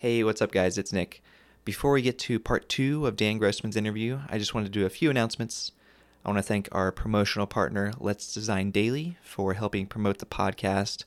[0.00, 0.78] Hey, what's up, guys?
[0.78, 1.24] It's Nick.
[1.64, 4.86] Before we get to part two of Dan Grossman's interview, I just wanted to do
[4.86, 5.72] a few announcements.
[6.24, 11.02] I want to thank our promotional partner, Let's Design Daily, for helping promote the podcast.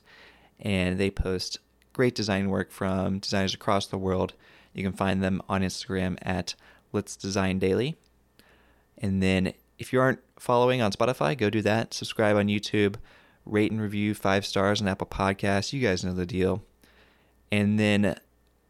[0.60, 1.58] And they post
[1.94, 4.34] great design work from designers across the world.
[4.74, 6.54] You can find them on Instagram at
[6.92, 7.96] Let's Design Daily.
[8.98, 11.94] And then if you aren't following on Spotify, go do that.
[11.94, 12.96] Subscribe on YouTube,
[13.46, 15.72] rate and review five stars on Apple Podcasts.
[15.72, 16.62] You guys know the deal.
[17.50, 18.16] And then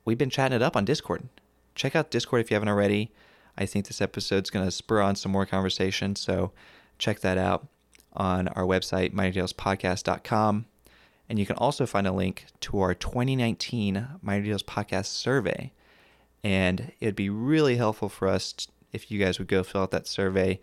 [0.04, 1.28] we've been chatting it up on Discord.
[1.74, 3.12] Check out Discord if you haven't already.
[3.56, 6.52] I think this episode's going to spur on some more conversation, so
[6.98, 7.66] check that out
[8.12, 10.66] on our website, minordetailspodcast.com.
[11.28, 15.72] And you can also find a link to our 2019 Minor Details Podcast survey.
[16.44, 18.54] And it'd be really helpful for us
[18.92, 20.60] if you guys would go fill out that survey.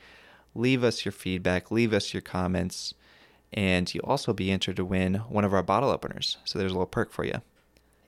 [0.54, 2.94] Leave us your feedback, leave us your comments,
[3.54, 6.38] and you'll also be entered to win one of our bottle openers.
[6.44, 7.42] So there's a little perk for you.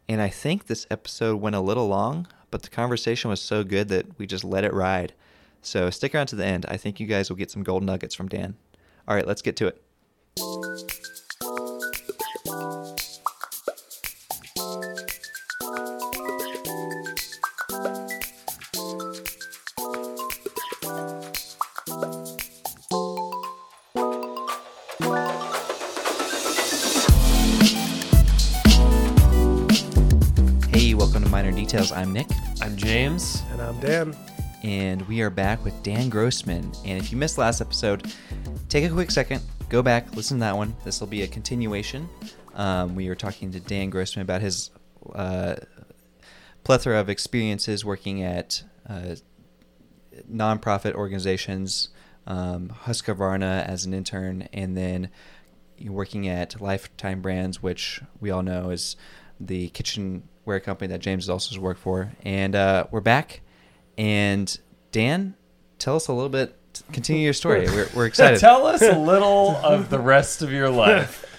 [0.07, 3.87] And I think this episode went a little long, but the conversation was so good
[3.89, 5.13] that we just let it ride.
[5.61, 6.65] So stick around to the end.
[6.67, 8.55] I think you guys will get some gold nuggets from Dan.
[9.07, 10.90] All right, let's get to it.
[33.71, 34.15] I'm Dan.
[34.63, 36.69] and we are back with Dan Grossman.
[36.83, 38.11] And if you missed last episode,
[38.67, 40.75] take a quick second, go back, listen to that one.
[40.83, 42.09] This will be a continuation.
[42.53, 44.71] Um, we were talking to Dan Grossman about his
[45.15, 45.55] uh,
[46.65, 49.15] plethora of experiences working at uh,
[50.29, 51.91] nonprofit organizations,
[52.27, 55.09] um, Husqvarna as an intern, and then
[55.87, 58.97] working at Lifetime Brands, which we all know is
[59.39, 62.11] the kitchenware company that James also worked for.
[62.23, 63.39] And uh, we're back.
[63.97, 64.57] And
[64.91, 65.35] Dan,
[65.79, 66.55] tell us a little bit.
[66.93, 67.65] Continue your story.
[67.65, 68.39] We're, we're excited.
[68.39, 71.25] Tell us a little of the rest of your life.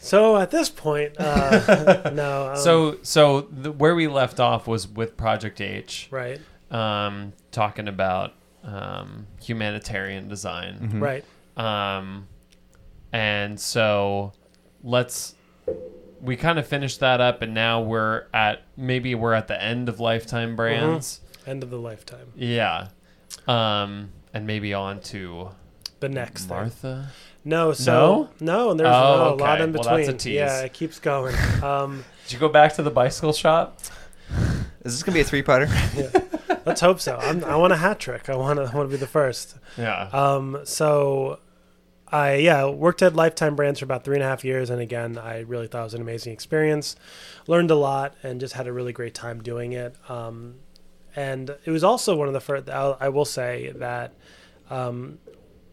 [0.00, 2.50] So at this point, uh, no.
[2.50, 6.38] Um, So, so the, where we left off was with Project H, right,
[6.70, 10.90] um, talking about um, humanitarian design.
[10.92, 11.00] Mhm.
[11.00, 11.24] right.
[11.56, 12.28] Um,
[13.14, 14.34] and so
[14.82, 15.36] let's
[16.20, 19.88] we kind of finished that up, and now we're at maybe we're at the end
[19.88, 21.22] of Lifetime Brands.
[21.46, 22.32] End of the lifetime.
[22.36, 22.88] Yeah.
[23.46, 25.50] Um, and maybe on to
[26.00, 26.56] The next thing.
[26.56, 27.08] Martha.
[27.44, 29.64] No, so no, and there's Oh, no, a lot okay.
[29.64, 30.06] in Well, between.
[30.06, 30.34] that's a tease.
[30.34, 31.34] Yeah, it keeps going.
[31.62, 33.78] Um, Did you go back to the bicycle shop?
[34.82, 35.68] Is this going to be a three parter?
[36.48, 36.56] yeah.
[36.64, 37.16] Let's hope so.
[37.16, 38.30] I'm, I want a hat trick.
[38.30, 38.74] I want to.
[38.74, 39.56] Want to be the first.
[39.76, 40.08] Yeah.
[40.12, 41.40] Um, so,
[42.10, 45.18] I yeah worked at Lifetime Brands for about three and a half years, and again,
[45.18, 46.96] I really thought it was an amazing experience.
[47.46, 49.96] Learned a lot, and just had a really great time doing it.
[50.08, 50.54] Um,
[51.16, 52.68] and it was also one of the first.
[52.68, 54.14] I'll, I will say that
[54.70, 55.18] um,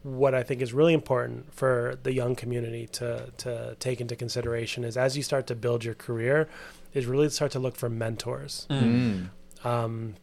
[0.03, 4.83] what I think is really important for the young community to to take into consideration
[4.83, 6.49] is as you start to build your career,
[6.93, 8.67] is really start to look for mentors.
[8.69, 9.29] Mm.
[9.63, 10.15] Um,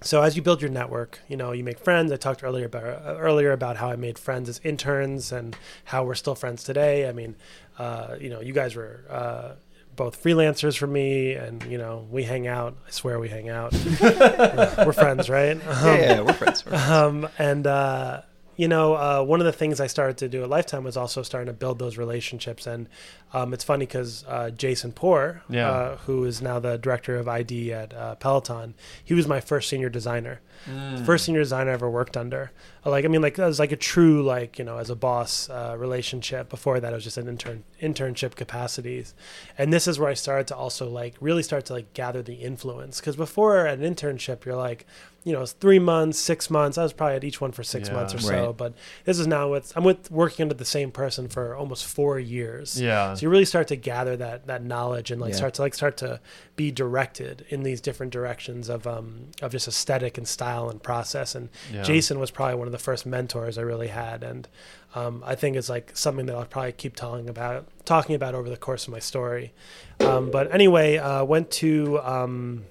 [0.00, 2.12] so as you build your network, you know you make friends.
[2.12, 6.04] I talked earlier about uh, earlier about how I made friends as interns and how
[6.04, 7.08] we're still friends today.
[7.08, 7.34] I mean,
[7.78, 9.52] uh, you know, you guys were uh,
[9.98, 12.74] both freelancers for me, and you know we hang out.
[12.86, 13.72] I swear we hang out.
[14.00, 15.58] we're friends, right?
[15.58, 16.64] Yeah, yeah, we're friends.
[16.64, 16.90] We're friends.
[16.90, 18.22] Um, and uh,
[18.58, 21.22] you know, uh, one of the things I started to do at Lifetime was also
[21.22, 22.66] starting to build those relationships.
[22.66, 22.88] And
[23.32, 25.70] um, it's funny because uh, Jason Poor, Yeah.
[25.70, 28.74] uh, who is now the director of ID at uh, Peloton,
[29.04, 30.40] he was my first senior designer.
[30.68, 31.06] Mm.
[31.06, 32.50] First senior designer I ever worked under.
[32.84, 35.48] Like, I mean, like that was like a true, like you know, as a boss
[35.48, 36.48] uh, relationship.
[36.48, 39.14] Before that, it was just an intern internship capacities,
[39.56, 42.34] and this is where I started to also like really start to like gather the
[42.34, 42.98] influence.
[42.98, 44.84] Because before an internship, you're like,
[45.28, 46.78] you know, it's three months, six months.
[46.78, 47.94] I was probably at each one for six Yeah.
[47.96, 48.46] months or so.
[48.46, 48.56] Right.
[48.56, 48.72] But
[49.04, 52.80] this is now with I'm with working under the same person for almost four years.
[52.80, 53.14] Yeah.
[53.14, 55.36] So you really start to gather that that knowledge and like Yeah.
[55.36, 56.20] start to like start to
[56.56, 61.34] be directed in these different directions of um of just aesthetic and style and process.
[61.34, 61.82] And Yeah.
[61.82, 64.48] Jason was probably one of the first mentors I really had, and
[64.94, 68.48] um, I think it's like something that I'll probably keep talking about talking about over
[68.48, 69.52] the course of my story.
[70.00, 72.64] Um, but anyway, uh, went to um,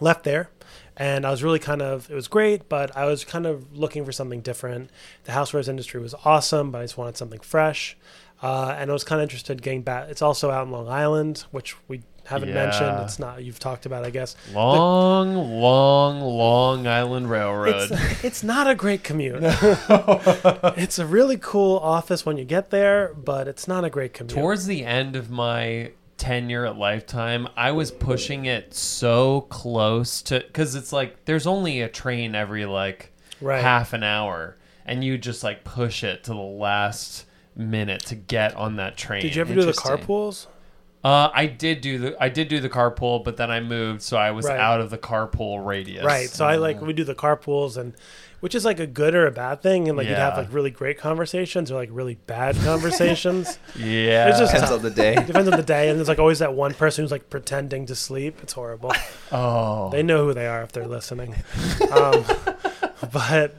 [0.00, 0.48] left there
[0.96, 4.04] and I was really kind of it was great, but I was kind of looking
[4.04, 4.90] for something different.
[5.24, 7.96] The housewares industry was awesome, but I just wanted something fresh.
[8.42, 10.08] Uh, and I was kind of interested in getting back.
[10.10, 12.98] It's also out in Long Island, which we haven't mentioned.
[13.02, 14.36] It's not you've talked about, I guess.
[14.52, 17.90] Long, long, Long Island Railroad.
[17.90, 19.38] It's, it's not a great commute.
[19.42, 24.34] it's a really cool office when you get there, but it's not a great commute.
[24.34, 25.92] Towards the end of my
[26.24, 31.80] tenure at Lifetime, I was pushing it so close to because it's like there's only
[31.82, 33.10] a train every like
[33.40, 33.60] Right.
[33.60, 34.56] half an hour,
[34.86, 39.20] and you just like push it to the last minute to get on that train.
[39.22, 40.46] Did you ever do the carpools?
[41.04, 44.16] Uh, I did do the I did do the carpool, but then I moved, so
[44.16, 44.58] I was Right.
[44.58, 46.04] out of the carpool radius.
[46.04, 46.30] Right.
[46.30, 47.92] So I like we do the carpools and
[48.44, 50.70] which is like a good or a bad thing and like you'd have like really
[50.70, 53.58] great conversations or like really bad conversations.
[53.74, 55.14] Yeah, It's just- Depends on the day.
[55.26, 57.94] Depends on the day and there's like always that one person who's like pretending to
[57.94, 58.40] sleep.
[58.42, 58.92] It's horrible.
[59.32, 61.36] oh, They know who they are if they're listening.
[61.90, 62.22] Um,
[63.14, 63.56] but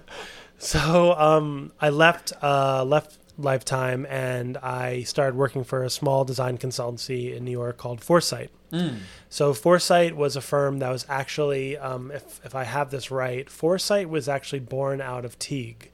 [0.59, 6.57] so um, I left uh, left Lifetime and I started working for a small design
[6.57, 8.49] consultancy in New York called Foresight.
[8.71, 8.99] Mm.
[9.29, 13.49] So Foresight was a firm that was actually, um, if if I have this right,
[13.49, 15.91] Foresight was actually born out of Teague.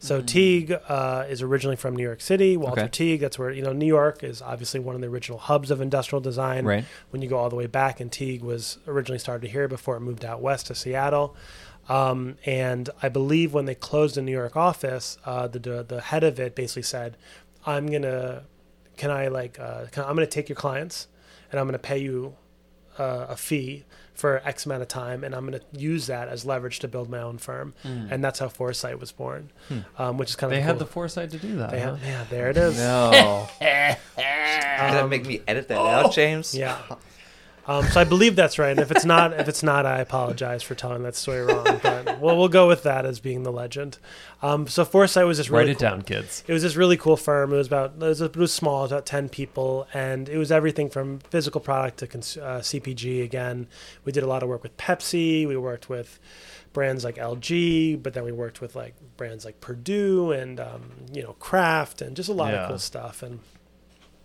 [0.00, 2.56] So Teague uh, is originally from New York City.
[2.58, 2.90] Walter Okay.
[2.90, 3.20] Teague.
[3.20, 6.20] That's where you know New York is obviously one of the original hubs of industrial
[6.20, 6.84] design Right.
[7.10, 8.00] when you go all the way back.
[8.00, 11.34] And Teague was originally started here before it moved out west to Seattle.
[11.88, 16.00] Um, and I believe when they closed the New York office, uh, the, the the
[16.00, 17.16] head of it basically said,
[17.66, 18.44] "I'm gonna,
[18.96, 21.08] can I like, uh, can, I'm gonna take your clients,
[21.50, 22.36] and I'm gonna pay you
[22.98, 23.84] uh, a fee
[24.14, 27.20] for X amount of time, and I'm gonna use that as leverage to build my
[27.20, 29.50] own firm." And that's how Foresight was born,
[29.98, 30.68] um, which is kind of they cool.
[30.68, 31.70] had the foresight to do that.
[31.70, 31.96] They huh?
[31.96, 32.78] had, yeah, there it is.
[32.78, 33.48] No.
[34.16, 36.54] Gonna make me edit that out, James?
[36.54, 36.78] Yeah.
[37.66, 38.70] Um, so I believe that's right.
[38.70, 41.64] And if it's not, if it's not, I apologize for telling that story wrong.
[41.82, 43.98] But well, we'll go with that as being the legend.
[44.42, 45.88] Um, so Foresight was just really Write it cool.
[45.88, 46.44] down, kids.
[46.46, 47.52] It was this really cool firm.
[47.52, 50.36] It was about it was, it was small, it was about ten people, and it
[50.36, 53.22] was everything from physical product to cons- uh, CPG.
[53.24, 53.66] Again,
[54.04, 55.46] we did a lot of work with Pepsi.
[55.48, 56.20] We worked with
[56.74, 61.22] brands like LG, but then we worked with like brands like Perdue and um, you
[61.22, 62.64] know Kraft and just a lot Yeah.
[62.64, 63.22] of cool stuff.
[63.22, 63.40] And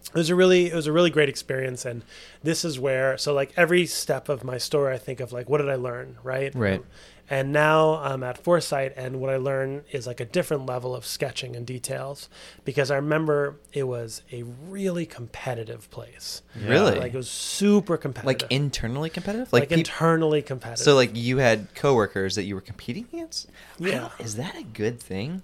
[0.09, 1.85] it was a really it was a really great experience.
[1.85, 2.03] And
[2.43, 5.59] this is where so like every step of my story, I think of like what
[5.59, 6.53] did I learn, right?
[6.55, 6.83] Right.
[7.31, 11.05] And now I'm at Foresight, and what I learn is like a different level of
[11.05, 12.27] sketching and details
[12.65, 16.41] because I remember it was a really competitive place.
[16.59, 16.69] Yeah.
[16.71, 16.97] Really?
[16.99, 18.41] Like it was super competitive.
[18.41, 19.53] Like internally competitive?
[19.53, 20.83] like, Like, peop- internally competitive.
[20.83, 23.47] so like you had coworkers that you were competing against?
[23.77, 24.09] Yeah.
[24.17, 25.43] Is that a good thing?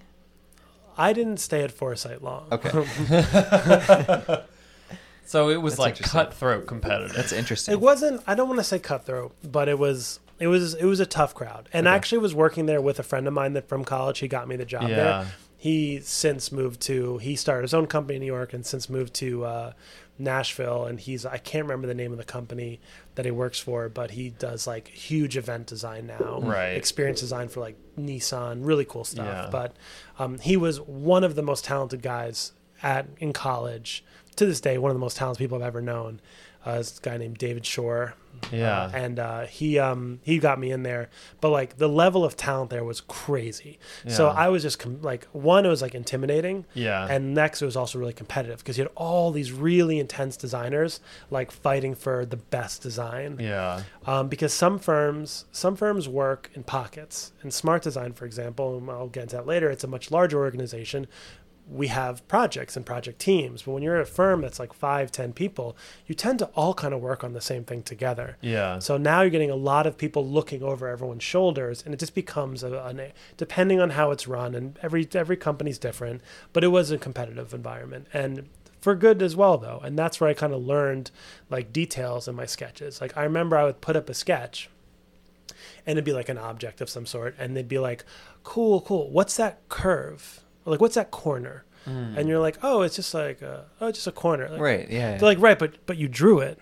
[0.98, 2.48] I didn't stay at Foresight long.
[2.50, 4.40] Okay.
[5.26, 6.20] So it was That's like interesting.
[6.20, 7.14] cutthroat competitive.
[7.16, 7.72] That's interesting.
[7.72, 8.22] It wasn't.
[8.26, 10.20] I don't want to say cutthroat, but it was.
[10.38, 10.74] It was.
[10.74, 13.32] It was a tough crowd, and I actually was working there with a friend of
[13.34, 14.18] mine that from college.
[14.20, 14.96] He got me the job Yeah.
[14.96, 15.26] there.
[15.58, 17.18] He since moved to.
[17.18, 19.72] He started his own company in New York, and since moved to uh,
[20.18, 20.84] Nashville.
[20.84, 21.24] And he's.
[21.26, 22.80] I can't remember the name of the company
[23.14, 26.40] that he works for, but he does like huge event design now.
[26.42, 26.70] Right.
[26.76, 28.60] Experience design for like Nissan.
[28.66, 29.26] Really cool stuff.
[29.26, 29.48] Yeah.
[29.50, 29.74] But
[30.18, 32.52] um, he was one of the most talented guys
[32.82, 34.04] at in college.
[34.36, 36.20] To this day, one of the most talented people I've ever known.
[36.64, 38.14] Uh, this guy named David Shore.
[38.52, 38.82] Yeah.
[38.82, 41.08] Uh, and uh, he um, he got me in there,
[41.40, 43.78] but like the level of talent there was crazy.
[44.04, 44.12] Yeah.
[44.12, 47.06] So I was just com- like one, it was like intimidating, yeah.
[47.08, 51.00] and next it was also really competitive because you had all these really intense designers
[51.30, 53.38] like fighting for the best design.
[53.40, 53.82] yeah.
[54.04, 57.32] Um, because some firms some firms work in pockets.
[57.42, 59.70] And Smart Design, for example, and I'll get into that later.
[59.70, 61.06] It's a much larger organization.
[61.68, 65.10] We have projects and project teams, but when you're at a firm that's like five,
[65.10, 65.76] ten people,
[66.06, 68.36] you tend to all kind of work on the same thing together.
[68.40, 68.78] Yeah.
[68.78, 72.14] So now you're getting a lot of people looking over everyone's shoulders, and it just
[72.14, 76.22] becomes a, an, depending on how it's run, and every every company's different.
[76.52, 78.48] But it was a competitive environment, and
[78.80, 79.80] for good as well, though.
[79.82, 81.10] And that's where I kind of learned
[81.50, 83.00] like details in my sketches.
[83.00, 84.70] Like I remember I would put up a sketch,
[85.84, 88.04] and it'd be like an object of some sort, and they'd be like,
[88.44, 89.10] "Cool, cool.
[89.10, 90.42] What's that curve?
[90.66, 92.18] Or like what's that corner?" Hmm.
[92.18, 94.90] And you're like, "Oh, it's just like a, oh, it's just a corner." Like, right,
[94.90, 95.12] yeah.
[95.16, 96.58] They're like, "Right, but but you drew it."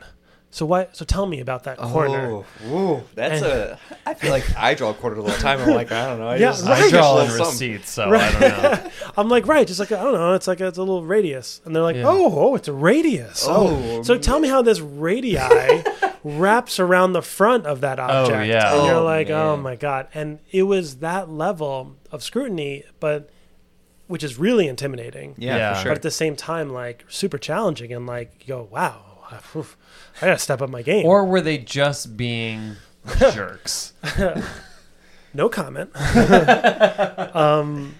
[0.50, 0.86] So why?
[0.92, 2.30] So tell me about that corner.
[2.30, 3.78] Oh, whoa, that's And- a.
[4.06, 5.58] I feel like I draw a quarters all the time.
[5.60, 6.28] I'm like, I don't know.
[6.28, 6.84] I Yeah, just, right.
[6.84, 8.90] I draw a on receipts, so I don't know.
[9.16, 11.60] I'm like, right, just like I don't know, it's like a, it's a little radius,
[11.64, 12.04] and they're like, Yeah.
[12.06, 13.44] oh, oh, it's a radius.
[13.48, 15.36] Oh, Oh, um, so tell me how this radii
[16.22, 18.38] wraps around the front of that oh, object.
[18.38, 18.74] Oh yeah.
[18.76, 23.28] and you're Oh, like, oh my god, and it was that level of scrutiny, but
[24.06, 25.34] which is really intimidating.
[25.38, 25.74] Yeah, Yeah.
[25.74, 25.90] for sure.
[25.92, 29.02] But at the same time, like super challenging, and like you go, wow,
[29.56, 29.76] oof,
[30.20, 31.06] I gotta step up my game.
[31.06, 32.76] Or were they just being
[33.18, 33.92] jerks?
[35.34, 35.90] no comment.
[37.34, 37.94] um,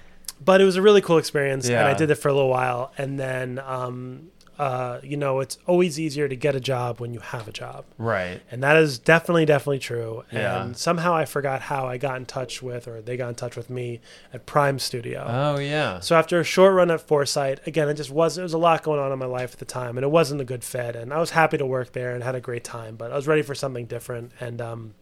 [0.45, 2.93] but it was a really cool experience, and I did it for a little while,
[2.99, 7.21] and then um, uh, you know, it's always easier to get a job when you
[7.21, 7.85] have a job.
[7.99, 8.41] Right.
[8.51, 10.25] And that is definitely, definitely true.
[10.33, 10.63] Yeah.
[10.63, 13.57] And somehow I forgot how I got in touch with, or they got in touch
[13.57, 14.01] with me
[14.33, 15.25] at Prime Studio.
[15.27, 16.01] Oh yeah.
[16.01, 18.83] So after a short run at Foresight, again, it just was, there was a lot
[18.83, 20.95] going on in my life at the time, and it wasn't a good fit.
[20.95, 23.27] And I was happy to work there and had a great time, but I was
[23.27, 24.33] ready for something different.
[24.41, 24.95] And, um,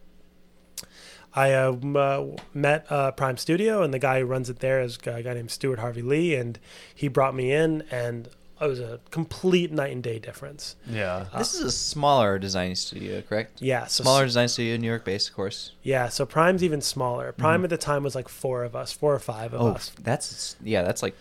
[1.35, 4.97] I uh, uh, met uh, Prime Studio, and the guy who runs it there is
[5.03, 6.59] a guy named Stuart Harvey Lee, and
[6.93, 8.29] he brought me in, and
[8.63, 10.75] it was a complete night and day difference.
[10.89, 11.25] Yeah.
[11.37, 13.61] This is a smaller design studio, correct?
[13.61, 15.71] Yeah, so Smaller design studio, New York based, of course.
[15.83, 17.31] Yeah, so Prime's even smaller.
[17.31, 19.91] Prime at the time was like four of us, four or five of Oh, us.
[20.01, 21.15] that's yeah, that's like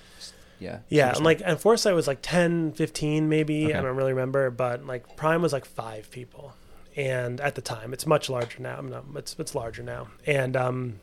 [0.58, 0.78] yeah.
[0.88, 1.24] Yeah, and small.
[1.24, 3.66] like and Foresight was like 10, 15 maybe.
[3.66, 3.74] Okay.
[3.74, 6.54] I don't really remember, but like Prime was like five people,
[6.96, 8.80] and at the time, it's much larger now.
[8.80, 11.00] No, it's it's larger now, and um,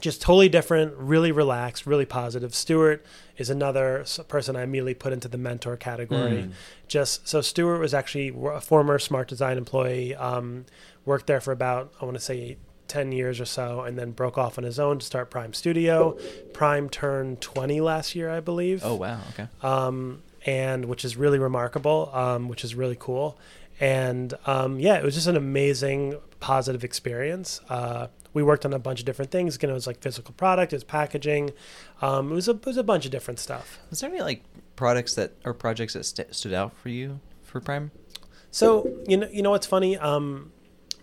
[0.00, 0.94] just totally different.
[0.96, 2.54] Really relaxed, really positive.
[2.54, 3.04] Stuart
[3.36, 6.44] is another person I immediately put into the mentor category.
[6.44, 6.52] Mm.
[6.88, 10.14] Just so Stuart was actually a former Smart Design employee.
[10.14, 10.66] Um,
[11.04, 12.56] worked there for about I want to say.
[12.86, 16.18] 10 years or so and then broke off on his own to start Prime Studio.
[16.52, 19.48] Prime turned 20 last year, I believe Oh wow, okay.
[19.62, 23.38] um, and which is really remarkable, um, which is really cool.
[23.80, 27.60] And um, yeah, it was just an amazing, positive experience.
[27.70, 29.56] Uh, we worked on a bunch of different things.
[29.56, 31.52] Again, it was like physical product, it was packaging,
[32.02, 33.78] um, it was a it was a bunch of different stuff.
[33.88, 34.42] Was there any like
[34.76, 37.90] products that or projects that st- stood out for you for Prime?
[38.50, 39.96] So you know, you know what's funny?
[39.96, 40.52] Um,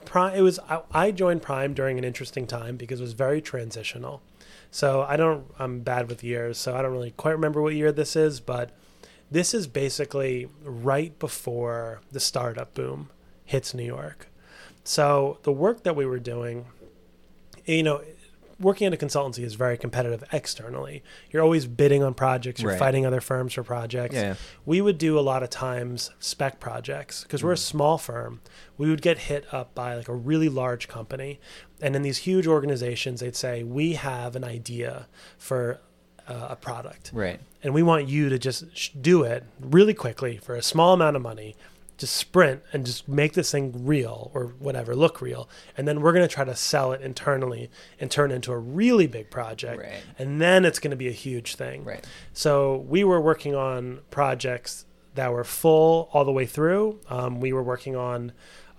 [0.05, 0.35] Prime.
[0.35, 4.21] It was I, I joined Prime during an interesting time because it was very transitional.
[4.69, 5.45] So I don't.
[5.57, 8.71] I'm bad with years, so I don't really quite remember what year this is, but
[9.29, 13.09] this is basically right before the startup boom
[13.45, 14.27] hits New York.
[14.83, 16.65] So the work that we were doing,
[17.65, 18.01] you know,
[18.59, 21.01] working at a consultancy is very competitive externally.
[21.31, 22.79] You're always bidding on projects, you're Right.
[22.79, 24.35] fighting other firms for projects Yeah.
[24.67, 28.39] we would do a lot of times spec projects because we're a small firm.
[28.77, 31.39] We would get hit up by like a really large company,
[31.81, 35.07] and in these huge organizations, they'd say, "We have an idea
[35.39, 35.79] for
[36.27, 37.39] uh, a product, Right.
[37.63, 41.15] and we want you to just sh- do it really quickly for a small amount
[41.15, 41.55] of money."
[42.01, 45.47] Just sprint and just make this thing real or whatever, look real.
[45.77, 48.57] And then we're going to try to sell it internally and turn it into a
[48.57, 49.79] really big project.
[49.83, 50.01] Right.
[50.17, 51.83] And then it's going to be a huge thing.
[51.83, 52.03] Right.
[52.33, 56.99] So we were working on projects that were full all the way through.
[57.07, 58.31] Um, we were working on.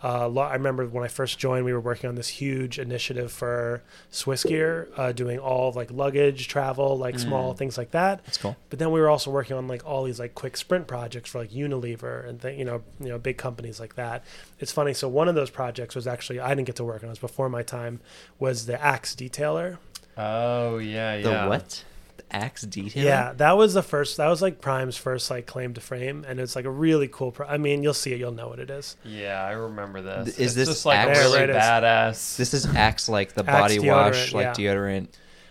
[0.03, 3.31] Uh, lo- I remember when I first joined, we were working on this huge initiative
[3.31, 8.25] for Swiss Gear, uh, doing all of like luggage, travel, like small things like that.
[8.25, 8.57] That's cool.
[8.69, 11.39] But then we were also working on like all these like quick sprint projects for
[11.39, 14.25] like Unilever and th- you know you know big companies like that.
[14.59, 14.93] It's funny.
[14.95, 17.09] So one of those projects was actually I didn't get to work on.
[17.09, 18.01] It was before my time.
[18.39, 19.79] Was the Axe Detailer.
[20.17, 21.23] Oh yeah, yeah.
[21.23, 21.47] The yeah.
[21.47, 21.85] what?
[22.33, 23.05] The axe detail.
[23.05, 24.17] Yeah, that was the first.
[24.17, 27.33] That was like Prime's first like claim to fame, and it's like a really cool.
[27.33, 28.97] Pro- I mean, you'll see it, you'll know what it is.
[29.05, 30.29] Yeah, I remember this.
[30.31, 31.19] Is it's this just like Axe?
[31.19, 31.57] really There it is.
[31.57, 32.37] badass?
[32.37, 34.75] This is axe like the Axe body wash, like yeah.
[34.75, 35.09] deodorant.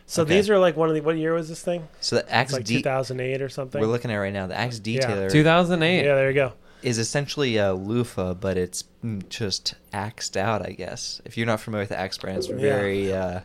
[0.07, 0.35] So Okay.
[0.35, 1.01] these are like one of the.
[1.01, 1.87] What year was this thing?
[2.01, 3.79] So the It's axe like de- 2008 2008 or something.
[3.81, 4.47] we're looking at right now.
[4.47, 6.03] The axe detailer 2008.
[6.03, 6.53] yeah, there you go.
[6.81, 11.21] is essentially a loofah, but it's mm, just axed out, I guess.
[11.25, 12.55] If you're not familiar with the axe brand, it's Yeah.
[12.57, 13.41] very uh,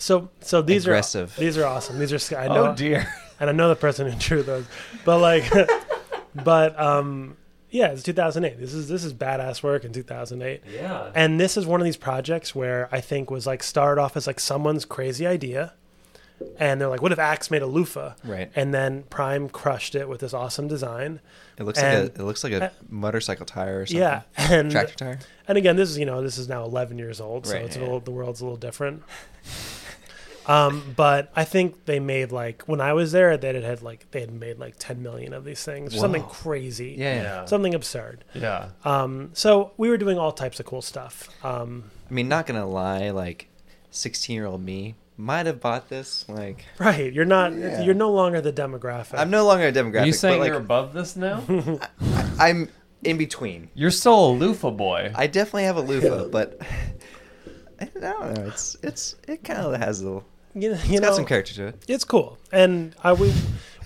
[0.00, 1.36] So so these Aggressive.
[1.36, 1.98] are these are awesome.
[1.98, 3.12] These are I know, Oh dear.
[3.40, 4.64] and I know the person who drew those,
[5.04, 5.44] but like,
[6.34, 7.36] but um,
[7.70, 8.58] yeah, it's 2008.
[8.58, 10.62] This is this is badass work in 2008.
[10.72, 11.12] Yeah.
[11.14, 14.26] And this is one of these projects where I think was like started off as
[14.26, 15.74] like someone's crazy idea.
[16.58, 18.14] And they're like, what if Axe made a loofah?
[18.24, 18.50] right.
[18.56, 21.20] And then Prime crushed it with this awesome design.
[21.58, 24.00] It looks and- like a it looks like a motorcycle tire or something.
[24.00, 24.22] Yeah.
[24.38, 25.18] And Tractor tire.
[25.46, 27.76] and again, this is you know, this is now 11 years old, so Right, it's
[27.76, 29.02] a little the world's a little different.
[30.46, 34.10] Um, but I think they made like when I was there, they had had like
[34.10, 37.14] they had made like 10 million of these things, something crazy, Yeah.
[37.14, 37.22] yeah.
[37.22, 37.44] Yeah.
[37.44, 38.24] something absurd.
[38.34, 38.70] Yeah.
[38.84, 41.28] Um, so we were doing all types of cool stuff.
[41.44, 43.48] Um, I mean, not gonna lie, like
[43.90, 46.24] 16 year old me might have bought this.
[46.28, 47.82] Like, right, you're not, Yeah.
[47.82, 49.18] you're no longer the demographic.
[49.18, 50.02] I'm no longer a demographic.
[50.02, 51.42] Are you saying but like, you're above this now?
[52.38, 52.70] I'm
[53.04, 53.68] in between.
[53.74, 55.12] you're still a loofah boy.
[55.14, 56.58] I definitely have a loofah, but
[57.80, 58.44] I don't know.
[58.46, 60.24] It's it's it kind of has a little.
[60.54, 61.84] you know, It's you got know some character to it.
[61.88, 63.32] it's cool and I, we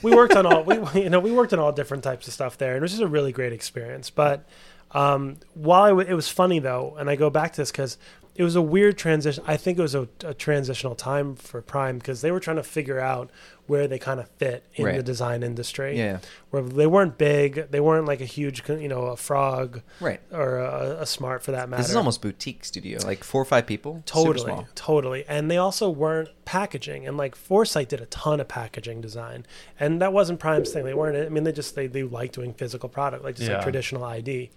[0.03, 2.57] we worked on all we you know we worked on all different types of stuff
[2.59, 4.47] there and it was just a really great experience but
[4.93, 7.99] Um, while w- it was funny though, and I go back to this because
[8.35, 9.45] it was a weird transition.
[9.47, 12.63] I think it was a, a transitional time for Prime because they were trying to
[12.65, 13.31] figure out
[13.67, 15.97] where they kind of fit in the design industry.
[15.97, 16.19] Yeah.
[16.51, 20.21] Where they weren't big, they weren't like a huge, you know, a frog Right.
[20.33, 21.83] or a, a smart for that matter.
[21.83, 24.03] This is almost boutique studio, like four or five people.
[24.07, 24.69] Super Totally, small.
[24.75, 25.25] totally.
[25.29, 27.07] And they also weren't packaging.
[27.07, 29.47] And like Foresight did a ton of packaging design,
[29.81, 30.85] and that wasn't Prime's thing.
[30.85, 31.17] They weren't.
[31.17, 33.55] I mean, they just they they like doing physical product, like just Yeah.
[33.59, 34.51] like traditional ID.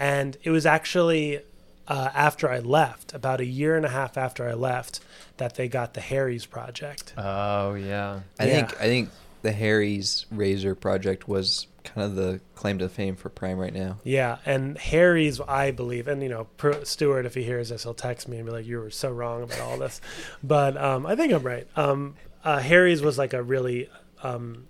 [0.00, 1.40] And it was actually
[1.88, 5.00] uh, after I left, about a year and a half after I left,
[5.38, 7.14] that they got the Harry's project.
[7.16, 8.20] Oh yeah.
[8.38, 8.54] I Yeah.
[8.66, 9.08] think I think
[9.42, 13.96] the Harry's Razor project was kind of the claim to fame for Prime right now.
[14.04, 17.94] Yeah, and Harry's, I believe, and you know, Pr- Stuart, if he hears this, he'll
[17.94, 20.00] text me and be like, "You were so wrong about all this,"
[20.42, 21.66] but um, I think I'm right.
[21.76, 23.88] Um, uh, Harry's was like a really,
[24.22, 24.66] um,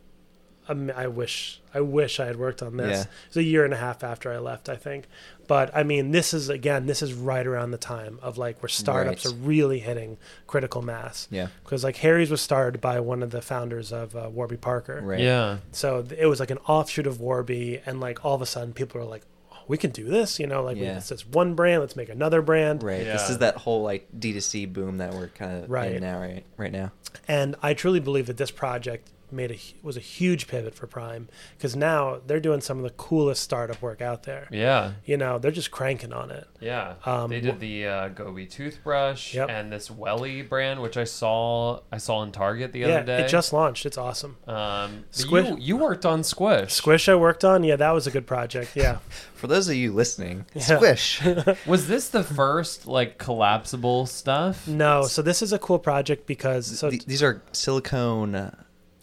[0.68, 2.90] um, I wish, I wish I had worked on this.
[2.98, 3.02] Yeah.
[3.02, 5.06] It was a year and a half after I left, I think.
[5.48, 8.68] But I mean, this is again, this is right around the time of like where
[8.68, 9.34] startups Right.
[9.34, 11.26] are really hitting critical mass.
[11.30, 11.48] Yeah.
[11.64, 15.00] Because like Harry's was started by one of the founders of uh, Warby Parker.
[15.02, 15.18] Right.
[15.20, 15.58] Yeah.
[15.72, 19.00] So it was like an offshoot of Warby, and like all of a sudden, people
[19.00, 20.98] are like, oh, "We can do this," you know, like we, Yeah.
[20.98, 22.82] it's this one brand, let's make another brand.
[22.82, 23.02] Right.
[23.04, 25.92] This is that whole like D2C boom that we're kind of Right.
[25.94, 26.44] in now, right?
[26.58, 26.92] Right now.
[27.26, 31.28] And I truly believe that this project made a was a huge pivot for Prime
[31.56, 34.48] because now they're doing some of the coolest startup work out there.
[34.50, 34.92] Yeah.
[35.04, 36.46] You know, they're just cranking on it.
[36.60, 39.48] Yeah, Um, they did the uh, Goby toothbrush Yep.
[39.50, 43.22] and this Welly brand, which I saw I saw in Target the yeah, other day.
[43.24, 43.86] it just launched.
[43.86, 44.36] It's awesome.
[44.46, 46.72] um, Squish- You, you worked on Squish.
[46.72, 47.62] Squish I worked on.
[47.64, 48.74] Yeah, that was a good project.
[48.74, 48.98] Yeah.
[49.34, 50.62] For those of you listening, Yeah.
[50.62, 51.22] Squish.
[51.66, 54.66] Was this the first like collapsible stuff?
[54.66, 58.50] no, so this is a cool project because so Th- these are silicone, uh,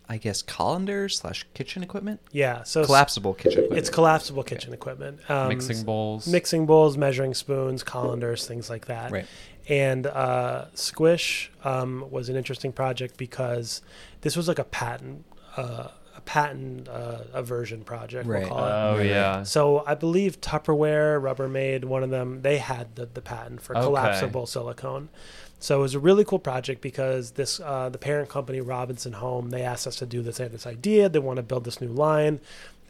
[0.07, 2.19] I guess, colanders slash kitchen equipment.
[2.31, 3.79] yeah, so Collapsible kitchen equipment.
[3.79, 5.19] It's collapsible kitchen equipment.
[5.29, 6.27] Um, Mixing bowls.
[6.27, 9.11] mixing bowls, measuring spoons, colanders, things like that.
[9.11, 9.25] Right.
[9.67, 13.81] And uh, Squish um, was an interesting project because
[14.21, 15.25] this was like a patent,
[15.57, 18.27] uh, a patent uh, aversion project.
[18.27, 18.41] Right.
[18.41, 18.71] We'll call it.
[18.71, 19.41] Oh yeah.
[19.41, 23.85] So I believe Tupperware, Rubbermaid, one of them, they had the, the patent for Okay.
[23.85, 25.09] collapsible silicone.
[25.65, 29.49] So it was a really cool project because this uh, the parent company Robinson Home
[29.49, 30.37] they asked us to do this.
[30.37, 31.09] They had this idea.
[31.09, 32.39] They want to build this new line,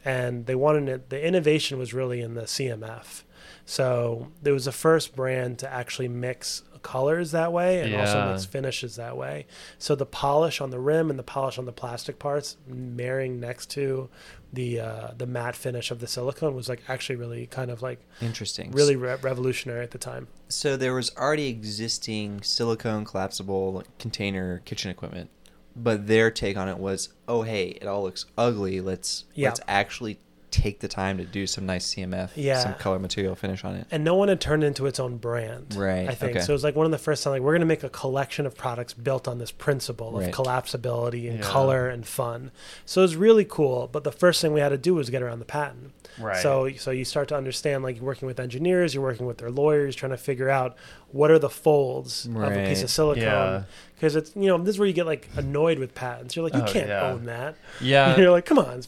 [0.04, 1.08] and they wanted it.
[1.08, 3.22] The innovation was really in the CMF.
[3.64, 8.30] So it was the first brand to actually mix colors that way and also Yeah.
[8.32, 9.46] mix finishes that way.
[9.78, 13.70] So the polish on the rim and the polish on the plastic parts marrying next
[13.70, 14.08] to
[14.52, 18.00] the uh, the matte finish of the silicone was like actually really kind of like
[18.22, 18.70] Interesting.
[18.70, 20.28] really re- revolutionary at the time.
[20.48, 25.30] So there was already existing silicone collapsible container kitchen equipment,
[25.74, 28.80] but their take on it was, "Oh, hey, it all looks ugly.
[28.80, 29.48] Let's Yeah.
[29.48, 32.58] let's actually take the time to do some nice CMF, Yeah.
[32.60, 35.74] some color material finish on it." And no one had turned into its own brand.
[35.76, 36.40] Right, I think okay.
[36.44, 36.52] so.
[36.52, 38.46] It was like one of the first time like we're going to make a collection
[38.46, 40.32] of products built on this principle of Right.
[40.34, 41.44] collapsibility and Yeah.
[41.44, 42.50] color and fun.
[42.84, 43.88] So it was really cool.
[43.90, 45.92] But the first thing we had to do was get around the patent.
[46.18, 46.42] Right.
[46.42, 49.50] So so you start to understand like you're working with engineers, you're working with their
[49.50, 50.76] lawyers, trying to figure out
[51.12, 53.22] what are the folds of a piece of silicone.
[53.22, 53.62] Yeah.
[53.96, 56.36] Because it's you know this is where you get like annoyed with patents.
[56.36, 57.10] You're like you Oh, can't yeah.
[57.10, 57.56] own that.
[57.80, 58.14] Yeah.
[58.20, 58.82] You're like come on,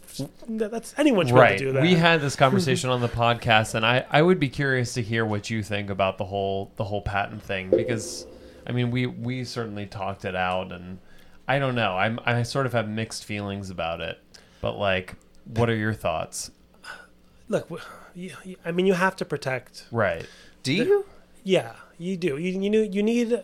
[0.48, 1.58] that's anyone should be able right.
[1.58, 1.82] to do that.
[1.82, 5.24] We had this conversation on the podcast, and I, I would be curious to hear
[5.24, 8.26] what you think about the whole the whole patent thing because,
[8.66, 10.98] I mean, we we certainly talked it out, and
[11.48, 11.96] I don't know.
[11.96, 14.18] I'm I sort of have mixed feelings about it,
[14.60, 15.14] but like,
[15.46, 16.50] what are your thoughts?
[17.48, 17.80] look.
[18.64, 20.26] I mean, you have to protect Right.
[20.62, 21.06] Do you?
[21.44, 22.36] Yeah, you do.
[22.36, 23.42] You you you need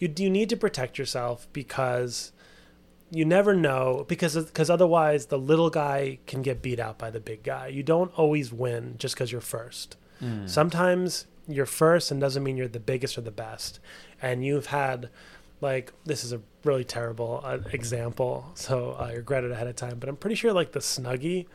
[0.00, 2.32] you you need to protect yourself because
[3.12, 7.20] you never know because because otherwise the little guy can get beat out by the
[7.20, 7.68] big guy.
[7.68, 9.96] You don't always win just because you're first.
[10.46, 13.80] Sometimes you're first and doesn't mean you're the biggest or the best.
[14.20, 15.08] And you've had
[15.62, 19.98] like this is a really terrible uh, example, so I regret it ahead of time.
[19.98, 21.46] But I'm pretty sure like the Snuggie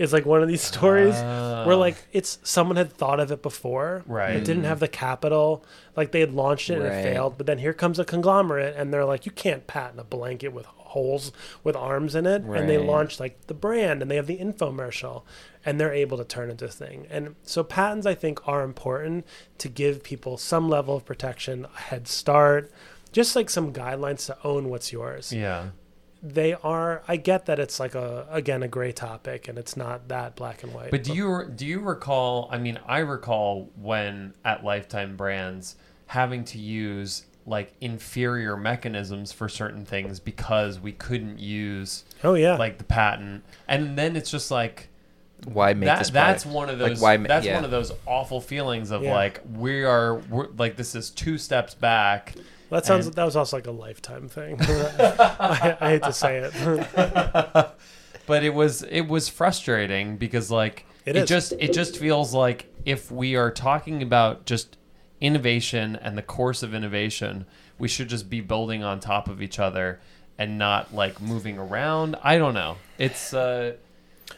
[0.00, 1.86] is like one of these stories where Ah.
[1.86, 4.34] like it's someone had thought of it before, Right.
[4.36, 5.62] It didn't have the capital,
[5.94, 6.94] like they had launched it and Right.
[6.98, 7.34] it failed.
[7.36, 10.64] But then here comes a conglomerate, and they're like, you can't patent a blanket with
[10.66, 11.30] holes
[11.62, 12.60] with arms in it, right.
[12.60, 15.22] and they launch like the brand, and they have the infomercial,
[15.66, 17.06] and they're able to turn into a thing.
[17.10, 19.26] And so patents, I think, are important
[19.58, 22.72] to give people some level of protection, a head start.
[23.12, 25.70] Just like some guidelines to own what's yours Yeah.
[26.22, 30.08] They are i get that it's like a again a gray topic and it's not
[30.08, 32.48] that black and white But do you do you recall?
[32.52, 39.48] I mean, I recall when at Lifetime Brands having to use like inferior mechanisms for
[39.48, 44.50] certain things because we couldn't use oh yeah like the patent, and then it's just
[44.50, 44.88] like
[45.46, 46.54] why make that, this that's product?
[46.54, 47.54] one of Like, those why that's yeah.
[47.54, 49.14] one of those awful feelings of Yeah.
[49.14, 52.34] like we are we're, like this is two steps back
[52.70, 53.06] That sounds.
[53.06, 54.56] And- that was also like a lifetime thing.
[54.60, 56.52] I, I hate to say it.
[58.26, 62.72] but it was it was frustrating because like It it, just it just feels like
[62.84, 64.76] if we are talking about just
[65.20, 67.44] innovation and the course of innovation
[67.78, 70.00] we should just be building on top of each other
[70.38, 73.74] and not like moving around i don't know it's uh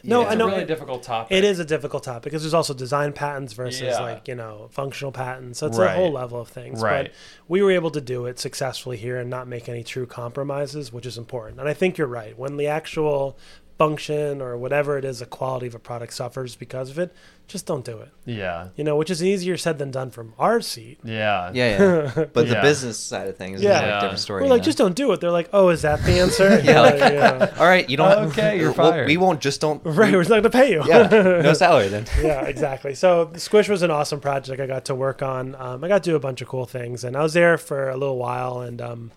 [0.03, 2.23] No, it's I know It's a really it- difficult topic It is a difficult topic
[2.23, 3.99] because there's also design patents versus Yeah.
[4.01, 5.59] like you know functional patents.
[5.59, 5.91] So it's Right.
[5.91, 6.81] a whole level of things.
[6.81, 7.05] Right.
[7.05, 7.11] But
[7.47, 11.05] we were able to do it successfully here and not make any true compromises, which
[11.05, 11.59] is important.
[11.59, 12.37] And I think you're right.
[12.37, 13.37] When the actual
[13.77, 17.13] function or whatever it is, the quality of a product suffers because of it,
[17.47, 18.09] just don't do it.
[18.25, 20.99] yeah You know, which is easier said than done from our seat.
[21.03, 21.69] yeah Yeah,
[22.15, 22.25] yeah.
[22.33, 22.61] But the Yeah.
[22.61, 23.69] business side of things Yeah.
[23.77, 24.43] is like a different story.
[24.43, 24.63] We're like, know?
[24.65, 25.19] just don't do it.
[25.21, 26.59] They're like, oh, is that the answer?
[26.63, 27.53] Yeah, like- yeah.
[27.59, 28.29] all right, you don't.
[28.29, 29.07] Okay, you're we'll- fired.
[29.07, 29.81] We won't just don't.
[29.83, 30.83] Right, we- we're not going to pay you.
[30.87, 32.05] yeah, no salary then.
[32.21, 32.93] yeah, exactly.
[32.95, 35.55] So Squish was an awesome project I got to work on.
[35.55, 37.89] Um, I got to do a bunch of cool things, and I was there for
[37.89, 38.61] a little while.
[38.61, 39.11] And um,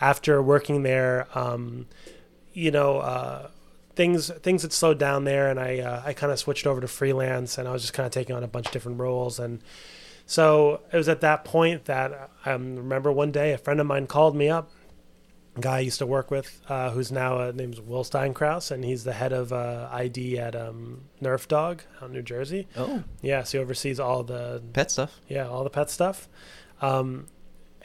[0.00, 1.86] after working there, um,
[2.54, 3.48] you know, uh,
[3.96, 6.86] things things had slowed down there, and I uh, I kind of switched over to
[6.88, 9.38] freelance, and I was just kind of taking on a bunch of different roles.
[9.40, 9.60] And
[10.26, 13.86] so it was at that point that I um, remember one day a friend of
[13.86, 14.70] mine called me up.
[15.56, 18.84] A guy I used to work with, uh, who's now uh, name's Will Steinkraus, and
[18.84, 22.68] he's the head of uh, ID at um, Nerf Dog out in New Jersey.
[22.76, 25.18] Oh, Yeah, so he oversees all the pet stuff.
[25.28, 26.28] yeah all the pet stuff.
[26.82, 27.28] Um,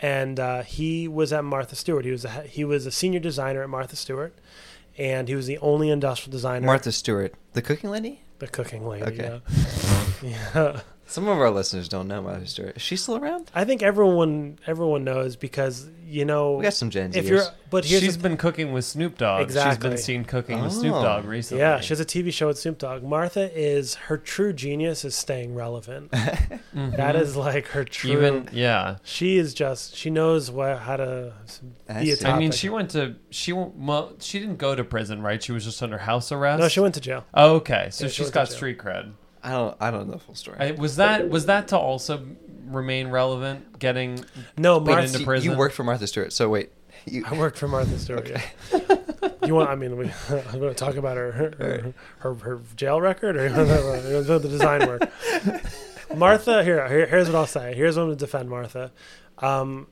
[0.01, 2.03] and uh, he was at Martha Stewart.
[2.03, 4.33] He was a, he was a senior designer at Martha Stewart,
[5.01, 6.65] and he was the only industrial designer.
[6.65, 8.21] Martha Stewart, the cooking lady.
[8.37, 9.05] the cooking lady.
[9.05, 9.41] Okay.
[10.21, 10.31] Yeah.
[10.53, 10.81] yeah.
[11.11, 12.77] Some of our listeners don't know Martha Stewart.
[12.77, 13.51] Is she still around?
[13.53, 17.15] I think everyone everyone knows because you know We got some Gen Zers.
[17.17, 19.41] if you're but here's she's the- been cooking with Snoop Dogg.
[19.43, 19.71] Exactly.
[19.71, 21.03] She's been seen cooking with Snoop Oh.
[21.03, 21.61] Dogg recently.
[21.61, 23.03] yeah, she has a TV show with Snoop Dogg.
[23.03, 26.11] Martha is her true genius is staying relevant.
[26.71, 26.95] Mhm.
[26.95, 28.11] That is like her true.
[28.13, 28.95] even yeah.
[29.03, 31.33] she is just she knows what how to
[31.89, 32.33] I be a topic.
[32.33, 34.13] I mean, she went to she went- well.
[34.21, 35.43] She didn't go to prison, right?
[35.43, 36.61] She was just under house arrest.
[36.61, 37.25] no, she went to jail.
[37.33, 39.11] Oh, okay, so Yeah, she she's went to got street cred.
[39.43, 39.77] I don't.
[39.79, 40.57] I don't know the full story.
[40.59, 42.25] I, was that was that to also
[42.65, 43.79] remain relevant?
[43.79, 44.23] Getting
[44.57, 45.05] No, Put Martha.
[45.07, 45.51] into you, prison?
[45.51, 46.31] you worked for Martha Stewart.
[46.33, 46.71] So wait,
[47.05, 48.29] you, I worked for Martha Stewart.
[48.29, 48.41] Yeah.
[49.45, 49.69] you want?
[49.69, 53.47] I mean, we, I'm going to talk about her her, her her jail record, or
[53.47, 55.09] you know the design work.
[56.15, 57.73] Martha, here, here, here's what I'll say.
[57.73, 58.91] Here's what I'm going to defend Martha.
[59.39, 59.87] Um,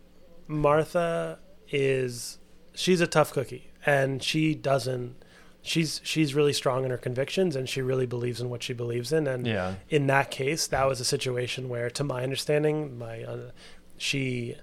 [0.48, 2.40] Martha is
[2.74, 5.16] she's a tough cookie, and she doesn't.
[5.62, 9.12] She's she's really strong in her convictions, and she really believes in what she believes
[9.12, 9.28] in.
[9.28, 13.52] And yeah, in that case, that was a situation where, to my understanding, my uh,
[13.98, 14.56] she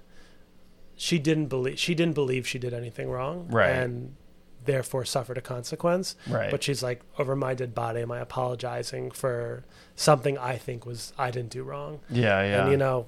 [0.95, 3.69] she didn't believe she didn't believe she did anything wrong, Right.
[3.69, 4.15] and
[4.65, 6.15] therefore suffered a consequence.
[6.27, 6.49] right.
[6.51, 9.63] But she's like, over my dead body, am I apologizing for
[9.95, 11.99] something I think was I didn't do wrong?
[12.09, 12.61] yeah, yeah.
[12.63, 13.05] And you know,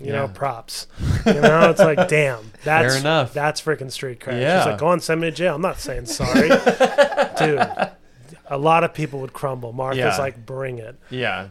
[0.00, 0.86] you know, props.
[1.26, 3.32] You know, it's like, damn, that's Fair enough.
[3.32, 4.40] That's freaking street cred.
[4.40, 4.60] Yeah.
[4.60, 5.54] She's like, go on, send me to jail.
[5.54, 6.48] I'm not saying sorry,
[7.38, 7.66] dude.
[8.46, 9.72] A lot of people would crumble.
[9.72, 10.16] Martha's Yeah.
[10.18, 10.96] like, bring it.
[11.10, 11.48] yeah.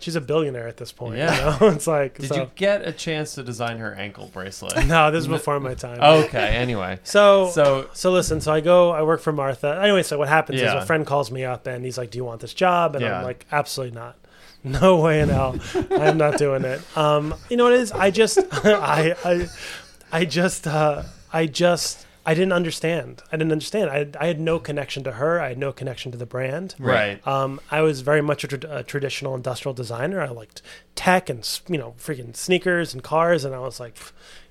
[0.00, 1.16] She's a billionaire at this point.
[1.16, 1.54] Yeah.
[1.54, 1.68] You know?
[1.74, 4.86] it's like, Did so- you get a chance to design her ankle bracelet?
[4.86, 5.98] no, this is before my time.
[5.98, 6.56] okay.
[6.56, 9.80] Anyway, So, so, so listen, so I go, I work for Martha.
[9.82, 10.76] Anyway, so what happens Yeah.
[10.76, 12.96] is a friend calls me up and he's like, do you want this job?
[12.96, 13.16] And Yeah.
[13.18, 14.16] I'm like, absolutely not.
[14.80, 15.58] No way in hell.
[15.90, 16.80] I'm not doing it.
[16.96, 17.92] Um, you know what it is?
[17.92, 19.48] I just, I, I,
[20.10, 23.22] I just, uh, I just, I didn't understand.
[23.30, 23.90] I didn't understand.
[23.90, 25.38] I, I had no connection to her.
[25.38, 26.74] I had no connection to the brand.
[26.78, 27.24] right.
[27.26, 30.22] Um, I was very much a, tra- a traditional industrial designer.
[30.22, 30.62] I liked
[30.94, 33.98] tech and you know freaking sneakers and cars, and I was like,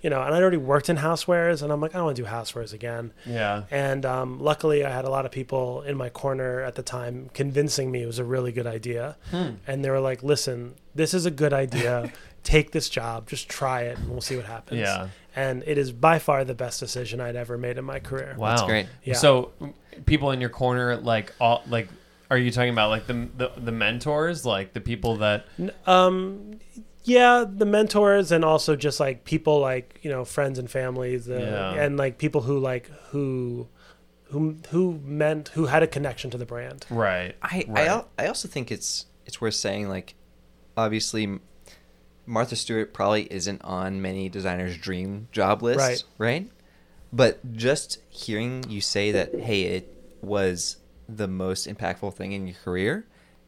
[0.03, 2.21] you know, and I'd already worked in housewares, and I'm like, I don't want to
[2.23, 3.13] do housewares again.
[3.25, 3.63] Yeah.
[3.71, 7.29] And um, luckily, I had a lot of people in my corner at the time
[7.33, 9.51] convincing me it was a really good idea, Hmm.
[9.65, 12.11] and they were like, listen, this is a good idea.
[12.43, 14.81] Take this job, just try it, and we'll see what happens.
[14.81, 15.07] Yeah.
[15.33, 18.35] And it is by far the best decision I'd ever made in my career.
[18.37, 18.49] Wow.
[18.49, 18.87] That's great.
[19.05, 19.13] Yeah.
[19.13, 19.51] So,
[20.05, 21.87] people in your corner, like all, like,
[22.29, 25.45] are you talking about like the the, the mentors, like the people that?
[25.87, 26.59] Um,
[27.03, 31.33] yeah, the mentors and also just like people like you know friends and families, uh,
[31.75, 31.83] Yeah.
[31.83, 33.67] and like people who like who,
[34.25, 36.85] who who meant who had a connection to the brand.
[36.89, 37.35] Right.
[37.41, 37.83] I, right.
[37.83, 40.15] I al- I also think it's it's worth saying like
[40.77, 41.39] obviously
[42.25, 46.03] Martha Stewart probably isn't on many designers' dream job list, Right.
[46.17, 46.51] right?
[47.11, 50.77] But just hearing you say that, hey, it was
[51.09, 53.05] the most impactful thing in your career,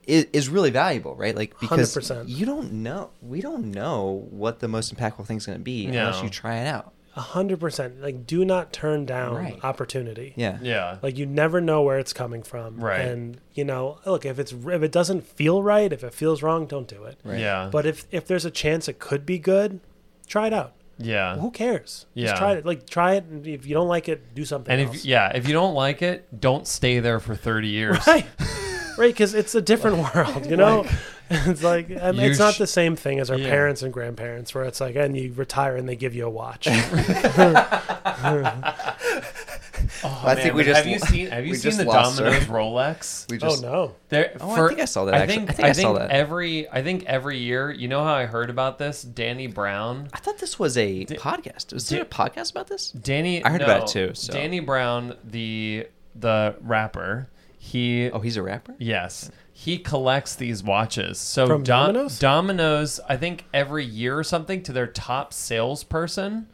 [0.08, 1.36] is, is really valuable, right?
[1.36, 2.26] Like because 100%.
[2.28, 5.86] you don't know, we don't know what the most impactful thing is going to be
[5.88, 6.92] unless you try it out.
[7.18, 8.02] A hundred percent.
[8.02, 9.58] Like, do not turn down Right.
[9.64, 10.34] opportunity.
[10.36, 10.58] Yeah.
[10.62, 10.98] Yeah.
[11.02, 12.76] Like you never know where it's coming from.
[12.78, 13.00] Right.
[13.00, 16.66] And you know, look, if it's if it doesn't feel right, if it feels wrong,
[16.66, 17.18] don't do it.
[17.24, 17.40] Right.
[17.40, 17.70] Yeah.
[17.72, 19.80] But if if there's a chance it could be good,
[20.28, 20.74] try it out.
[20.98, 21.38] yeah.
[21.38, 22.06] Who cares?
[22.16, 22.26] Yeah.
[22.28, 22.66] Just try it.
[22.66, 24.98] Like try it, and if you don't like it, do something And else.
[24.98, 28.06] if yeah, if you don't like it, don't stay there for 30 years.
[28.08, 28.26] right,
[28.98, 30.46] right, because it's a different world.
[30.46, 30.86] You know,
[31.30, 33.50] it's like um, You it's not sh- the same thing as our Yeah.
[33.50, 36.68] parents and grandparents, where it's like, and you retire and they give you a watch.
[40.04, 42.26] Oh, I think we just have you seen have you seen just the lost her.
[42.26, 43.30] Domino's Rolex?
[43.30, 43.96] We oh no!
[44.10, 45.36] There, Oh, I think I saw that, I actually.
[45.38, 46.12] think I think I saw that.
[46.12, 47.72] every I think every year.
[47.72, 49.02] You know how I heard about this?
[49.04, 50.10] Danny Brown.
[50.14, 51.74] I thought this was a podcast.
[51.74, 52.92] Was there a podcast about this?
[52.92, 53.44] Danny.
[53.44, 54.34] I heard no, about it too, so.
[54.34, 57.30] Danny Brown, the the rapper.
[57.66, 58.76] He Oh, he's a rapper.
[58.78, 59.32] Yes.
[59.52, 61.18] He collects these watches.
[61.20, 62.20] So From Dom- Domino's?
[62.20, 66.48] Domino's, I think every year or something to their top salesperson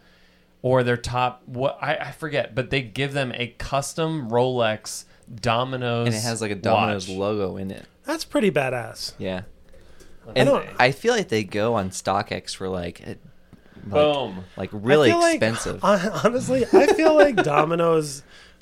[0.61, 6.07] or their top what I, I forget, but they give them a custom Rolex Domino's
[6.07, 7.17] And it has like a Domino's watch.
[7.17, 7.85] logo in it.
[8.05, 9.13] That's pretty badass.
[9.17, 9.41] Yeah.
[10.35, 13.19] And don't- I feel like they go on StockX for like, it-
[13.83, 14.45] like, Boom.
[14.55, 15.81] like really I feel expensive.
[15.81, 18.21] hon- honestly, I feel like Domino's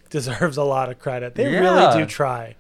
[0.10, 1.36] deserves a lot of credit.
[1.36, 1.60] They Yeah.
[1.60, 2.56] really do try.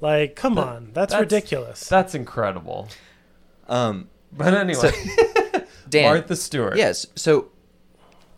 [0.00, 1.88] Like, come on, that's, that's- ridiculous.
[1.88, 2.88] That's incredible.
[3.68, 4.90] um, But anyway,
[5.88, 6.04] Dan.
[6.04, 6.76] Martha Stewart.
[6.76, 7.06] Yes.
[7.14, 7.48] So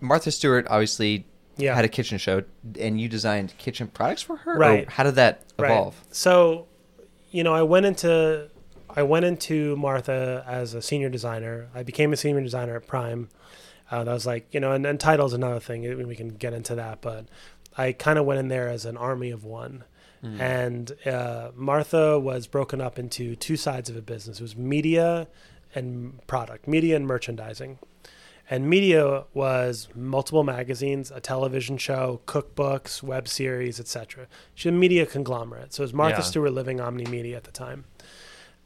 [0.00, 1.74] Martha Stewart obviously Yeah.
[1.74, 2.42] had a kitchen show,
[2.78, 4.54] and you designed kitchen products for her.
[4.54, 4.88] Or Right.
[4.88, 6.00] how did that evolve?
[6.12, 6.66] So,
[7.32, 8.48] you know, I went into
[8.96, 11.68] I went into Martha as a senior designer.
[11.74, 13.28] I became a senior designer at Prime.
[13.90, 15.84] Uh, that was like, you know, and, and title's another thing.
[15.86, 17.26] I mean, We can get into that, but
[17.78, 19.84] I kind of went in there as an army of one.
[20.20, 24.40] And uh, Martha was broken up into two sides of a business.
[24.40, 25.28] It was media
[25.76, 27.78] and product, media and merchandising.
[28.50, 34.26] And media was multiple magazines, a television show, cookbooks, web series, etc.
[34.56, 35.72] She's a media conglomerate.
[35.74, 36.22] So it was Martha Yeah.
[36.24, 37.84] Stewart Living Omnimedia at the time.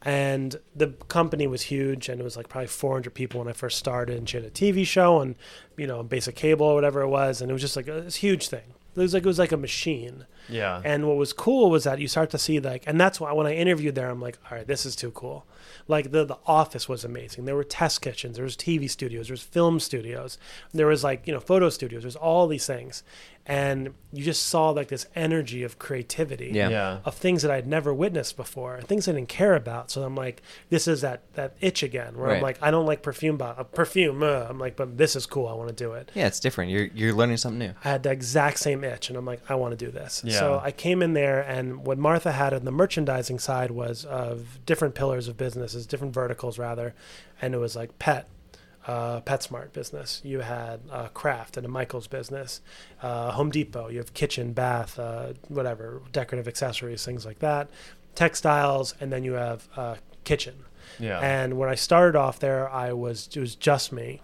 [0.01, 3.77] And the company was huge, and it was like probably 400 people when I first
[3.77, 4.17] started.
[4.17, 5.35] And she had a TV show and,
[5.77, 8.15] you know, basic cable or whatever it was, and it was just like a, this
[8.15, 8.73] huge thing.
[8.95, 10.25] It was like it was like a machine.
[10.49, 10.81] Yeah.
[10.83, 13.47] And what was cool was that you start to see like, and that's why when
[13.47, 15.45] I interviewed there, I'm like, all right, this is too cool.
[15.87, 17.45] Like the the office was amazing.
[17.45, 20.37] There were test kitchens, there was TV studios, there was film studios,
[20.73, 22.03] there was like you know photo studios.
[22.03, 23.03] There's all these things,
[23.45, 26.69] and you just saw like this energy of creativity Yeah.
[26.69, 26.97] yeah.
[27.05, 29.91] of things that I'd never witnessed before, things I didn't care about.
[29.91, 33.01] So I'm like, this is that that itch again, where I'm like, I don't like
[33.01, 34.23] perfume, bo- uh, perfume.
[34.23, 34.45] Uh.
[34.49, 35.47] I'm like, but this is cool.
[35.47, 36.11] I want to do it.
[36.13, 36.71] Yeah, it's different.
[36.71, 37.73] You're you're learning something new.
[37.83, 40.21] I had the exact same itch, and I'm like, I want to do this.
[40.25, 40.39] Yeah.
[40.39, 44.59] So I came in there, and what Martha had on the merchandising side was of
[44.65, 46.93] different pillars of businesses, different verticals rather,
[47.41, 48.27] and it was like pet.
[48.85, 50.19] Uh, PetSmart business.
[50.25, 52.59] You had uh, craft and a Michaels business,
[53.01, 53.87] uh, Home Depot.
[53.87, 57.69] You have kitchen, bath, uh, whatever, decorative accessories, things like that,
[58.13, 60.65] textiles, and then you have uh, kitchen.
[60.99, 61.17] Yeah.
[61.19, 64.19] And when I started off there, I was it was just me,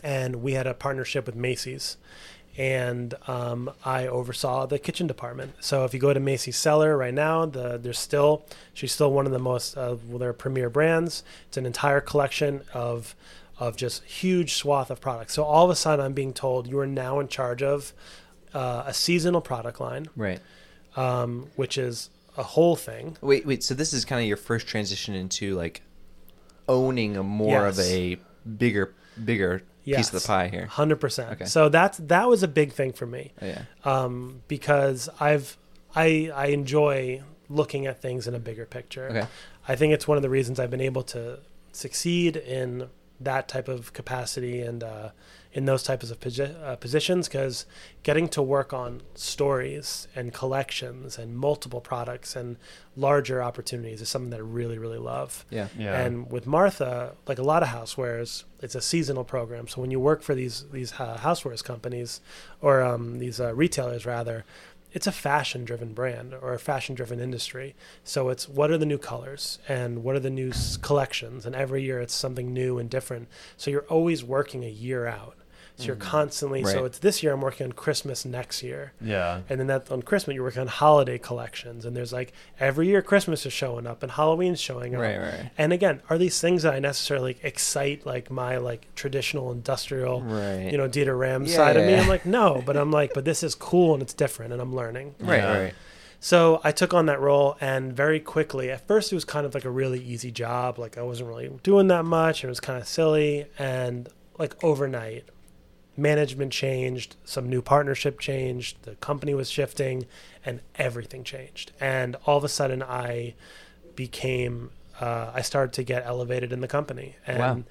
[0.00, 1.96] and we had a partnership with Macy's,
[2.58, 5.54] and um, I oversaw the kitchen department.
[5.60, 9.26] So if you go to Macy's cellar right now, the there's still she's still one
[9.26, 11.22] of the most uh, their premier brands.
[11.48, 13.14] It's an entire collection of
[13.58, 15.32] of just huge swath of products.
[15.34, 17.92] So all of a sudden, I'm being told you are now in charge of
[18.52, 20.40] uh, a seasonal product line, Right.
[20.94, 23.16] um, which is a whole thing.
[23.22, 23.64] Wait, wait.
[23.64, 25.80] So this is kind of your first transition into like
[26.68, 28.18] owning a more of a
[28.58, 30.66] bigger, bigger piece of the pie here.
[30.66, 31.32] Hundred percent.
[31.32, 31.44] Okay.
[31.44, 33.32] So that's that was a big thing for me.
[33.40, 33.62] Oh, yeah.
[33.84, 35.56] um, because I've
[35.94, 39.08] I I enjoy looking at things in a bigger picture.
[39.08, 39.26] Okay.
[39.68, 41.40] I think it's one of the reasons I've been able to
[41.72, 42.88] succeed in
[43.20, 45.10] that type of capacity and uh,
[45.52, 47.64] in those types of posi- uh, positions because
[48.02, 52.58] getting to work on stories and collections and multiple products and
[52.94, 55.46] larger opportunities is something that I really really love.
[55.48, 55.68] Yeah.
[55.78, 55.98] yeah.
[55.98, 59.66] And with Martha, like a lot of housewares, it's a seasonal program.
[59.66, 62.20] So when you work for these these uh, housewares companies
[62.60, 64.44] or um, these uh, retailers, rather,
[64.96, 67.74] it's a fashion driven brand or a fashion driven industry.
[68.02, 71.82] So it's what are the new colors and what are the new collections, and every
[71.82, 73.28] year it's something new and different.
[73.58, 75.36] So you're always working a year out.
[75.78, 76.00] So you're mm.
[76.00, 76.64] constantly.
[76.64, 78.92] So it's this year I'm working on Christmas next year.
[79.00, 79.40] yeah.
[79.48, 83.02] And then that on Christmas you're working on holiday collections, and there's like every year
[83.02, 85.02] Christmas is showing up and Halloween's showing up.
[85.02, 89.52] Right, right, And again, are these things that I necessarily excite like my like traditional
[89.52, 90.70] industrial, right.
[90.72, 91.92] you know, Dieter Rams Yeah, side of me?
[91.92, 92.00] yeah.
[92.00, 94.74] I'm like, no, but I'm like, but this is cool and it's different and I'm
[94.74, 95.14] learning.
[95.20, 95.58] right, Yeah.
[95.58, 95.74] right.
[96.18, 99.52] So I took on that role and very quickly, at first it was kind of
[99.54, 100.78] like a really easy job.
[100.78, 102.42] Like I wasn't really doing that much.
[102.42, 103.46] It was kind of silly.
[103.58, 104.08] And
[104.38, 105.24] like overnight,
[105.96, 110.06] management changed, some new partnership changed, the company was shifting,
[110.44, 111.72] and everything changed.
[111.80, 113.34] And all of a sudden, I
[113.94, 117.16] became, uh, I started to get elevated in the company.
[117.26, 117.62] And Wow.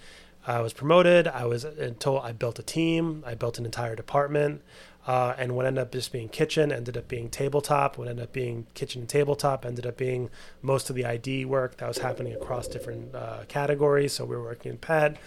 [0.48, 1.28] I was promoted.
[1.28, 3.24] I was until I built a team.
[3.26, 4.62] I built an entire department.
[5.08, 7.98] Uh, and what ended up just being kitchen ended up being tabletop.
[7.98, 10.30] What ended up being kitchen and tabletop ended up being
[10.62, 14.14] most of the ID work that was happening across different uh, categories.
[14.14, 15.18] So we were working in pet.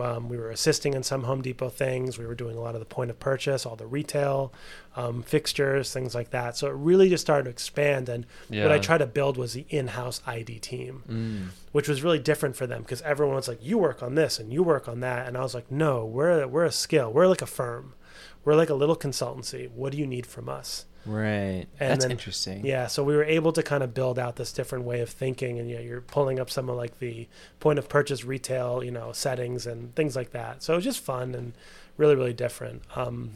[0.00, 2.18] Um, we were assisting in some Home Depot things.
[2.18, 4.52] We were doing a lot of the point of purchase, all the retail
[4.96, 6.56] um, fixtures, things like that.
[6.56, 8.08] So it really just started to expand.
[8.08, 8.62] And Yeah.
[8.64, 11.48] what I tried to build was the in-house ID team Mm.
[11.72, 14.52] which was really different for them because everyone was like, "You work on this and
[14.52, 17.12] you work on that," and I was like, "No, we're we're a skill.
[17.12, 17.94] We're like a firm.
[18.44, 19.70] We're like a little consultancy.
[19.70, 21.66] What do you need from us?" Right.
[21.80, 22.64] And That's then- interesting.
[22.64, 25.58] Yeah, so we were able to kind of build out this different way of thinking,
[25.58, 27.28] and yeah, you're pulling up some of like the
[27.60, 30.62] point of purchase retail, you know, settings and things like that.
[30.62, 31.52] So it was just fun and
[31.96, 32.82] really really different.
[32.94, 33.32] Um,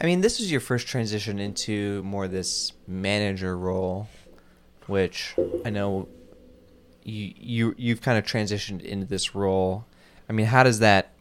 [0.00, 4.08] I mean, this is your first transition into more this manager role,
[4.86, 6.08] which I know
[7.02, 9.86] you you you've kind of transitioned into this role.
[10.28, 11.12] I mean, how does that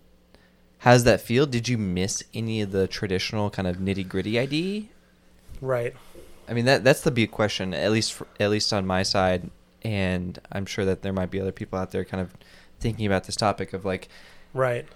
[0.79, 1.45] how does that feel?
[1.45, 4.89] Did you miss any of the traditional kind of nitty gritty ID?
[5.61, 5.95] Right.
[6.47, 7.73] I mean, that that's the big question.
[7.73, 9.49] At least for, at least on my side,
[9.83, 12.33] and I'm sure that there might be other people out there kind of
[12.79, 14.07] thinking about this topic of like
[14.53, 14.87] Right.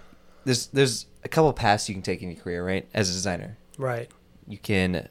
[0.44, 2.88] there's there's a couple paths you can take in your career, right?
[2.92, 4.10] As a designer, Right.
[4.48, 5.08] you can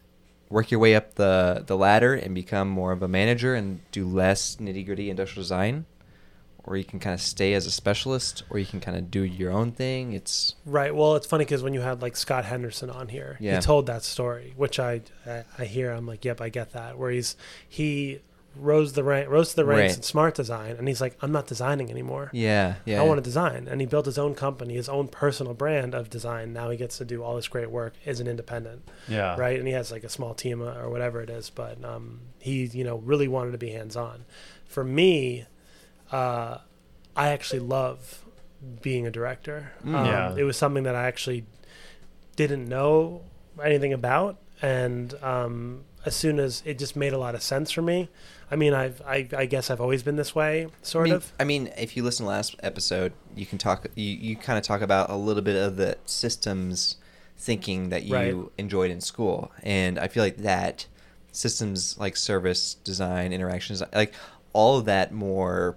[0.50, 4.06] work your way up the the ladder and become more of a manager and do
[4.06, 5.86] less nitty gritty industrial design,
[6.66, 9.22] or you can kind of stay as a specialist, or you can kind of do
[9.22, 10.14] your own thing.
[10.14, 10.96] It's Right.
[10.96, 13.56] Well, it's funny because when you had like Scott Henderson on here, Yeah.
[13.56, 15.92] he told that story, which I, I I hear.
[15.92, 16.98] I'm like, yep, I get that.
[16.98, 17.36] Where he's
[17.68, 18.20] he
[18.56, 19.98] rose the rank, rose to the ranks Right.
[19.98, 22.30] in smart design, and he's like, I'm not designing anymore.
[22.34, 23.02] yeah, yeah.
[23.02, 26.08] I want to design, and he built his own company, his own personal brand of
[26.12, 26.54] design.
[26.54, 29.36] Now he gets to do all this great work as an independent, Yeah.
[29.38, 29.58] right?
[29.58, 32.66] And he has like a small team uh, or whatever it is, but um, he,
[32.66, 34.24] you know, really wanted to be hands on.
[34.68, 35.46] For me,
[36.14, 36.60] uh,
[37.16, 38.24] I actually love
[38.82, 39.74] being a director.
[39.84, 39.96] Mm.
[39.96, 40.36] Um, Yeah.
[40.38, 41.46] It was something that I actually
[42.36, 43.22] didn't know
[43.64, 47.82] anything about, and um, as soon as it just made a lot of sense for
[47.82, 48.10] me.
[48.52, 51.34] I mean, I've, I, I guess I've always been this way, sort I mean, of.
[51.40, 53.88] I mean, if you listen to last episode, you can talk.
[53.96, 56.98] You, you kind of talk about a little bit of the systems
[57.38, 58.36] thinking that you Right.
[58.60, 60.86] enjoyed in school, and I feel like that
[61.32, 64.14] systems like service design, interactions, like
[64.54, 65.76] all of that more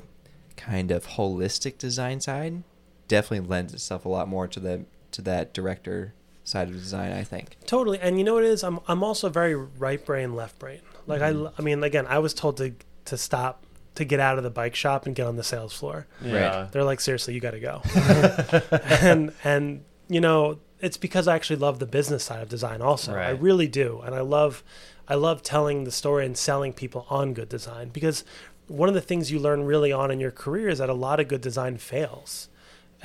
[0.56, 2.62] kind of holistic design side,
[3.08, 6.14] definitely lends itself a lot more to the to that director
[6.44, 7.12] side of design.
[7.12, 7.56] I think.
[7.66, 8.64] Totally, and you know what it is?
[8.64, 10.80] I'm I'm also very right brain, left brain.
[11.06, 11.46] Like Mm-hmm.
[11.46, 12.74] I, I mean, again, I was told to
[13.06, 13.62] to stop
[13.94, 16.06] to get out of the bike shop and get on the sales floor.
[16.22, 16.68] Yeah.
[16.70, 17.82] They're like, seriously, you got to go.
[19.00, 22.82] and and you know, it's because I actually love the business side of design.
[22.82, 23.28] Also, right.
[23.28, 24.62] I really do, and I love
[25.08, 28.24] I love telling the story and selling people on good design because
[28.68, 31.20] one of the things you learn really on in your career is that a lot
[31.20, 32.48] of good design fails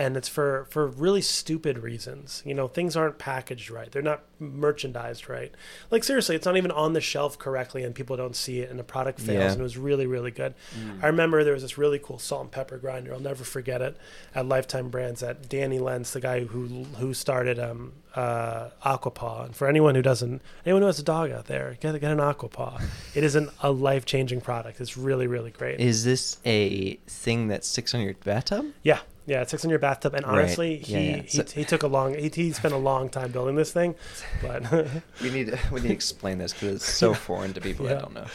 [0.01, 2.41] and it's for for really stupid reasons.
[2.45, 3.91] You know things aren't packaged right.
[3.91, 5.51] They're not merchandised right.
[5.91, 8.79] Like seriously it's not even on the shelf correctly and people don't see it and
[8.79, 9.51] the product fails Yeah.
[9.51, 10.53] and it was really really good.
[11.01, 13.13] I remember there was this really cool salt and pepper grinder.
[13.13, 13.95] I'll never forget it
[14.33, 19.45] at lifetime brands that danny lenz the guy who who started um uh aquapaw.
[19.45, 22.17] And for anyone who doesn't anyone who has a dog out there get, get an
[22.17, 22.81] aquapaw.
[23.13, 24.81] It isn't a life-changing product.
[24.81, 25.79] It's really really great.
[25.79, 28.65] Is this a thing that sticks on your bathtub?
[28.83, 30.39] yeah, yeah, it sits in your bathtub, and Right.
[30.39, 31.15] honestly, Yeah, he, yeah.
[31.21, 33.95] he So- he took a long he, he spent a long time building this thing,
[34.41, 34.63] but
[35.21, 37.93] We need to, we need to explain this because it's so foreign to people Yeah.
[37.95, 38.25] that don't know.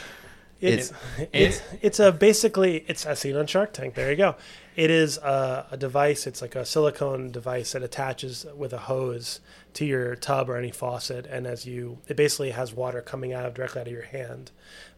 [0.61, 3.94] it's It- it's it's a basically it's as seen on Shark Tank.
[3.94, 4.37] There you go.
[4.77, 6.27] It is a, a device.
[6.27, 9.41] It's like a silicone device that attaches with a hose
[9.73, 13.47] to your tub or any faucet, and as you, it basically has water coming out
[13.47, 14.51] of directly out of your hand.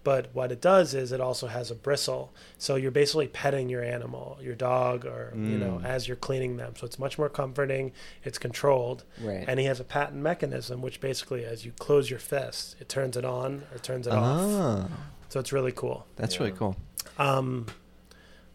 [0.03, 3.83] But what it does is it also has a bristle, so you're basically petting your
[3.85, 5.85] animal, your dog, or you know, Mm.
[5.85, 6.75] as you're cleaning them.
[6.77, 7.93] So it's much more comforting.
[8.25, 9.45] It's controlled, Right.
[9.47, 13.17] and he has a patent mechanism, which basically, as you close your fist, it turns
[13.17, 14.41] it on or turns it off.
[14.41, 14.89] Oh,
[15.29, 16.07] So it's really cool.
[16.17, 16.43] that's Yeah.
[16.45, 16.77] really cool.
[17.19, 17.67] Um,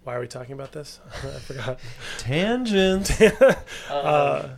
[0.03, 0.99] why are we talking about this?
[1.23, 1.79] I forgot.
[2.17, 3.11] Tangent.
[3.89, 4.49] uh,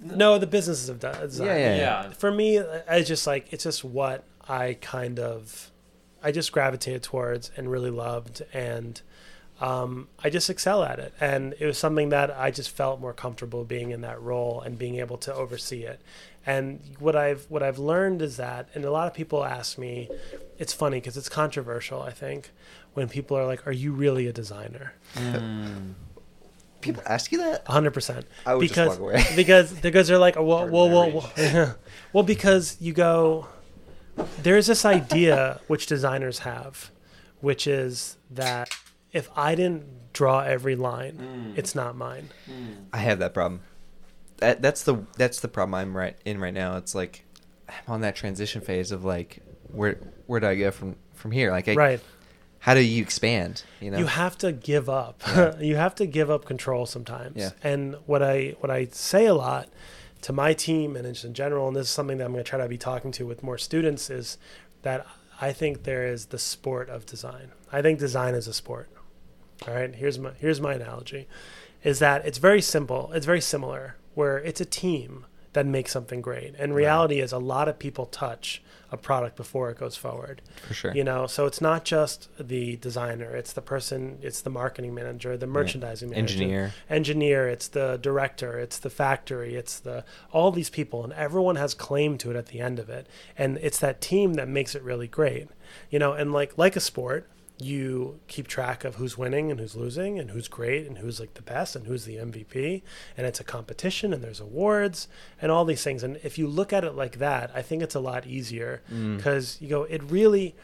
[0.00, 1.46] no, the businesses of de- design.
[1.46, 2.10] Yeah, yeah, yeah.
[2.10, 5.70] For me, I just like it's just what I kind of,
[6.22, 9.00] I just gravitated towards and really loved, and
[9.60, 11.14] um, I just excel at it.
[11.20, 14.76] And it was something that I just felt more comfortable being in that role and
[14.76, 16.00] being able to oversee it.
[16.44, 20.08] And what I've what I've learned is that, and a lot of people ask me,
[20.58, 22.02] it's funny because it's controversial.
[22.02, 22.50] I think
[22.94, 25.94] when people are like, "Are you really a designer?" Mm.
[26.80, 27.66] People ask you that?
[27.68, 28.26] hundred percent.
[28.44, 29.24] I would just because walk away.
[29.36, 31.76] because because they're like, well, well, well, well,
[32.12, 33.46] well, because you go.
[34.42, 36.90] There's this idea which designers have,
[37.40, 38.68] which is that
[39.12, 41.16] if I didn't draw every line,
[41.54, 41.58] Mm.
[41.58, 42.28] it's not mine.
[42.92, 43.62] I have that problem.
[44.38, 46.76] That that's the that's the problem I'm right in right now.
[46.76, 47.24] It's like
[47.68, 49.38] I'm on that transition phase of like
[49.68, 51.50] where where do I go from from here?
[51.52, 52.00] Like I, right.
[52.62, 53.64] How do you expand?
[53.80, 53.98] You know.
[53.98, 55.20] You have to give up.
[55.26, 55.58] Yeah.
[55.60, 57.36] you have to give up control sometimes.
[57.36, 57.50] Yeah.
[57.60, 59.68] And what I what I say a lot
[60.20, 62.48] to my team and just in general, and this is something that I'm going to
[62.48, 64.38] try to be talking to with more students, is
[64.82, 65.04] that
[65.40, 67.50] I think there is the sport of design.
[67.72, 68.88] I think design is a sport.
[69.66, 69.92] All right.
[69.92, 71.26] Here's my here's my analogy,
[71.82, 73.10] is that it's very simple.
[73.12, 76.54] It's very similar, where it's a team that makes something great.
[76.60, 80.42] And reality is a lot of people touch a product before it goes forward.
[80.68, 80.94] For sure.
[80.94, 85.36] you know so it's not just the designer it's the person it's the marketing manager
[85.36, 86.34] the merchandising manager.
[86.34, 86.74] Engineer.
[86.88, 91.74] engineer it's the director it's the factory it's the all these people and everyone has
[91.74, 93.06] claim to it at the end of it.
[93.36, 95.48] And it's that team that makes it really great.
[95.90, 97.28] You know and like like a sport
[97.58, 101.34] you keep track of who's winning and who's losing and who's great and who's like
[101.34, 102.82] the best and who's the MVP
[103.16, 105.06] and it's a competition and there's awards
[105.40, 106.02] and all these things.
[106.02, 109.16] And if you look at it like that I think it's a lot easier Mm.
[109.16, 110.54] because you go it really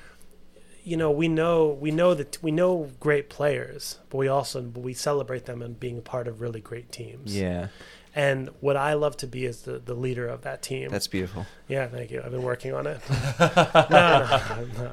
[0.83, 4.81] you know we know we know that we know great players but we also but
[4.81, 7.37] we celebrate them and being a part of really great teams.
[7.37, 7.69] Yeah,
[8.19, 11.47] and what i love to be is the, the leader of that team that's beautiful.
[11.69, 13.01] yeah thank you i've been working on it
[13.39, 14.91] no, no, no.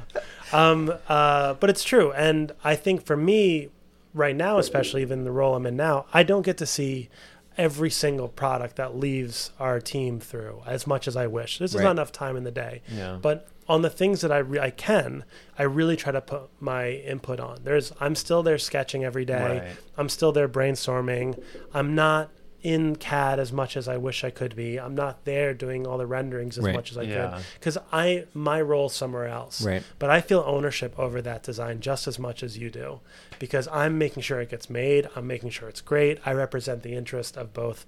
[0.57, 3.69] Um, uh, but it's true and i think for me
[4.13, 7.09] right now especially even the role i'm in now i don't get to see
[7.57, 11.77] every single product that leaves our team through as much as i wish This is
[11.77, 11.83] Right.
[11.85, 13.17] not enough time in the day Yeah.
[13.21, 15.23] but on the things that I, re- I can,
[15.57, 17.61] I really try to put my input on.
[17.63, 19.57] There's I'm still there sketching every day.
[19.65, 19.77] Right.
[19.97, 21.41] I'm still there brainstorming.
[21.73, 22.29] I'm not
[22.65, 24.79] in CAD as much as I wish I could be.
[24.79, 26.73] I'm not there doing all the renderings as Right.
[26.73, 27.35] much as I Yeah.
[27.35, 29.61] could because I my role somewhere else.
[29.61, 29.83] Right.
[29.99, 33.01] But I feel ownership over that design just as much as you do
[33.37, 35.07] because I'm making sure it gets made.
[35.15, 36.17] I'm making sure it's great.
[36.25, 37.85] I represent the interest of both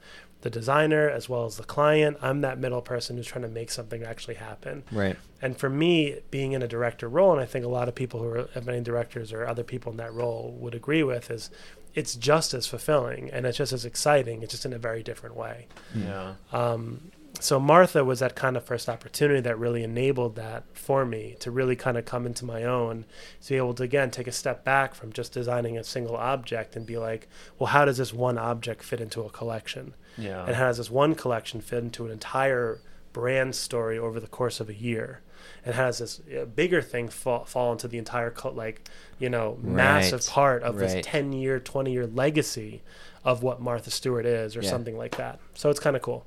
[0.47, 2.15] the designer as well as the client.
[2.21, 4.83] I'm that middle person who's trying to make something actually happen.
[4.93, 5.17] Right.
[5.41, 8.21] And for me, being in a director role, and I think a lot of people
[8.21, 11.49] who are have been directors or other people in that role would agree with, is
[11.93, 14.41] it's just as fulfilling and it's just as exciting.
[14.41, 15.67] It's just in a very different way.
[15.93, 16.35] Yeah.
[16.53, 21.35] Um, so Martha was that kind of first opportunity that really enabled that for me
[21.39, 23.05] to really kind of come into my own,
[23.43, 26.75] to be able to again take a step back from just designing a single object
[26.75, 27.27] and be like,
[27.59, 29.93] well, how does this one object fit into a collection?
[30.17, 30.45] Yeah.
[30.47, 32.79] and how does this one collection fit into an entire
[33.13, 35.21] brand story over the course of a year
[35.63, 39.29] and how does this uh, bigger thing fall, fall into the entire co- like you
[39.29, 40.27] know massive Right.
[40.27, 40.89] part of Right.
[40.89, 42.81] this 10 year 20 year legacy
[43.23, 44.69] of what martha stewart is or Yeah.
[44.71, 46.25] something like that so it's kind of cool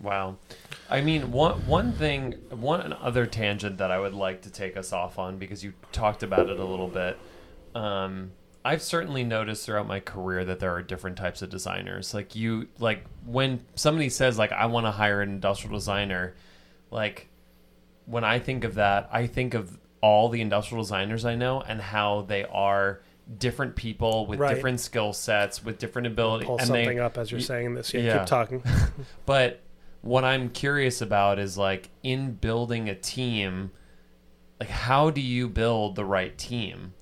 [0.00, 0.36] Wow.
[0.90, 4.92] I mean, one one thing, one other tangent that I would like to take us
[4.92, 7.18] off on because you talked about it a little bit.
[7.74, 8.32] Um,
[8.64, 12.14] I've certainly noticed throughout my career that there are different types of designers.
[12.14, 16.34] Like you, like when somebody says like I want to hire an industrial designer,
[16.90, 17.28] like
[18.06, 21.80] when I think of that, I think of all the industrial designers I know and
[21.80, 23.00] how they are
[23.38, 24.54] different people with Right.
[24.54, 27.94] different skill sets, with different ability, pull and something they, up as you're saying this
[27.94, 28.18] yeah, yeah.
[28.18, 28.62] keep talking
[29.26, 29.60] but
[30.04, 33.70] what I'm curious about is like in building a team,
[34.60, 36.92] like how do you build the right team?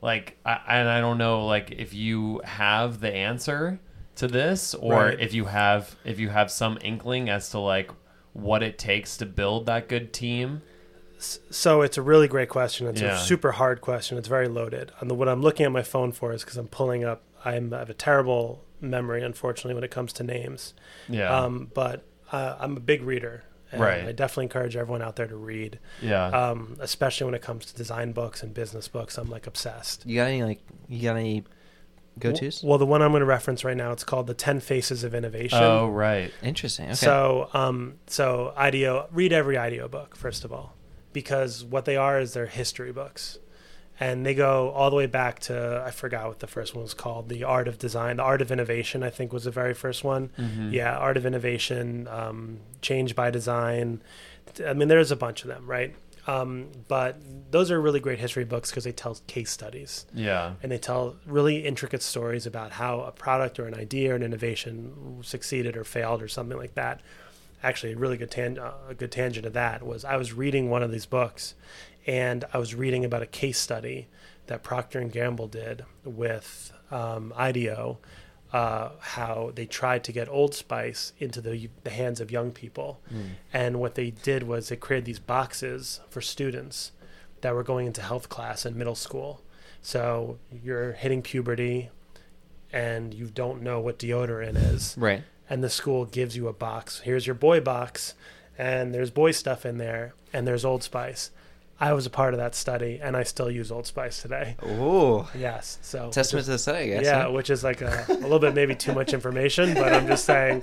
[0.00, 3.80] Like, I, and I don't know, like if you have the answer
[4.16, 5.20] to this, or Right.
[5.20, 7.90] if you have if you have some inkling as to like
[8.32, 10.62] what it takes to build that good team.
[11.18, 13.14] so it's a really great question it's Yeah.
[13.14, 16.10] a super hard question it's very loaded and the, what i'm looking at my phone
[16.10, 19.92] for is because i'm pulling up I'm, i have a terrible memory unfortunately when it
[19.92, 20.74] comes to names
[21.08, 23.44] Yeah, um, but uh, I'm a big reader.
[23.70, 24.04] And Right.
[24.06, 27.74] I definitely encourage everyone out there to read, yeah, um, especially when it comes to
[27.74, 29.16] design books and business books.
[29.16, 30.04] I'm like obsessed.
[30.04, 31.44] You got any like you got any
[32.18, 32.62] go tos?
[32.62, 35.14] Well, the one I'm going to reference right now, it's called The Ten Faces of
[35.14, 35.58] Innovation.
[35.62, 36.84] oh right, Interesting.
[36.88, 36.94] Okay.
[36.96, 40.74] So, um, so IDEO, read every IDEO book first of all,
[41.14, 43.38] because what they are is they're history books,
[44.04, 46.94] and they go all the way back to I forgot what the first one was
[46.94, 50.02] called, The Art of Design, The Art of Innovation, I think was the very first
[50.02, 50.30] one.
[50.38, 50.72] Mhm.
[50.72, 54.02] Yeah, Art of Innovation, um, Change by Design.
[54.66, 55.94] I mean, there's a bunch of them, right?
[56.26, 57.16] Um, but
[57.50, 61.16] those are really great history books because they tell case studies yeah, and they tell
[61.26, 65.82] really intricate stories about how a product or an idea or an innovation succeeded or
[65.84, 67.00] failed or something like that.
[67.64, 70.70] Actually, a really good tan- uh, a good tangent of that was I was reading
[70.70, 71.54] one of these books,
[72.06, 74.08] and I was reading about a case study
[74.46, 77.98] that Procter and Gamble did with um, IDEO
[78.52, 83.00] uh, how they tried to get Old Spice into the the hands of young people,
[83.52, 86.92] and what they did was they created these boxes for students
[87.40, 89.40] that were going into health class in middle school.
[89.80, 91.88] So you're hitting puberty,
[92.72, 95.22] and you don't know what deodorant is Right.
[95.48, 97.00] and the school gives you a box.
[97.00, 98.14] Here's your boy box,
[98.58, 101.30] and there's boy stuff in there, and there's Old Spice.
[101.82, 104.54] I was a part of that study, and I still use Old Spice today.
[104.64, 105.26] Ooh.
[105.36, 107.04] Yes, so Testament to the study, I guess.
[107.04, 107.32] yeah, huh?
[107.32, 110.62] which is like a, a little bit maybe too much information, but I'm just saying.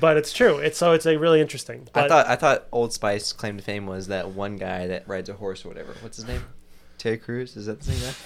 [0.00, 0.58] But it's true.
[0.58, 1.88] It's so it's a really interesting.
[1.92, 5.06] But I thought I thought Old Spice claim to fame was that one guy that
[5.06, 5.94] rides a horse or whatever.
[6.00, 6.44] What's his name?
[6.98, 7.56] Terry Crews?
[7.56, 8.16] Is that the same guy?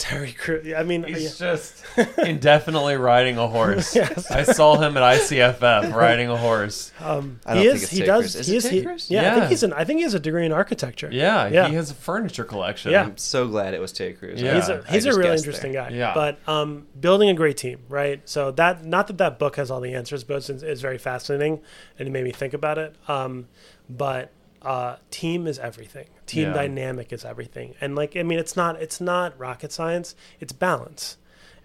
[0.00, 0.72] Terry Crews.
[0.74, 1.52] I mean, He's yeah.
[1.52, 1.84] just
[2.18, 3.94] indefinitely riding a horse.
[3.94, 4.30] Yes.
[4.30, 6.90] I saw him at ICFF riding a horse.
[7.00, 7.82] um, I don't he think is.
[7.84, 8.20] it's He does.
[8.34, 8.36] Crews.
[8.36, 8.70] Is he it is.
[8.70, 9.10] He, Crews?
[9.10, 9.72] yeah, I think he's an.
[9.74, 11.10] I think he has a degree in architecture.
[11.12, 11.68] Yeah, Yeah.
[11.68, 12.90] he has a furniture collection.
[12.92, 13.04] Yeah.
[13.04, 14.40] I'm so glad it was Terry Crews.
[14.40, 14.54] Yeah.
[14.54, 15.90] he's a he's a really interesting there.
[15.90, 15.96] guy.
[15.96, 16.14] Yeah.
[16.14, 18.26] But um, building a great team, right?
[18.28, 21.60] So that not that that book has all the answers, but it's, it's very fascinating,
[21.98, 22.94] and it made me think about it.
[23.08, 23.48] Um,
[23.88, 24.32] but
[24.62, 26.06] uh, team is everything.
[26.26, 26.52] Team Yeah.
[26.52, 30.14] dynamic is everything, and like I mean, it's not it's not rocket science.
[30.40, 31.16] It's balance.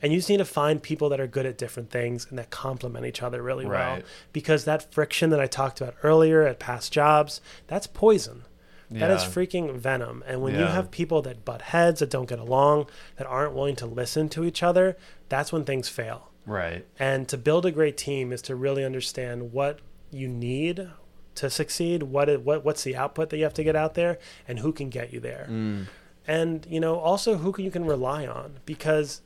[0.01, 2.49] And you just need to find people that are good at different things and that
[2.51, 3.93] complement each other really well.
[3.95, 4.05] Right.
[4.33, 8.43] Because that friction that I talked about earlier at past jobs, that's poison.
[8.91, 9.29] That is Yeah.
[9.29, 10.23] freaking venom.
[10.27, 12.87] And when you have people that butt heads, that don't get along,
[13.17, 14.95] that aren't willing to listen to each other,
[15.27, 16.29] that's when things fail.
[16.45, 16.85] Right.
[16.99, 19.79] And to build a great team is to really understand what
[20.11, 20.89] you need
[21.35, 24.17] to succeed, what what what's the output that you have to get out there,
[24.47, 25.47] and who can get you there.
[25.49, 25.87] Mm.
[26.27, 29.21] And you know, also who can, you can rely on because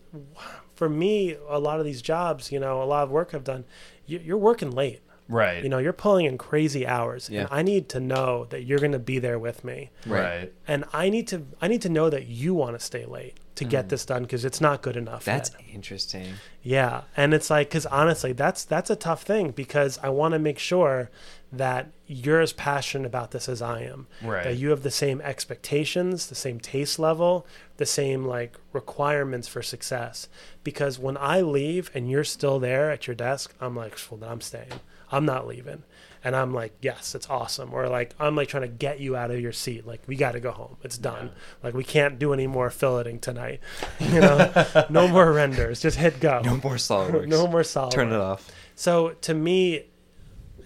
[0.75, 3.65] for me, a lot of these jobs, you know, a lot of work I've done,
[4.05, 5.01] you, you're working late.
[5.27, 5.61] Right.
[5.63, 7.41] You know, you're pulling in crazy hours, Yeah.
[7.41, 10.21] and I need to know that you're going to be there with me Right.
[10.39, 10.53] Right.
[10.67, 13.63] and I need to I need to know that you want to stay late to
[13.65, 15.21] get this done because it's not good enough.
[15.23, 15.25] Mm.
[15.25, 15.61] That's yet.
[15.75, 16.33] interesting.
[16.63, 20.39] yeah, and it's like because honestly, that's that's a tough thing because I want to
[20.39, 21.11] make sure
[21.51, 24.07] that you're as passionate about this as I am.
[24.21, 24.43] Right.
[24.43, 27.45] That you have the same expectations, the same taste level,
[27.77, 30.27] the same like requirements for success.
[30.63, 34.29] Because when I leave and you're still there at your desk, I'm like, well, then
[34.29, 34.73] I'm staying.
[35.11, 35.83] I'm not leaving.
[36.23, 37.73] And I'm like, yes, it's awesome.
[37.73, 39.87] Or like, I'm like trying to get you out of your seat.
[39.87, 40.77] Like, we got to go home.
[40.83, 41.31] It's done.
[41.63, 43.61] Like, we can't do any more filleting tonight.
[43.99, 45.81] You know, no more renders.
[45.81, 46.41] Just hit go.
[46.43, 47.27] No more SolidWorks.
[47.27, 47.91] No more solid.
[47.91, 48.51] Turn it off.
[48.75, 49.85] So to me,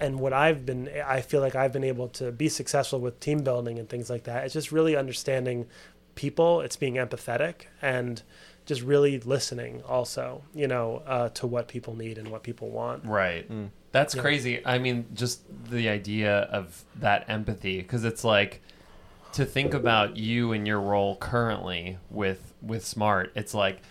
[0.03, 3.39] and what I've been, I feel like I've been able to be successful with team
[3.43, 4.43] building and things like that.
[4.43, 5.67] It's just really understanding
[6.15, 6.61] people.
[6.61, 8.21] It's being empathetic and
[8.65, 13.05] just really listening also, you know, uh, to what people need and what people want.
[13.05, 13.49] Right.
[13.51, 13.69] Mm.
[13.91, 14.21] That's Yeah.
[14.21, 14.65] crazy.
[14.65, 18.61] I mean, just the idea of that empathy, because it's like
[19.33, 23.31] to think about you and your role currently with with Smart.
[23.35, 23.81] It's like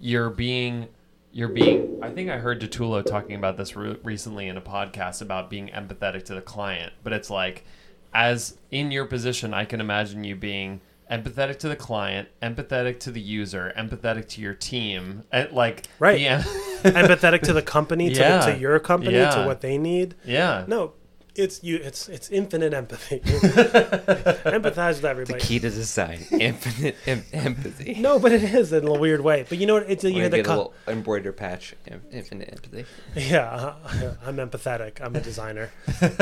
[0.00, 0.88] you're being
[1.32, 1.98] you're being.
[2.02, 5.68] I think I heard Datulo talking about this re- recently in a podcast about being
[5.68, 6.92] empathetic to the client.
[7.02, 7.64] But it's like,
[8.12, 10.80] as in your position, I can imagine you being
[11.10, 16.20] empathetic to the client, empathetic to the user, empathetic to your team, and like Right.
[16.20, 16.42] Yeah.
[16.82, 18.46] empathetic to the company, to, Yeah.
[18.46, 19.30] the, to your company, Yeah.
[19.30, 20.14] to what they need.
[20.24, 20.64] yeah.
[20.66, 20.92] No,
[21.34, 21.76] it's you.
[21.76, 23.20] It's it's infinite empathy.
[23.24, 25.38] Empathize with everybody.
[25.40, 27.94] The key to design infinite em- empathy.
[28.00, 29.44] No, but it is in a weird way.
[29.48, 29.90] But you know what?
[29.90, 31.74] It's you We're hear the get a co- little embroider patch.
[32.10, 32.84] Infinite empathy.
[33.16, 35.00] Yeah, uh, I'm empathetic.
[35.00, 35.70] I'm a designer.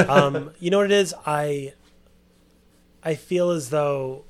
[0.09, 1.15] um, you know what it is?
[1.27, 1.75] I
[3.03, 4.25] I feel as though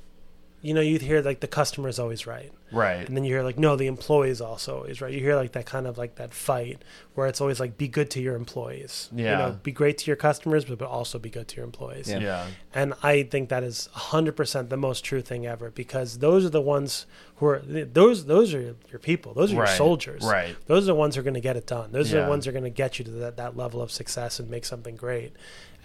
[0.61, 3.07] you know you hear like the customer is always right, Right.
[3.07, 5.11] and then you hear like no, the employee is also always right.
[5.11, 6.83] You hear like that kind of like that fight
[7.15, 9.09] where it's always like be good to your employees.
[9.11, 9.37] You Yeah.
[9.37, 12.09] know, be great to your customers, but, but also be good to your employees.
[12.09, 12.19] Yeah.
[12.19, 12.47] Yeah.
[12.75, 16.61] And I think that is 100% the most true thing ever because those are the
[16.61, 17.05] ones
[17.37, 19.33] who are those those are your people.
[19.33, 20.23] Those are your soldiers.
[20.23, 20.55] Right.
[20.67, 21.91] Those are the ones who are going to get it done.
[21.91, 23.91] Those are the ones who are going to get you to that, that level of
[23.91, 25.33] success and make something great.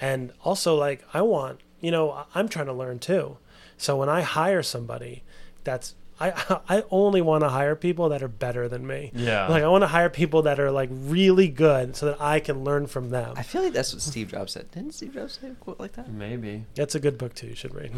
[0.00, 3.38] And also like I want, you know, I'm trying to learn too.
[3.76, 5.22] So when I hire somebody
[5.64, 9.10] that's I I only want to hire people that are better than me.
[9.14, 9.48] Yeah.
[9.48, 12.64] Like I want to hire people that are like really good so that I can
[12.64, 13.34] learn from them.
[13.36, 14.70] I feel like that's what Steve Jobs said.
[14.70, 16.10] Didn't Steve Jobs say a quote like that?
[16.10, 16.64] Maybe.
[16.74, 17.48] That's a good book too.
[17.48, 17.92] You should read.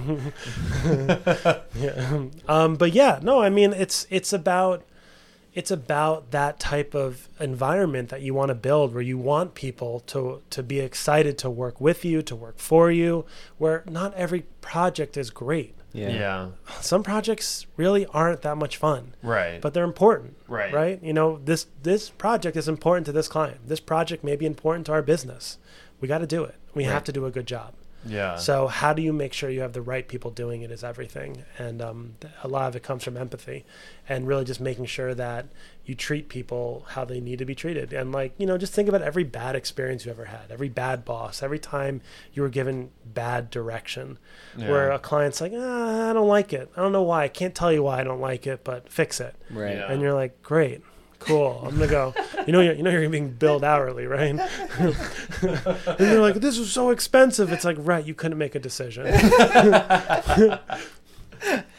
[1.75, 2.25] yeah.
[2.49, 4.83] Um, but yeah, no, I mean it's it's about
[5.59, 9.93] it's about that type of environment that you want to build where you want people
[10.13, 13.25] to to be excited to work with you, to work for you,
[13.63, 15.75] where not every project is great.
[15.93, 16.51] Yeah.
[16.81, 19.61] Some projects really aren't that much fun, Right.
[19.61, 20.37] but they're important.
[20.47, 20.73] Right.
[20.73, 21.03] Right?
[21.03, 23.59] You know, this this project is important to this client.
[23.67, 25.59] This project may be important to our business.
[26.01, 26.55] We got to do it.
[26.75, 26.93] We Right.
[26.93, 27.73] have to do a good job.
[28.09, 28.37] Yeah.
[28.37, 31.45] So how do you make sure you have the right people doing it is everything,
[31.59, 33.65] and um, a lot of it comes from empathy,
[34.09, 35.47] and really just making sure that
[35.85, 38.89] you treat people how they need to be treated, and like you know, just think
[38.89, 42.01] about every bad experience you ever had, every bad boss, every time
[42.35, 44.19] you were given bad direction,
[44.57, 47.55] where a client's like, ah, I don't like it, I don't know why, I can't
[47.55, 49.77] tell you why I don't like it, but fix it, Right.
[49.77, 49.91] Yeah.
[49.91, 50.83] and you're like, great.
[51.19, 51.61] Cool.
[51.65, 52.15] I'm gonna go.
[52.47, 54.29] You know, you're, you know, you're being billed hourly, right?
[54.79, 54.95] and
[55.99, 58.05] they're like, "This is so expensive." It's like, right?
[58.05, 59.07] You couldn't make a decision.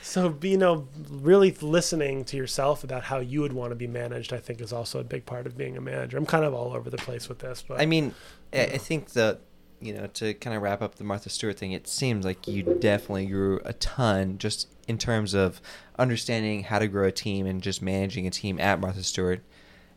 [0.01, 4.33] so, you know, really listening to yourself about how you would want to be managed,
[4.33, 6.17] I think, is also a big part of being a manager.
[6.17, 8.13] I'm kind of all over the place with this, but I mean,
[8.53, 9.41] I I think that
[9.81, 12.63] you know to kind of wrap up the Martha Stewart thing, it seems like you
[12.63, 15.61] definitely grew a ton just in terms of
[15.99, 19.41] understanding how to grow a team and just managing a team at Martha Stewart.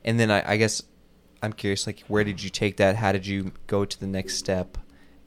[0.05, 0.82] And then I, I guess
[1.43, 2.97] I'm curious, like, where did you take that?
[2.97, 4.76] How did you go to the next step?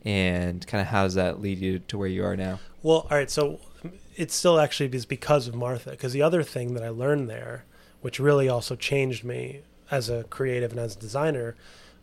[0.05, 2.59] And kind of how does that lead you to where you are now?
[2.84, 3.32] Well, all right.
[3.32, 3.59] So
[4.16, 5.89] it still actually is because of Martha.
[5.89, 7.66] Because the other thing that I learned there,
[8.01, 11.55] which really also changed me as a creative and as a designer,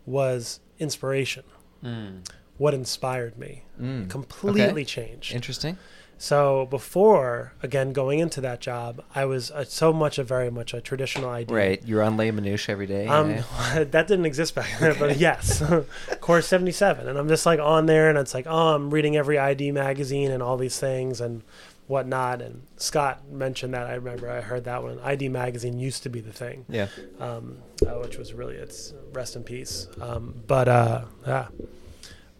[0.05, 1.45] was inspiration.
[1.81, 2.29] Mm.
[2.57, 4.83] What inspired me Mm, completely okay.
[4.83, 5.33] changed.
[5.33, 5.77] Interesting.
[6.17, 10.73] So before, again, going into that job, I was uh, so much a very much
[10.73, 11.53] a traditional ID.
[11.53, 11.81] Right.
[11.85, 13.07] You're on Les Minouche every day.
[13.07, 13.83] Um, eh?
[13.83, 17.07] that didn't exist back then, but yes, Core77.
[17.07, 20.31] And I'm just like on there and it's like, oh, I'm reading every ID magazine
[20.31, 21.43] and all these things and
[21.87, 22.41] whatnot.
[22.41, 23.87] And Scott mentioned that.
[23.87, 24.99] I remember I heard that one.
[24.99, 26.87] ID magazine used to be the thing, yeah.
[27.19, 29.87] um, uh, which was really, it's rest in peace.
[29.99, 31.47] Um, but, uh, yeah.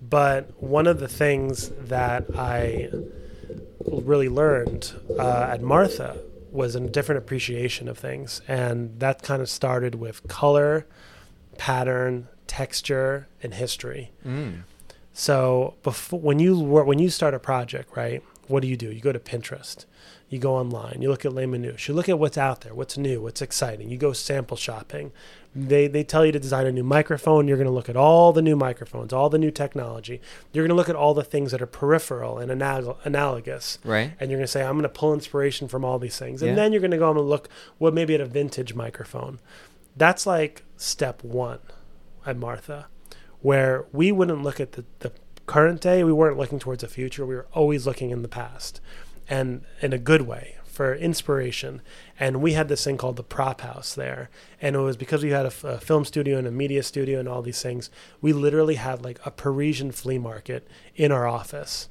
[0.01, 2.89] But one of the things that I
[3.85, 6.17] really learned uh, at Martha
[6.51, 8.41] was a different appreciation of things.
[8.47, 10.85] And that kind of started with color,
[11.57, 14.11] pattern, texture, and history.
[14.25, 14.63] Mm.
[15.13, 18.23] So before when you when you start a project, right?
[18.47, 18.91] What do you do?
[18.91, 19.85] You go to Pinterest.
[20.29, 21.01] You go online.
[21.01, 21.87] You look at Les Minouche.
[21.87, 23.89] You look at what's out there, what's new, what's exciting.
[23.89, 25.11] You go sample shopping.
[25.55, 27.47] They they tell you to design a new microphone.
[27.47, 30.19] You're going to look at all the new microphones, all the new technology.
[30.51, 34.13] You're going to look at all the things that are peripheral and anal- analogous Right.
[34.19, 36.41] and you're going to say, I'm going to pull inspiration from all these things.
[36.41, 36.55] And Yeah.
[36.55, 39.39] then you're going to go and look, what maybe at a vintage microphone.
[39.95, 41.59] That's like step one
[42.25, 42.87] at Martha,
[43.41, 45.11] where we wouldn't look at the, the
[45.45, 46.03] current day.
[46.03, 47.25] We weren't looking towards the future.
[47.27, 48.81] We were always looking in the past
[49.29, 51.83] and in a good way for inspiration.
[52.19, 54.31] And we had this thing called the prop house there.
[54.59, 57.43] And it was because we had a, film studio and a media studio and all
[57.43, 57.91] these things.
[58.21, 61.89] We literally had like a Parisian flea market in our office.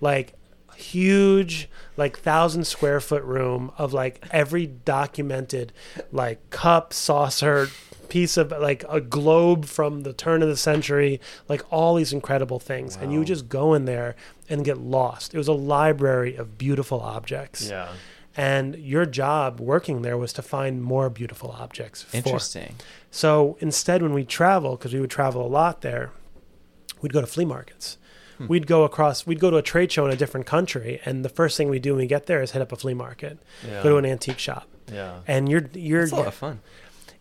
[0.00, 0.34] Like
[0.76, 5.72] huge like thousand square foot room of like every documented
[6.10, 7.68] like cup saucer
[8.12, 11.12] piece of like a globe from the turn of the century
[11.52, 14.14] like all these incredible things and you would just go in there
[14.50, 17.88] and get lost it was a library of beautiful objects Yeah.
[18.36, 22.74] and your job working there was to find more beautiful objects for Interesting.
[23.10, 26.10] so instead, when we travel, because we would travel a lot there,
[27.00, 27.98] we'd go to flea markets.
[28.38, 28.46] Hmm.
[28.52, 31.28] We'd go across, we'd go to a trade show in a different country, and the
[31.28, 33.82] first thing we do when we get there is hit up a flea market, Yeah.
[33.82, 35.20] go to an antique shop, yeah.
[35.26, 36.60] and you're you're It's a lot of fun.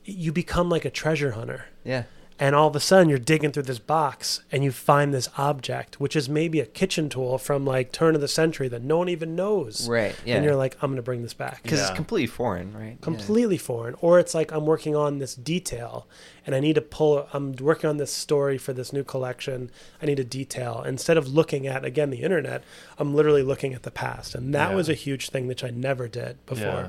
[0.05, 1.65] You become like a treasure hunter.
[1.83, 2.03] Yeah.
[2.39, 5.99] And all of a sudden, you're digging through this box and you find this object,
[5.99, 9.09] which is maybe a kitchen tool from like turn of the century that no one
[9.09, 9.87] even knows.
[9.87, 10.15] Right.
[10.25, 10.37] Yeah.
[10.37, 11.61] And you're like, I'm going to bring this back.
[11.61, 11.89] because Yeah.
[11.89, 12.97] it's completely foreign, right?
[12.99, 13.03] Yeah.
[13.03, 16.07] completely foreign or it's like i'm working on this detail
[16.45, 19.69] and i need to pull i'm working on this story for this new collection
[20.01, 22.63] i need a detail instead of looking at again the internet
[22.97, 24.75] i'm literally looking at the past and that Yeah.
[24.75, 26.87] was a huge thing which i never did before Yeah.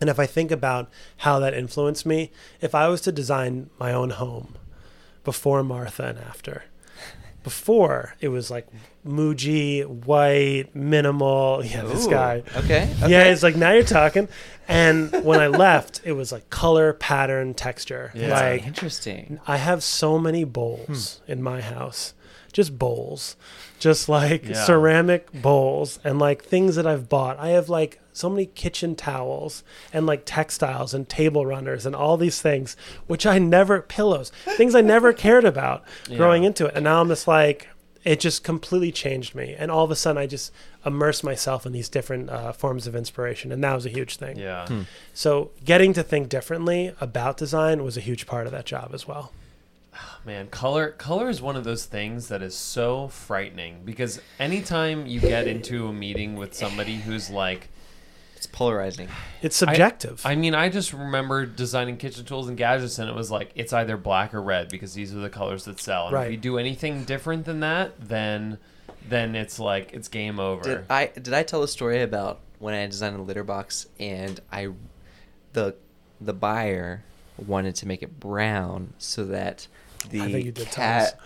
[0.00, 2.30] And if i think about how that influenced me
[2.60, 4.54] if i was to design my own home
[5.24, 6.64] before martha and after
[7.44, 8.66] before it was like
[9.06, 11.62] Muji, white, minimal.
[11.64, 12.42] Yeah, this guy.
[12.56, 12.88] Okay.
[13.02, 13.08] okay.
[13.08, 14.28] Yeah, it's like now you're talking.
[14.66, 18.10] And when I left, it was like color, pattern, texture.
[18.14, 18.30] Yeah.
[18.30, 19.38] Like Interesting.
[19.46, 21.32] I have so many bowls hmm.
[21.32, 22.14] in my house.
[22.52, 23.36] Just bowls.
[23.84, 24.64] Just like Yeah.
[24.64, 27.38] ceramic bowls and like things that I've bought.
[27.38, 29.62] I have like so many kitchen towels
[29.92, 32.76] and like textiles and table runners and all these things
[33.06, 35.84] which I never pillows, things I never cared about
[36.16, 36.72] growing into it.
[36.74, 37.68] And now I'm just like
[38.04, 39.54] it just completely changed me.
[39.58, 40.50] And all of a sudden I just
[40.86, 44.38] immerse myself in these different uh, forms of inspiration and that was a huge thing.
[44.38, 44.66] Yeah.
[44.66, 44.82] Hmm.
[45.12, 49.06] So getting to think differently about design was a huge part of that job as
[49.06, 49.30] well.
[50.24, 55.20] Man, color color is one of those things that is so frightening because anytime you
[55.20, 57.68] get into a meeting with somebody who's like
[58.36, 59.08] It's polarizing.
[59.42, 60.20] It's subjective.
[60.24, 63.72] I mean, I just remember designing kitchen tools and gadgets, and it was like it's
[63.72, 66.06] either black or red because these are the colors that sell.
[66.06, 66.26] And Right.
[66.26, 68.58] if you do anything different than that, then
[69.08, 70.62] then it's like it's game over.
[70.62, 74.40] Did I did I tell the story about when I designed a litter box and
[74.50, 74.68] I
[75.52, 75.74] the
[76.20, 77.02] the buyer
[77.36, 79.66] wanted to make it brown so that
[80.10, 81.20] the I think you did tell cat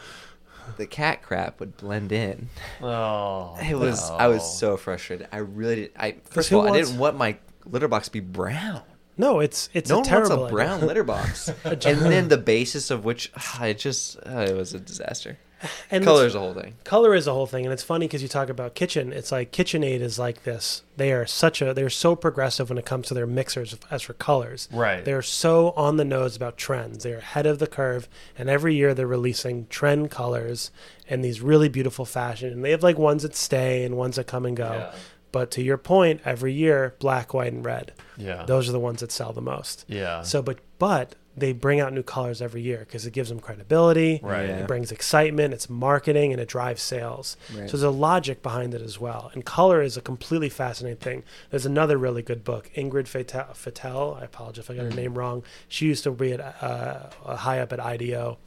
[0.76, 2.48] the cat crap would blend in.
[2.82, 5.28] oh, It was I was so frustrated.
[5.32, 5.92] I really did.
[5.96, 6.76] I first of all, wants...
[6.76, 8.82] I didn't want my litter box to be brown.
[9.16, 10.86] No, it's it's no a one terrible wants a brown idea.
[10.86, 11.48] litter box.
[11.64, 15.38] and then the basis of which ah, it just uh, it was a disaster.
[15.90, 16.74] And Color is a whole thing.
[16.84, 19.50] color is a whole thing and it's funny because you talk about kitchen it's like
[19.52, 23.14] kitchenaid is like this they are such a they're so progressive when it comes to
[23.14, 25.04] their mixers as for colors Right.
[25.04, 28.94] they're so on the nose about trends they're ahead of the curve and every year
[28.94, 30.70] they're releasing trend colors
[31.08, 34.26] and these really beautiful fashion and they have like ones that stay and ones that
[34.26, 34.94] come and go Yeah.
[35.32, 38.44] but to your point every year black white and red yeah.
[38.46, 40.22] those are the ones that sell the most yeah.
[40.22, 44.20] so but but they bring out new colors every year because it gives them credibility
[44.22, 44.48] Right.
[44.48, 44.58] Yeah.
[44.58, 47.36] it brings excitement, it's marketing, and it drives sales.
[47.54, 47.68] Right.
[47.68, 49.30] So there's a logic behind it as well.
[49.34, 51.22] And color is a completely fascinating thing.
[51.50, 53.50] There's another really good book, Ingrid Fetell.
[53.56, 54.90] Fetell I apologize if I got Mm.
[54.94, 55.42] her name wrong.
[55.68, 58.38] She used to be at uh, high up at IDEO.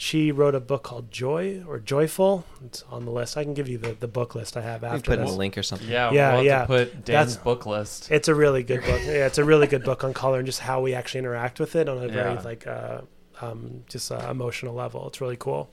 [0.00, 2.44] She wrote a book called Joy or Joyful.
[2.64, 3.36] It's on the list.
[3.36, 5.26] I can give you the, the book list I have We after put it in
[5.26, 5.34] this.
[5.34, 5.88] a link or something.
[5.88, 6.12] yeah.
[6.12, 6.60] Yeah, we'll have yeah.
[6.60, 8.08] To put Dan's That's- book list.
[8.12, 9.00] It's a really good book.
[9.04, 11.74] Yeah, it's a really good book on color and just how we actually interact with
[11.74, 12.40] it on a very Yeah.
[12.42, 13.00] like uh,
[13.40, 15.04] um, just uh, emotional level.
[15.08, 15.68] It's really cool.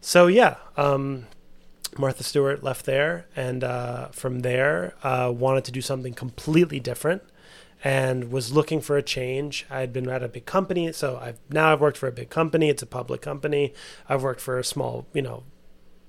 [0.00, 1.26] So yeah, um,
[1.96, 7.22] Martha Stewart left there, and uh, from there uh, wanted to do something completely different,
[7.84, 9.66] and was looking for a change.
[9.70, 12.30] I had been at a big company, so I've now I've worked for a big
[12.30, 12.68] company.
[12.68, 13.72] It's a public company.
[14.08, 15.42] I've worked for a small, you know,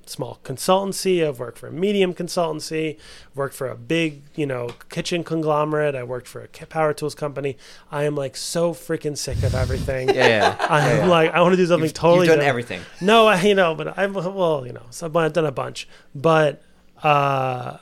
[0.06, 1.26] small consultancy.
[1.28, 2.98] I've worked for a medium consultancy.
[3.32, 5.96] I've worked for a big, you know, kitchen conglomerate.
[5.96, 7.58] I worked for a power tools company.
[7.92, 10.10] I am like so freaking sick of everything.
[10.10, 10.58] Yeah, yeah.
[10.70, 11.08] I'm yeah, yeah.
[11.08, 12.50] like, I want to do something You've, totally you've done different.
[12.50, 12.82] everything.
[13.02, 16.62] No, I, you know, but I've well, you know, so I've done a bunch, but
[17.02, 17.78] uh,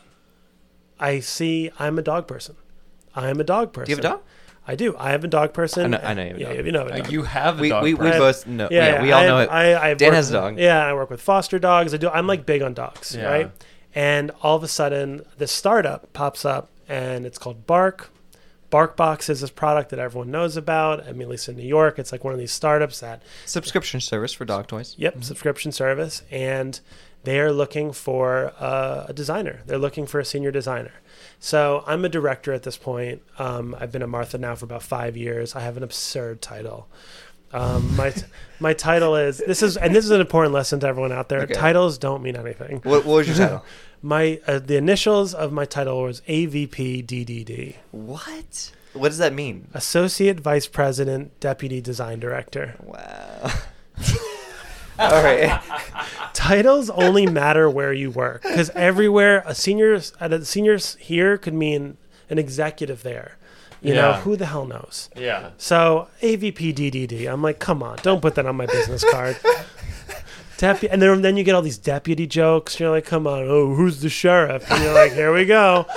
[1.00, 2.56] I see I'm a dog person.
[3.16, 3.86] I am a dog person.
[3.86, 4.22] Do you have a dog?
[4.68, 4.95] I do.
[4.97, 5.95] I have a dog person.
[5.95, 6.62] I know- I know you have a yeah.
[6.62, 7.12] You know, a dog.
[7.12, 7.84] you have a We, dog.
[7.84, 8.20] we, we person.
[8.20, 8.68] both know.
[8.72, 9.49] Yeah, Yeah, yeah, we all I, know it.
[9.49, 10.59] I, I've Dan has a with- dog.
[10.59, 11.93] Yeah, I work with foster dogs.
[11.93, 12.09] I do.
[12.09, 13.26] I'm like big on dogs, Yeah.
[13.30, 13.51] right?
[13.95, 18.09] And all of a sudden, this startup pops up, and it's called Bark.
[18.72, 21.05] BarkBox is this product that everyone knows about.
[21.05, 23.99] I mean, at least in New York, it's like one of these startups that Subscription
[23.99, 24.95] service for dog toys.
[24.97, 26.80] Yep, subscription service, and
[27.26, 29.59] they are looking for uh, a designer.
[29.66, 30.93] They're looking for a senior designer.
[31.44, 33.24] So I'm a director at this point.
[33.39, 35.56] Um, I've been at Martha now for about five years.
[35.56, 36.88] I have an absurd title.
[37.52, 38.14] Um, my
[38.60, 41.42] my title is this is and this is an important lesson to everyone out there.
[41.42, 41.56] Okay.
[41.56, 42.78] Titles don't mean anything.
[42.84, 43.66] What, what was your title?
[44.04, 48.72] My uh, the initials of my title was AVP DDD, what?
[48.94, 49.68] What does that mean?
[49.76, 52.76] Associate Vice President Deputy Design Director.
[52.82, 53.52] Wow.
[55.02, 55.62] all right.
[56.34, 61.54] titles only matter where you work because everywhere a senior at a seniors here could
[61.54, 61.97] mean
[62.30, 63.38] an executive there.
[63.84, 65.10] You know who the hell knows?
[65.16, 65.49] Yeah.
[65.58, 69.38] so avp ddd i'm like come on don't put that on my business card.
[70.58, 72.80] Depu- and then, then you get all these deputy jokes.
[72.80, 74.70] You're like come on oh who's the sheriff?
[74.72, 75.88] And you're like here we go.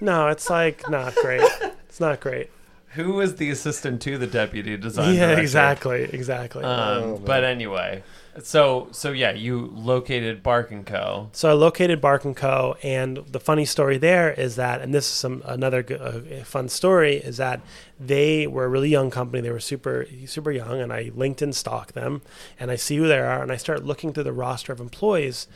[0.00, 1.40] No it's like not great.
[1.88, 2.50] It's not great.
[2.94, 5.14] Who was the assistant to the deputy design?
[5.14, 5.42] yeah director?
[5.42, 6.64] exactly exactly.
[6.64, 8.02] Um, Oh, but anyway,
[8.42, 11.30] so so yeah, you located Bark and Co.
[11.32, 12.76] So I located Bark and Co.
[12.82, 17.16] And the funny story there is that, and this is some another uh, fun story,
[17.16, 17.60] is that
[17.98, 19.40] they were a really young company.
[19.40, 22.22] They were super super young, and I LinkedIn stalk them,
[22.58, 25.46] and I see who they are, and I start looking through the roster of employees,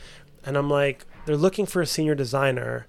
[0.45, 2.87] and I'm like, they're looking for a senior designer.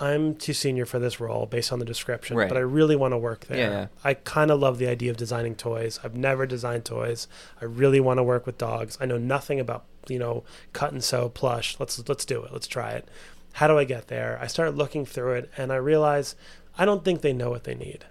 [0.00, 2.48] I'm too senior for this role based on the description, Right.
[2.48, 3.58] but I really want to work there.
[3.58, 3.86] Yeah, yeah.
[4.04, 5.98] I kind of love the idea of designing toys.
[6.04, 7.26] I've never designed toys.
[7.60, 8.96] I really want to work with dogs.
[9.00, 11.76] I know nothing about, you know, cut and sew plush.
[11.80, 12.52] Let's let's do it.
[12.52, 13.08] Let's try it.
[13.54, 14.38] How do I get there?
[14.40, 16.36] I started looking through it and I realize
[16.76, 18.04] I don't think they know what they need.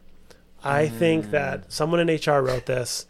[0.64, 1.32] I think mm.
[1.32, 3.06] that someone in HR wrote this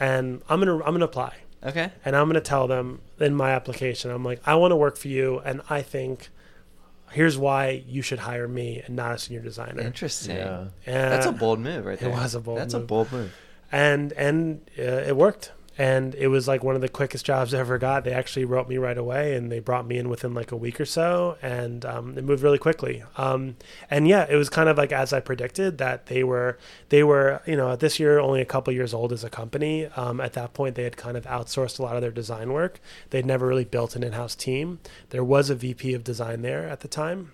[0.00, 1.90] and I'm going to I'm going to apply Okay.
[2.04, 4.96] and I'm going to tell them in my application, I'm like, I want to work
[4.96, 6.28] for you, and I think
[7.16, 9.80] here's why you should hire me and not a senior designer.
[9.80, 10.36] Interesting.
[10.36, 10.66] Yeah.
[10.84, 12.10] And, That's a bold move right there.
[12.10, 12.82] it was a bold That's move.
[12.82, 13.32] a bold move.
[13.72, 15.52] and and uh, it worked.
[15.78, 18.04] And it was like one of the quickest jobs I ever got.
[18.04, 20.80] They actually wrote me right away, and they brought me in within like a week
[20.80, 23.04] or so, and um, it moved really quickly.
[23.18, 23.56] Um,
[23.90, 26.58] and yeah, it was kind of like as I predicted that they were
[26.88, 29.86] they were you know this year only a couple years old as a company.
[29.96, 32.80] Um, at that point, they had kind of outsourced a lot of their design work.
[33.10, 34.78] They'd never really built an in-house team.
[35.10, 37.32] There was a VP of design there at the time,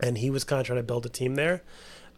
[0.00, 1.62] and he was kind of trying to build a team there.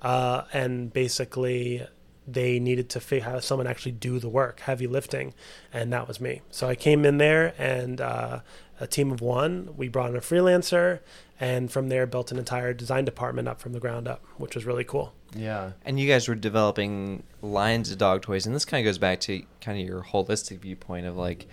[0.03, 1.87] Uh, and basically,
[2.27, 5.35] they needed to fi- have someone actually do the work, heavy lifting,
[5.73, 6.43] and that was me.
[6.51, 8.41] So I came in there and uh,
[8.79, 9.71] a team of one.
[9.77, 11.01] We brought in a freelancer,
[11.41, 14.65] and from there built an entire design department up from the ground up, which was
[14.65, 15.13] really cool.
[15.35, 15.73] Yeah.
[15.85, 19.21] And you guys were developing lines of dog toys, and this kind of goes back
[19.21, 21.47] to kind of your holistic viewpoint of like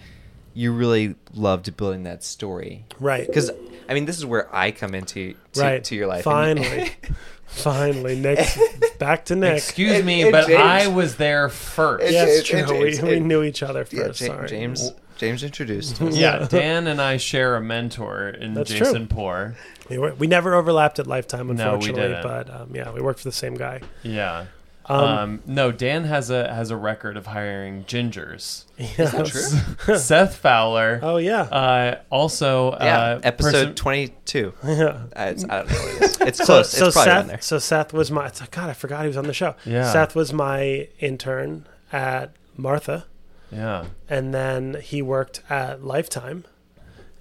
[0.53, 3.28] you really loved building that story, Right.
[3.28, 3.51] Because
[3.88, 6.24] I mean, this is where I come into to, right to your life.
[6.24, 6.91] Finally,
[7.48, 8.39] finally, Nick,
[9.00, 9.58] back to Nick.
[9.58, 12.04] Excuse me, and but James- I was there first.
[12.06, 12.60] And yeah, James- it's true.
[12.60, 14.22] and we, James- we and- knew each other first.
[14.22, 14.48] yeah, Ja- sorry.
[14.48, 14.91] James.
[15.18, 16.16] James introduced us.
[16.16, 19.16] Yeah, Dan and I share a mentor in That's Jason true.
[19.18, 19.56] Poor.
[19.89, 22.02] We, were, we never overlapped at Lifetime, No, we unfortunately.
[22.02, 22.22] didn't.
[22.24, 23.82] But um, yeah, we worked for the same guy.
[24.04, 24.45] Yeah.
[24.90, 28.64] Um, Um, no, Dan has a has a record of hiring gingers.
[28.78, 29.98] Is that true?
[29.98, 31.00] Seth Fowler.
[31.04, 34.54] Oh yeah, Uh, also, Yeah, uh, episode person- twenty-two.
[34.66, 34.86] yeah.
[34.86, 36.22] Uh, it's, I don't know what it is.
[36.22, 36.70] It's close.
[36.72, 37.42] so it's probably Seth, there.
[37.42, 38.28] so Seth was my.
[38.28, 39.56] It's like, God, I forgot he was on the show.
[39.66, 39.92] Yeah.
[39.92, 43.06] Seth was my intern at Martha,
[43.52, 43.86] Yeah.
[44.10, 46.46] and then he worked at Lifetime,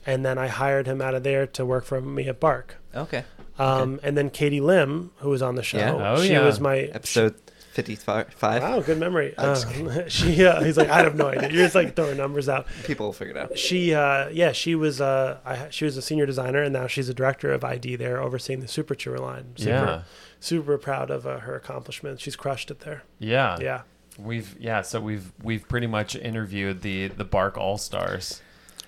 [0.07, 2.77] and then I hired him out of there to work for me at Bark.
[2.95, 3.25] Okay.
[3.59, 6.13] Um, and then Katie Lim, who was on the show, Yeah.
[6.13, 6.45] Oh, she yeah.
[6.45, 7.35] was my Episode
[7.77, 8.63] fifty-five.
[8.63, 9.35] Wow, good memory.
[9.39, 9.51] I'm
[9.89, 11.51] Uh, she, uh, he's like, I have no idea.
[11.51, 12.67] You're just like throwing numbers out.
[12.85, 13.59] People will figure it out.
[13.59, 17.09] She, uh, yeah, she was, uh, I, she was a senior designer, and now she's
[17.09, 19.53] a director of ID there, overseeing the Super Chewer line.
[19.57, 20.03] Super, Yeah.
[20.41, 22.23] super proud of uh, her accomplishments.
[22.23, 23.03] She's crushed it there.
[23.19, 23.59] Yeah.
[23.61, 23.83] Yeah,
[24.19, 28.41] We've yeah, so we've we've pretty much interviewed the the Bark All Stars.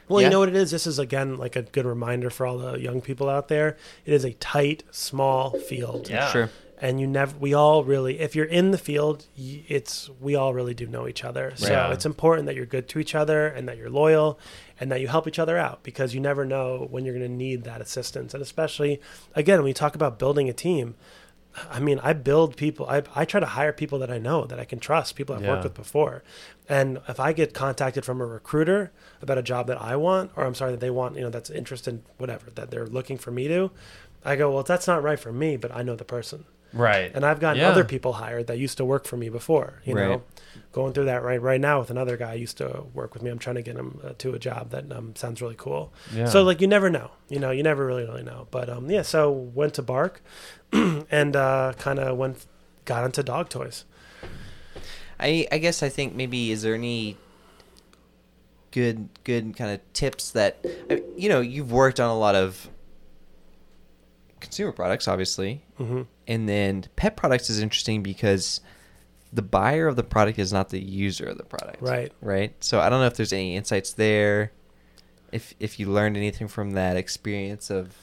[0.09, 0.29] Well, Yeah.
[0.29, 0.71] you know what it is.
[0.71, 3.77] This is again like a good reminder for all the young people out there.
[4.07, 6.09] It is a tight, small field.
[6.09, 6.31] Yeah.
[6.33, 6.51] Sure.
[6.81, 10.75] And you never we all really if you're in the field it's we all really
[10.75, 11.93] do know each other so Yeah.
[11.93, 14.39] it's important that you're good to each other and that you're loyal
[14.81, 17.37] and that you help each other out because you never know when you're going to
[17.37, 19.01] need that assistance and especially
[19.35, 20.95] again when you talk about building a team
[21.73, 22.87] I mean, I build people.
[22.89, 25.43] I, I try to hire people that I know that I can trust, people I've
[25.43, 25.49] Yeah.
[25.49, 26.23] worked with before.
[26.69, 30.45] And if I get contacted from a recruiter about a job that I want, or
[30.45, 33.49] I'm sorry that they want, you know, that's interested, whatever, that they're looking for me
[33.49, 33.73] to,
[34.25, 36.45] I go, well, that's not right for me, but I know the person.
[36.73, 37.11] Right.
[37.15, 37.69] And I've gotten Yeah.
[37.71, 39.81] other people hired that used to work for me before.
[39.85, 40.09] You Right.
[40.09, 40.23] know,
[40.73, 43.31] going through that right right now with another guy who used to work with me.
[43.31, 45.93] I'm trying to get him uh, to a job that um, sounds really cool.
[46.15, 46.27] Yeah.
[46.27, 47.13] So like you never know.
[47.29, 48.49] You know, you never really really know.
[48.51, 49.03] But um, yeah.
[49.03, 50.21] So went to Bark,
[50.73, 52.45] and uh, kind of went
[52.85, 53.85] got into dog toys.
[55.19, 57.17] I I guess I think maybe is there any
[58.71, 60.59] good good kind of tips that
[61.17, 62.69] you know you've worked on a lot of
[64.41, 65.63] consumer products obviously.
[65.77, 68.61] Hmm and then pet products is interesting because
[69.33, 71.81] the buyer of the product is not the user of the product.
[71.83, 72.13] Right.
[72.21, 72.53] right?
[72.63, 74.53] So i don't know if there's any insights there
[75.33, 77.95] if if you learned anything from that experience of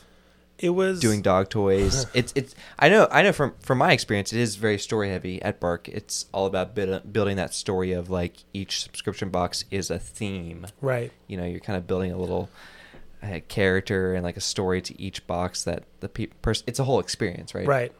[0.57, 2.05] It was doing dog toys.
[2.13, 5.41] It's it's i know i know from from my experience it is very story heavy
[5.41, 5.87] at bark.
[5.89, 10.65] It's all about build, building that story of like each subscription box is a theme.
[10.81, 11.11] Right.
[11.27, 12.49] you know you're kind of building a little
[13.25, 16.83] uh, character and like a story to each box that the pe- person it's a
[16.83, 17.91] whole experience right Right.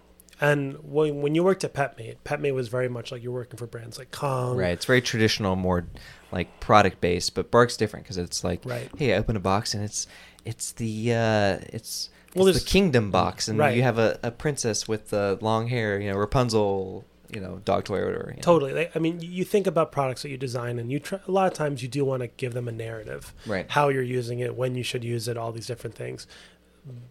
[0.42, 3.68] And when, when you worked at PetMate, PetMate was very much like you're working for
[3.68, 4.58] brands like Kong.
[4.58, 4.72] Right.
[4.72, 5.88] It's very traditional, more
[6.30, 8.90] like product based, but Bark's different because it's like, Right.
[8.98, 10.08] hey, I open a box and it's
[10.44, 13.78] it's the uh, it's Well, it's the kingdom box, and Right.
[13.78, 17.84] you have a, a princess with the long hair, you know, Rapunzel, you know, dog
[17.86, 18.30] toy or whatever.
[18.32, 18.42] you know.
[18.42, 18.74] Totally.
[18.74, 21.48] Like, I mean, you think about products that you design, and you try, a lot
[21.48, 23.70] of times you do want to give them a narrative, Right.
[23.70, 26.28] How you're using it, when you should use it, all these different things.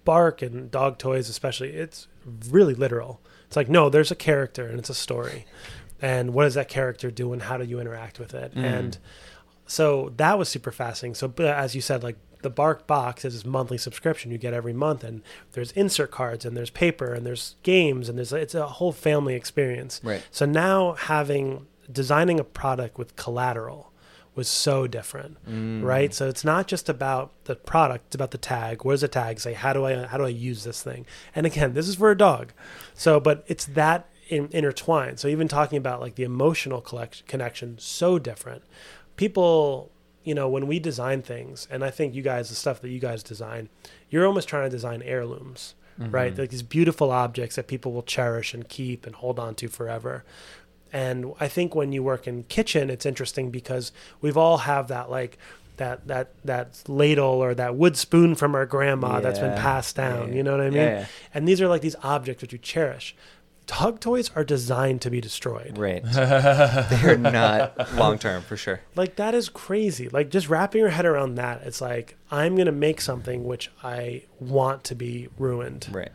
[0.04, 2.06] Bark and dog toys, especially, it's
[2.48, 3.20] really literal.
[3.46, 5.46] It's like, no, there's a character and it's a story,
[6.00, 8.62] and what does that character do, and how do you interact with it, Mm.
[8.64, 8.98] and
[9.66, 11.14] so that was super fascinating.
[11.14, 14.54] So, but as you said, like the Bark box is this monthly subscription you get
[14.54, 15.22] every month, and
[15.52, 19.34] there's insert cards, and there's paper, and there's games, and there's it's a whole family
[19.34, 20.00] experience.
[20.04, 20.22] Right.
[20.30, 23.90] So now having designing a product with collateral
[24.36, 25.82] was so different, Mm.
[25.82, 26.12] right?
[26.12, 28.84] So it's not just about the product; it's about the tag.
[28.84, 29.52] What does the tag say?
[29.54, 31.06] How do I how do I use this thing?
[31.34, 32.52] And again, this is for a dog.
[32.94, 35.20] So, but it's that in, intertwined.
[35.20, 38.62] So even talking about like the emotional collect, connection, so different.
[39.16, 39.92] People,
[40.24, 42.98] you know, when we design things, and I think you guys, the stuff that you
[42.98, 43.68] guys design,
[44.10, 46.32] you're almost trying to design heirlooms, right?
[46.32, 46.40] Mm-hmm.
[46.40, 50.24] Like these beautiful objects that people will cherish and keep and hold on to forever.
[50.92, 55.10] And I think when you work in kitchen, it's interesting because we've all have that
[55.10, 55.36] like
[55.76, 60.28] that that that ladle or that wood spoon from our grandma that's been passed down.
[60.28, 60.34] Yeah.
[60.36, 60.74] You know what I mean?
[60.74, 61.06] Yeah, yeah.
[61.34, 63.14] And these are like these objects that you cherish.
[63.66, 65.78] Dog toys are designed to be destroyed.
[65.78, 66.02] Right.
[66.12, 68.80] They're not long term for sure.
[68.94, 70.08] Like that is crazy.
[70.08, 71.62] Like just wrapping your head around that.
[71.62, 75.88] It's like I'm gonna make something which I want to be ruined.
[75.90, 76.10] Right.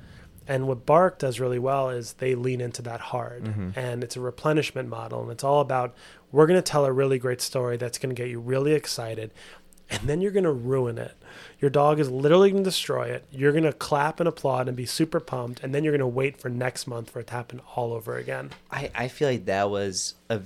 [0.50, 3.70] And what Bark does really well is they lean into that hard, mm-hmm.
[3.76, 5.94] and it's a replenishment model, and it's all about
[6.32, 9.30] we're going to tell a really great story that's going to get you really excited,
[9.92, 11.16] and then you're going to ruin it.
[11.60, 13.26] Your dog is literally going to destroy it.
[13.32, 16.08] You're going to clap and applaud and be super pumped, and then you're going to
[16.08, 18.52] wait for next month for it to happen all over again.
[18.72, 20.42] I, I feel like that was a,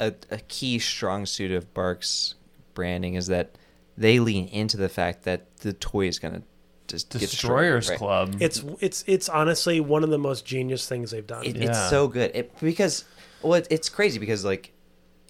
[0.00, 2.34] a, a key strong suit of Bark's
[2.74, 3.56] branding is that
[3.96, 6.42] they lean into the fact that the toy is going to
[6.88, 7.98] just get destroyed, Destroyers right?
[7.98, 8.36] Club.
[8.40, 11.44] It's it's it's honestly one of the most genius things they've done.
[11.44, 11.68] It, Yeah.
[11.70, 13.04] It's so good it, because
[13.42, 14.72] well, it, it's crazy because like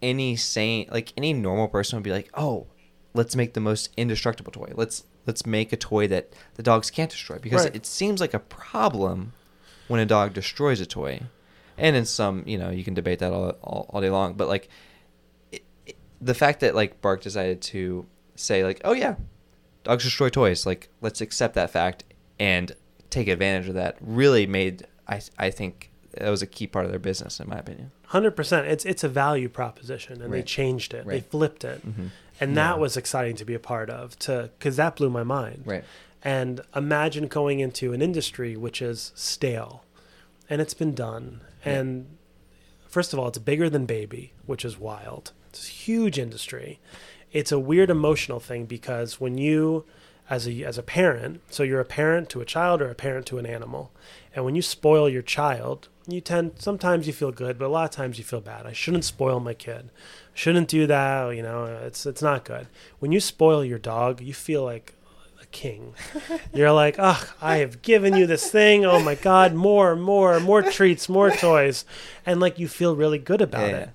[0.00, 2.66] any sane like any normal person would be like, oh,
[3.14, 4.72] let's make the most indestructible toy.
[4.74, 7.76] Let's let's make a toy that the dogs can't destroy because Right.
[7.76, 9.32] it seems like a problem
[9.88, 11.20] when a dog destroys a toy,
[11.76, 14.48] and in some you know you can debate that all all, all day long, but
[14.48, 14.68] like
[15.50, 19.16] it, it, the fact that like Bark decided to say like, oh yeah,
[19.84, 20.66] dogs destroy toys.
[20.66, 22.04] Like let's accept that fact
[22.38, 22.72] and
[23.10, 23.96] take advantage of that.
[24.00, 27.56] Really made I I think that was a key part of their business in my
[27.58, 27.90] opinion.
[28.06, 28.66] Hundred percent.
[28.66, 31.06] It's it's a value proposition, and they changed it.
[31.06, 32.10] They flipped it, Mhm.
[32.42, 34.18] And that was exciting to be a part of.
[34.20, 35.62] To because that blew my mind.
[35.64, 35.84] Right.
[36.24, 39.84] And imagine going into an industry which is stale,
[40.48, 41.40] and it's been done.
[41.64, 42.16] And
[42.88, 45.32] first of all, it's bigger than baby, which is wild.
[45.48, 46.80] It's a huge industry.
[47.32, 49.84] It's a weird emotional thing because when you
[50.30, 53.26] as a as a parent, so you're a parent to a child or a parent
[53.26, 53.90] to an animal,
[54.34, 57.84] and when you spoil your child, you tend sometimes you feel good, but a lot
[57.84, 58.66] of times you feel bad.
[58.66, 59.90] I shouldn't spoil my kid.
[60.34, 62.66] Shouldn't do that, you know, it's it's not good.
[63.00, 64.94] When you spoil your dog, you feel like
[65.42, 65.94] a king.
[66.54, 68.84] You're like, "Ugh, I have given you this thing.
[68.86, 71.84] Oh my god, more, more, more treats, more toys."
[72.24, 73.76] And like you feel really good about Yeah.
[73.76, 73.90] it.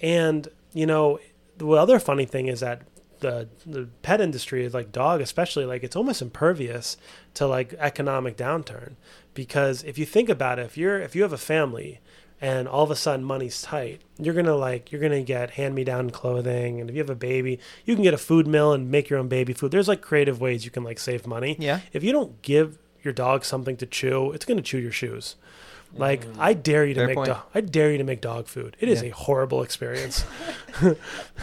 [0.00, 1.18] And, you know,
[1.56, 2.82] the other funny thing is that
[3.20, 6.96] the the pet industry is like dog especially like it's almost impervious
[7.34, 8.92] to like economic downturn
[9.34, 11.98] because if you think about it if you're if you have a family
[12.40, 15.82] and all of a sudden money's tight you're gonna like you're gonna get hand me
[15.84, 18.90] down clothing and if you have a baby you can get a food mill and
[18.90, 21.80] make your own baby food there's like creative ways you can like save money Yeah.
[21.92, 25.36] if you don't give your dog something to chew it's gonna chew your shoes
[25.94, 26.34] like mm.
[26.38, 27.28] I dare you to Fair make point.
[27.30, 28.76] do- I dare you to make dog food.
[28.78, 29.08] It is Yeah.
[29.08, 30.22] a horrible experience.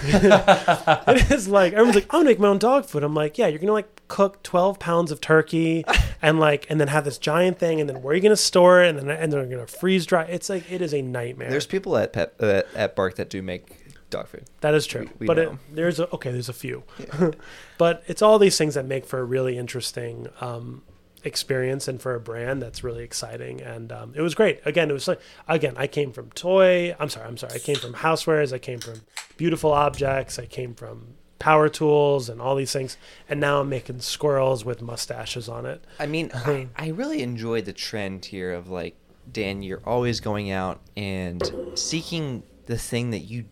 [0.03, 3.03] it is like everyone's like, I'm gonna make my own dog food.
[3.03, 5.84] I'm like, yeah, you're gonna like cook 12 pounds of turkey
[6.22, 8.84] and like and then have this giant thing and then where are you gonna store
[8.84, 10.24] it and then and then you're gonna freeze dry.
[10.24, 11.49] It's like it is a nightmare.
[11.49, 13.66] There's people at pet uh, at Bark that do make
[14.12, 14.45] dog food.
[14.62, 16.84] that is true, we- we but it, there's a, okay, there's a few,
[17.78, 20.84] but it's all these things that make for a really interesting um,
[21.24, 23.60] experience and for a brand that's really exciting.
[23.62, 24.60] And um, it was great.
[24.66, 26.95] Again, it was like again, I came from toy.
[26.99, 27.53] I'm sorry, I'm sorry.
[27.56, 28.53] I came from housewares.
[28.53, 29.01] I came from
[29.38, 30.38] beautiful objects.
[30.38, 32.97] I came from power tools and all these things.
[33.29, 35.83] And now I'm making squirrels with mustaches on it.
[35.99, 38.95] I mean, I, I really enjoy the trend here of like,
[39.31, 41.41] Dan, you're always going out and
[41.75, 43.45] seeking the thing that you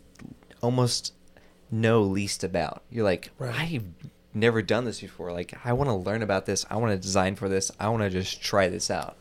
[0.61, 1.13] almost
[1.71, 2.83] know least about.
[2.89, 3.55] You're like, Right.
[3.55, 3.85] I've
[4.33, 5.31] never done this before.
[5.31, 6.65] Like, I want to learn about this.
[6.69, 7.71] I want to design for this.
[7.79, 9.17] I want to just try this out.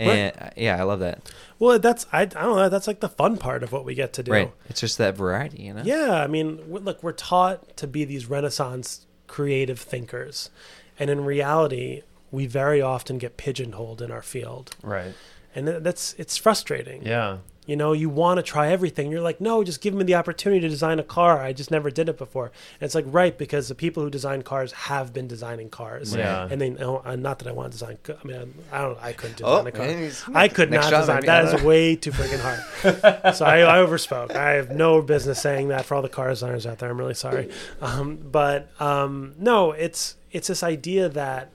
[0.00, 1.30] And uh, yeah, I love that.
[1.58, 2.68] Well, that's I, I don't know.
[2.68, 4.32] That's like the fun part of what we get to do.
[4.32, 4.52] Right.
[4.68, 5.82] It's just that variety, you know?
[5.84, 10.50] Yeah, I mean, look, we're taught to be these Renaissance creative thinkers,
[10.98, 15.12] and in reality, we very often get pigeonholed in our field, right.
[15.54, 17.04] and that's it's frustrating.
[17.04, 17.38] Yeah.
[17.70, 19.12] You know, you want to try everything.
[19.12, 21.40] You're like, no, just give me the opportunity to design a car.
[21.40, 22.46] I just never did it before.
[22.46, 26.14] And it's like, right, because the people who design cars have been designing cars.
[26.14, 26.48] Yeah.
[26.50, 27.98] And they know, uh, not that I want to design.
[28.08, 28.98] I mean, I don't.
[29.00, 29.86] I couldn't design Oh, a car.
[29.86, 31.06] and he's- I could not design.
[31.18, 31.26] maybe.
[31.26, 31.68] That I don't is know.
[31.68, 33.34] way too freaking hard.
[33.36, 34.34] so I, I overspoke.
[34.34, 36.90] I have no business saying that for all the car designers out there.
[36.90, 37.50] I'm really sorry.
[37.80, 41.52] Um, but um, no, it's it's this idea that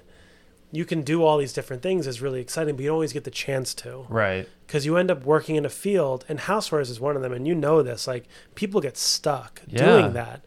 [0.76, 3.24] you can do all these different things is really exciting, but you don't always get
[3.24, 4.48] the chance to Right.
[4.68, 7.32] because you end up working in a field, and housewares is one of them.
[7.34, 9.86] And you know this, like people get stuck Yeah.
[9.86, 10.42] doing that,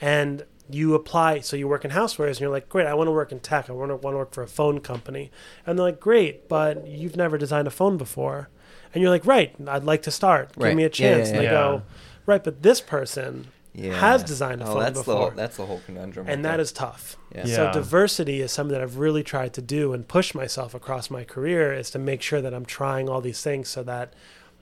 [0.00, 1.40] and you apply.
[1.40, 3.68] So you work in housewares, and you're like, great, I want to work in tech.
[3.68, 5.30] I want to want to work for a phone company,
[5.66, 8.48] and they're like, great, but you've never designed a phone before,
[8.94, 10.54] and you're like, right, I'd like to start.
[10.54, 10.76] Give Right.
[10.76, 11.28] me a Yeah, chance.
[11.28, 11.50] yeah, and they yeah.
[11.50, 11.82] go,
[12.26, 13.94] right, but this person Yeah.
[13.98, 15.14] has designed a oh, phone that's The before.
[15.16, 16.26] whole, that's the whole conundrum.
[16.28, 16.60] and right that there.
[16.62, 17.16] is tough.
[17.34, 17.44] Yeah.
[17.46, 21.24] So diversity is something that I've really tried to do and push myself across my
[21.24, 24.12] career is to make sure that I'm trying all these things so that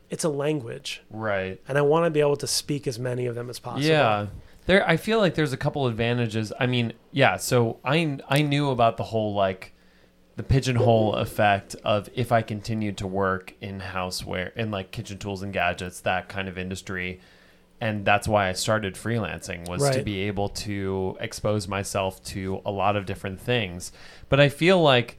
[0.08, 1.60] it's a language Right.
[1.68, 3.86] and I want to be able to speak as many of them as possible.
[3.86, 4.26] Yeah.
[4.64, 6.52] There I feel like there's a couple advantages.
[6.58, 9.74] I mean, yeah, so I I knew about the whole like
[10.36, 15.42] the pigeonhole effect of if I continued to work in houseware in like kitchen tools
[15.42, 17.20] and gadgets, that kind of industry.
[17.82, 22.70] And that's why I started freelancing was to be able to expose myself to a
[22.70, 23.90] lot of different things.
[24.28, 25.18] But I feel like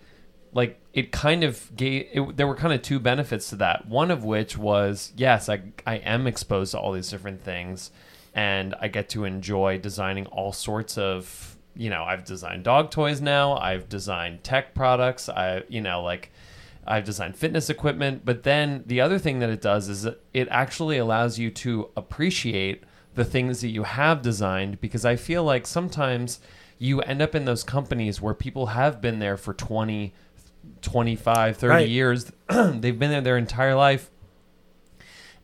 [0.54, 4.12] like it kind of gave it, there were kind of two benefits to that one
[4.12, 7.92] of which was yes I, I am exposed to all these different things
[8.36, 13.20] and i get to enjoy designing all sorts of you know i've designed dog toys
[13.20, 16.32] now i've designed tech products i you know like
[16.88, 20.98] i've designed fitness equipment but then the other thing that it does is it actually
[20.98, 22.84] allows you to appreciate
[23.16, 26.40] the things that you have designed because i feel like sometimes
[26.80, 30.14] you end up in those companies where people have been there for 20
[30.82, 31.88] 25 30 Right.
[31.90, 34.10] years they've been there their entire life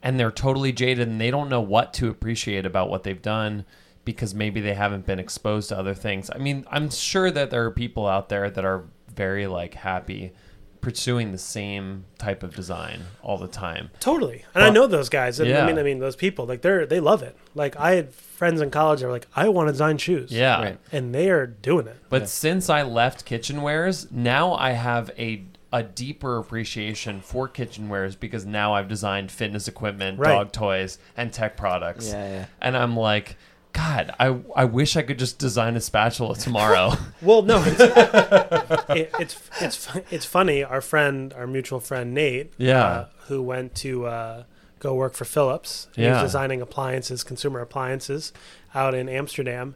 [0.01, 3.65] and they're totally jaded and they don't know what to appreciate about what they've done
[4.05, 6.31] because maybe they haven't been exposed to other things.
[6.33, 10.31] I mean, I'm sure that there are people out there that are very like happy
[10.81, 13.89] pursuing the same type of design all the time.
[13.99, 15.39] Totally, and I know those guys.
[15.39, 15.63] And yeah.
[15.63, 16.45] I mean, I mean those people.
[16.45, 17.35] Like they're they love it.
[17.55, 20.31] Like I had friends in college that were like, I want to design shoes.
[20.31, 20.61] Yeah.
[20.61, 20.77] Right.
[20.91, 21.97] and they are doing it.
[22.09, 28.43] But since I left kitchenwares, now I have a a deeper appreciation for kitchenwares because
[28.43, 30.29] now I've designed fitness equipment, Right.
[30.33, 32.07] dog toys, and tech products.
[32.09, 32.45] Yeah, yeah.
[32.59, 33.37] And I'm like,
[33.73, 36.93] God, I I wish I could just design a spatula tomorrow.
[37.21, 37.79] Well, no, it's
[38.89, 40.63] it, it's it's it's funny.
[40.63, 42.83] Our friend, our mutual friend Nate, Yeah.
[42.83, 44.43] uh, who went to uh,
[44.79, 45.87] go work for Philips.
[45.95, 46.13] He Yeah.
[46.13, 48.33] was designing appliances, consumer appliances,
[48.73, 49.75] out in Amsterdam.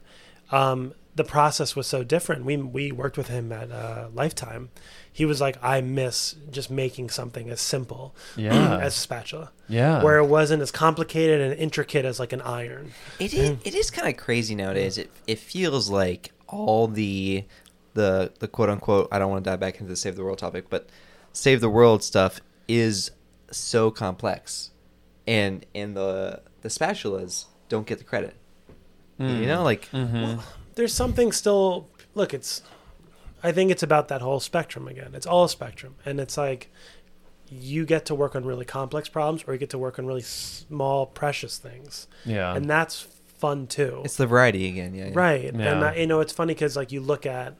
[0.50, 2.44] Um, the process was so different.
[2.44, 4.70] We we worked with him at uh, Lifetime.
[5.16, 8.78] He was like, I miss just making something as simple Yeah.
[8.82, 10.02] as a spatula, yeah.
[10.02, 12.92] where it wasn't as complicated and intricate as like an iron.
[13.20, 14.98] It is, it is kind of crazy nowadays.
[14.98, 17.44] It, it feels like all the
[17.94, 20.38] the the quote unquote I don't want to dive back into the save the world
[20.38, 20.88] topic, but
[21.32, 23.12] save the world stuff is
[23.52, 24.72] so complex,
[25.28, 28.34] and and the the spatulas don't get the credit.
[29.16, 30.42] You know, like Mhm.
[30.74, 32.62] there's something still look it's
[33.44, 36.70] i think it's about that whole spectrum again it's all a spectrum and it's like
[37.48, 40.22] you get to work on really complex problems or you get to work on really
[40.22, 42.54] small precious things yeah.
[42.54, 43.06] and that's
[43.38, 44.94] fun too it's the variety again.
[44.94, 45.12] Yeah, yeah.
[45.14, 47.56] right and I, you know it's funny because like you look at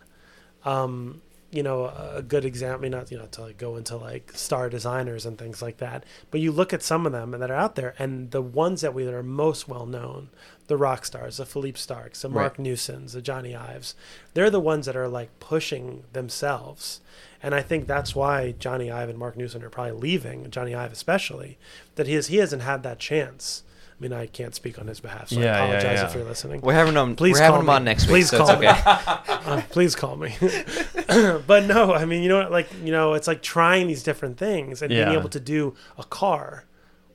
[0.64, 1.20] um
[1.54, 1.84] you know
[2.14, 5.62] a good example not you know to like go into like star designers and things
[5.62, 8.42] like that but you look at some of them that are out there and the
[8.42, 10.28] ones that we that are most well known
[10.66, 12.58] the rock stars the philippe starcks the marc Right.
[12.58, 13.94] newsons the jony ives
[14.34, 17.00] they're the ones that are like pushing themselves
[17.42, 20.92] and i think that's why jony ive and marc newson are probably leaving jony ive
[20.92, 21.56] especially
[21.94, 23.62] that he, is, he hasn't had that chance
[23.96, 26.06] i mean i can't speak on his behalf so Yeah, yeah, i apologize yeah.
[26.08, 27.16] if you're listening We're having them.
[27.16, 27.72] Please we're having call them me.
[27.76, 28.68] on next Please week, so call it's me.
[28.68, 28.82] okay.
[29.50, 30.34] uh, please call me.
[31.46, 34.36] but no, I mean, you know, what, like you know, it's like trying these different
[34.38, 35.04] things and Yeah.
[35.06, 36.64] being able to do a car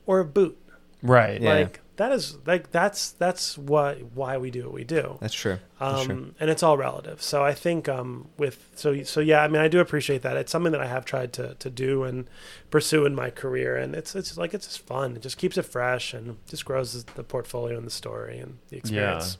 [0.06, 0.58] or a boot.
[1.02, 1.42] right.
[1.42, 1.54] Yeah.
[1.54, 5.18] Like that is like that's that's what why we do what we do.
[5.22, 5.60] That's true.
[5.80, 6.34] That's Um, true.
[6.39, 7.22] and it's all relative.
[7.22, 10.36] So I think um, with so so yeah, I mean, I do appreciate that.
[10.38, 12.28] It's something that I have tried to to do and
[12.72, 15.16] pursue in my career, and it's it's like it's just fun.
[15.16, 18.78] It just keeps it fresh and just grows the portfolio and the story and the
[18.78, 19.38] experience.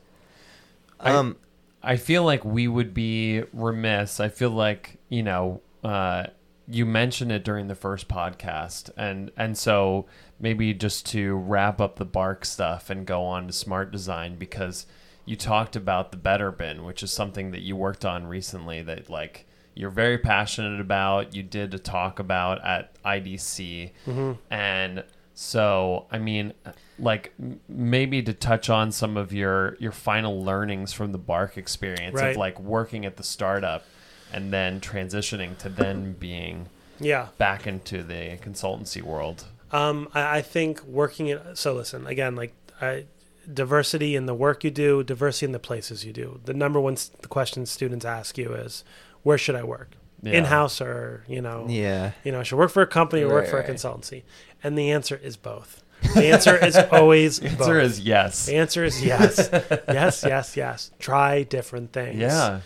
[1.00, 1.38] I- Um,
[1.82, 4.20] I feel like we would be remiss.
[4.20, 6.26] I feel like you know uh,
[6.72, 10.06] you mentioned it during the first podcast, and and so
[10.40, 14.86] maybe just to wrap up the bark stuff and go on to smart design because
[15.26, 19.10] you talked about the better bin, which is something that you worked on recently that
[19.10, 19.46] like
[19.76, 21.36] you're very passionate about.
[21.36, 24.32] You did a talk about at IDC, mm-hmm.
[24.54, 25.04] and
[25.34, 26.54] so I mean,
[26.98, 31.58] like m- maybe to touch on some of your your final learnings from the Bark
[31.58, 32.32] experience Right.
[32.32, 33.86] of like working at the startup
[34.34, 36.68] and then transitioning to then being
[37.00, 37.28] Yeah.
[37.38, 39.46] back into the consultancy world.
[39.72, 43.06] Um, I, I think working in so listen again, like I,
[43.52, 46.40] diversity in the work you do, diversity in the places you do.
[46.46, 48.84] The number one s- question students ask you is,
[49.24, 49.92] where should I work?
[50.22, 50.34] Yeah.
[50.34, 52.12] In house or you know, yeah.
[52.24, 54.24] you know, I should work for a company or work Right, for a consultancy.
[54.64, 55.82] And the answer is both.
[56.14, 57.60] The answer is always The both.
[57.62, 58.46] answer is yes.
[58.46, 59.50] the answer is yes,
[59.88, 60.92] yes, yes, yes.
[61.00, 62.18] Try different things.
[62.20, 62.60] Yeah.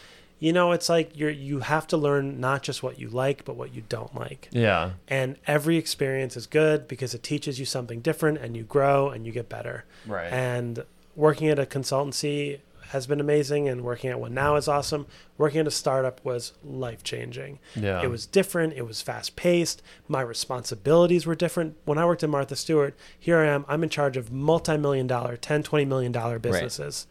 [0.44, 3.56] You know, it's like you're you have to learn not just what you like, but
[3.56, 4.50] what you don't like.
[4.52, 4.92] Yeah.
[5.08, 9.26] And every experience is good because it teaches you something different and you grow and
[9.26, 9.86] you get better.
[10.06, 10.28] Right.
[10.34, 10.84] And
[11.16, 15.08] working at a consultancy has been amazing and working at one now is awesome.
[15.38, 17.60] Working at a startup was life changing.
[17.74, 18.04] Yeah.
[18.04, 19.82] It was different, it was fast paced.
[20.10, 21.78] My responsibilities were different.
[21.86, 25.38] When I worked at Martha Stewart, here I am, I'm in charge of multi-million dollar,
[25.38, 27.08] 10, 20 million dollar businesses.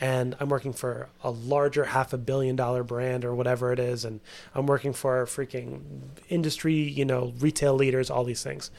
[0.00, 4.04] And I'm working for a larger half a billion dollar brand or whatever it is
[4.04, 4.20] and
[4.54, 5.82] I'm working for freaking
[6.28, 8.70] industry, you know, retail leaders, all these things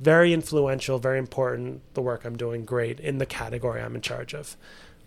[0.00, 1.82] very influential, very important.
[1.94, 4.56] The work I'm doing, great in the category I'm in charge of.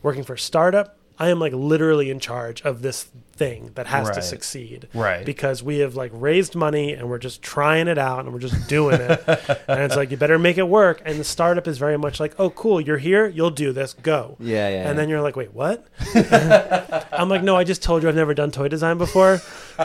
[0.01, 4.09] Working for a startup, I am like literally in charge of this thing that has
[4.11, 4.87] to succeed.
[4.93, 5.25] Right.
[5.25, 8.67] Because we have like raised money and we're just trying it out and we're just
[8.67, 9.23] doing it.
[9.67, 11.01] and it's like you better make it work.
[11.05, 14.35] And the startup is very much like, oh cool, you're here, you'll do this, go.
[14.39, 14.89] Yeah, yeah.
[14.89, 15.85] And then you're like, wait, what?
[17.13, 19.39] I'm like, no, I just told you I've never done toy design before.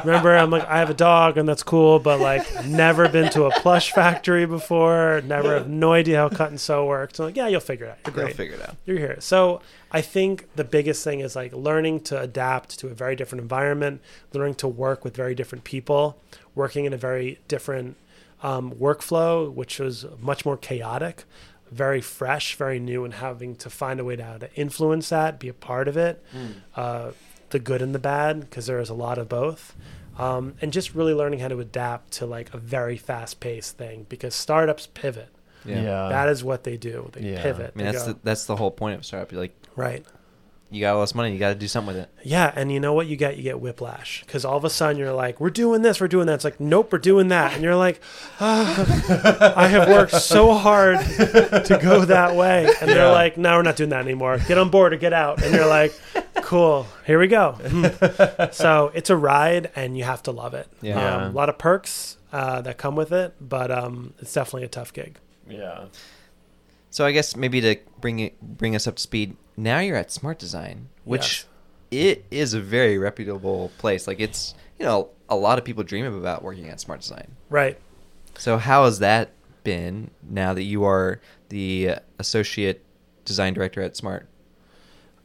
[0.04, 3.44] Remember, I'm like, I have a dog and that's cool, but like, never been to
[3.44, 5.22] a plush factory before.
[5.24, 7.18] Never have no idea how cut and sew works.
[7.18, 8.14] I'm like, yeah, you'll figure it out.
[8.16, 8.76] You're You'll figure it out.
[8.86, 9.16] You're here.
[9.20, 9.60] So
[9.94, 14.00] I think the biggest thing is like learning to adapt to a very different environment,
[14.32, 16.16] learning to work with very different people,
[16.54, 17.96] working in a very different
[18.42, 21.24] um, workflow, which was much more chaotic,
[21.70, 25.48] very fresh, very new, and having to find a way to to influence that, be
[25.48, 26.22] a part of it,
[26.76, 27.12] uh,
[27.50, 29.74] the good and the bad, because there is a lot of both.
[30.18, 34.04] Um, and just really learning how to adapt to like a very fast paced thing
[34.10, 35.28] because startups pivot.
[35.64, 36.08] Yeah.
[36.08, 37.08] that is what they do.
[37.12, 37.42] They Yeah.
[37.42, 37.72] pivot.
[37.74, 39.32] I mean, They that's go- the, that's the whole point of a startup.
[39.32, 40.04] You're like, right.
[40.72, 42.10] You got all this money, you got to do something with it.
[42.24, 43.36] Yeah, and you know what you get?
[43.36, 46.26] You get whiplash because all of a sudden you're like, "We're doing this, we're doing
[46.26, 48.00] that." It's like, "Nope, we're doing that," and you're like,
[48.40, 53.62] ah, "I have worked so hard to go that way," and they're like, "No, we're
[53.62, 54.38] not doing that anymore.
[54.48, 55.92] Get on board or get out." And you're like,
[56.36, 57.58] "Cool, here we go."
[58.52, 60.68] so it's a ride, and you have to love it.
[60.80, 60.96] Yeah.
[60.96, 61.16] Yeah.
[61.16, 64.68] Um, a lot of perks uh, that come with it, but um, it's definitely a
[64.68, 65.18] tough gig.
[65.48, 65.84] Yeah.
[66.90, 69.36] So I guess maybe to bring it bring us up to speed.
[69.62, 71.46] Now you're at Smart Design, which
[71.92, 74.08] it is a very reputable place.
[74.08, 77.36] Like it's you know a lot of people dream about working at Smart Design.
[77.48, 77.78] Right.
[78.36, 79.30] So how has that
[79.62, 82.84] been now that you are the associate
[83.24, 84.26] design director at Smart?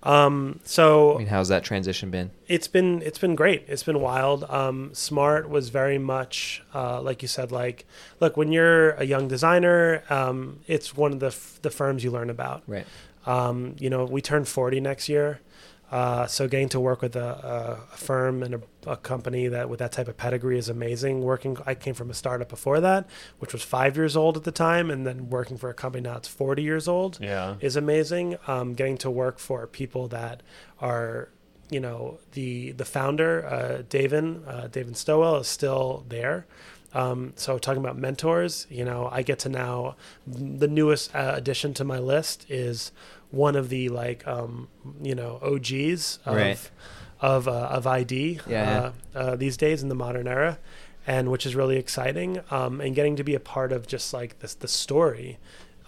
[0.04, 2.30] Um, so I mean, how's that transition been?
[2.48, 3.66] it's been it's been great.
[3.68, 4.44] It's been wild.
[4.44, 7.52] Um, Smart was very much uh, like you said.
[7.52, 7.86] Like,
[8.20, 12.12] look, when you're a young designer, um, it's one of the f- the firms you
[12.12, 12.62] learn about.
[12.68, 12.86] Right.
[13.28, 15.42] Um, you know, we turn 40 next year.
[15.90, 19.80] Uh, so getting to work with a, a, firm and a, a company that with
[19.80, 21.22] that type of pedigree is amazing.
[21.22, 23.08] Working, I came from a startup before that,
[23.40, 26.18] which was five years old at the time, and then working for a company now
[26.18, 27.56] it's 40 years old Yeah.
[27.62, 28.38] is amazing.
[28.48, 30.44] Um, getting to work for people that
[30.82, 31.30] are,
[31.70, 36.46] you know, the the founder, uh, Davin, uh, Davin Stowell, is still there.
[36.94, 39.96] Um, so talking about mentors, you know, I get to now
[40.26, 42.92] the newest uh, addition to my list is
[43.32, 44.68] one of the like, um,
[45.02, 46.72] you know, OGs of Right.
[47.20, 50.60] of uh, of ID Yeah, uh, uh, these days in the modern era,
[51.06, 52.42] and which is really exciting.
[52.52, 55.40] Um, and getting to be a part of just like this the story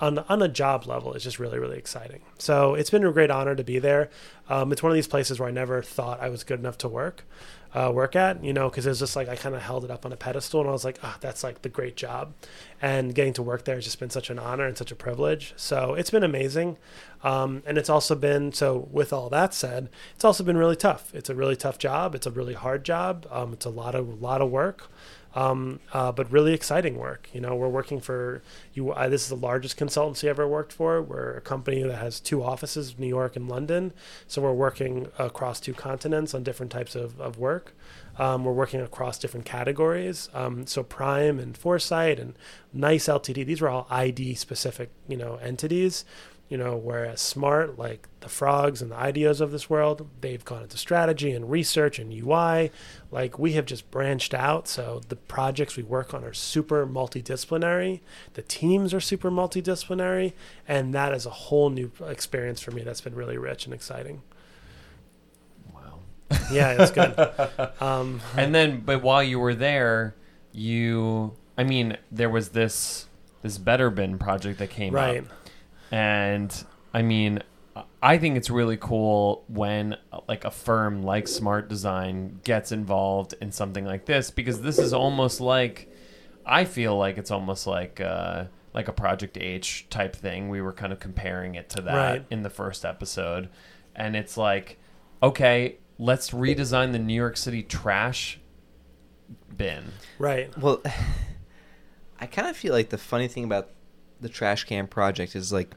[0.01, 2.21] on on a job level is just really really exciting.
[2.37, 4.09] So it's been a great honor to be there.
[4.49, 6.87] Um, it's one of these places where I never thought I was good enough to
[6.87, 7.25] work.
[7.71, 9.91] Uh, work at you know because it was just like I kind of held it
[9.91, 12.33] up on a pedestal and I was like ah that's like the great job.
[12.81, 15.53] And getting to work there has just been such an honor and such a privilege.
[15.55, 16.77] So it's been amazing.
[17.23, 21.13] Um, and it's also been so with all that said it's also been really tough.
[21.13, 22.15] It's a really tough job.
[22.15, 23.27] It's a really hard job.
[23.29, 24.89] Um, it's a lot of a lot of work
[25.35, 27.29] um, uh, but really exciting work.
[27.33, 28.41] You know, we're working for
[28.73, 28.93] you.
[29.09, 31.01] This is the largest consultancy I've ever worked for.
[31.01, 33.93] We're a company that has two offices, New York and London.
[34.27, 37.73] So we're working across two continents on different types of, of work.
[38.17, 40.29] Um, we're working across different categories.
[40.33, 42.33] Um, so Prime and Foresight and
[42.73, 43.45] Nice Ltd.
[43.45, 46.05] These were all ID specific, you know, entities
[46.49, 50.63] you know whereas smart like the frogs and the IDEOs of this world they've gone
[50.63, 52.71] into strategy and research and ui
[53.11, 58.01] like we have just branched out so the projects we work on are super multidisciplinary.
[58.33, 60.33] The teams are super multidisciplinary
[60.67, 64.21] and that is a whole new experience for me that's been really rich and exciting.
[65.73, 65.99] Wow.
[66.51, 67.15] yeah it's good.
[67.81, 70.15] Um, and then but while you were there
[70.51, 73.07] you i mean there was this
[73.41, 75.19] this better bin project that came right.
[75.19, 75.25] up
[75.91, 77.41] and i mean
[78.01, 79.95] i think it's really cool when
[80.27, 84.93] like a firm like smart design gets involved in something like this because this is
[84.93, 85.91] almost like
[86.45, 90.47] i feel like it's almost like uh like a project h type thing.
[90.47, 92.25] We were kind of comparing it to that Right.
[92.29, 93.49] in the first episode.
[93.95, 94.77] And it's like
[95.23, 98.39] okay let's redesign the new york city trash
[99.57, 99.85] bin.
[100.19, 100.55] Right.
[100.55, 100.83] Well,
[102.19, 103.71] I kind of feel like the funny thing about
[104.21, 105.69] the trash can project is like,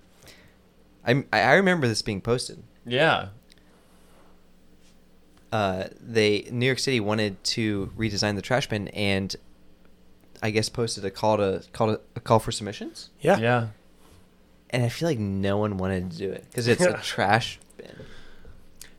[1.06, 2.62] I I remember this being posted.
[2.86, 3.28] yeah
[5.52, 9.36] Uh, they New York City wanted to redesign the trash bin and
[10.42, 13.10] I guess posted a call to call to, a call for submissions.
[13.20, 13.66] yeah yeah
[14.70, 17.94] And I feel like no one wanted to do it because it's a trash bin.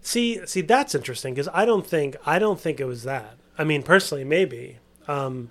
[0.01, 3.37] See, see, that's interesting because I don't think I don't think it was that.
[3.57, 4.77] I mean, personally, maybe.
[5.07, 5.49] Um,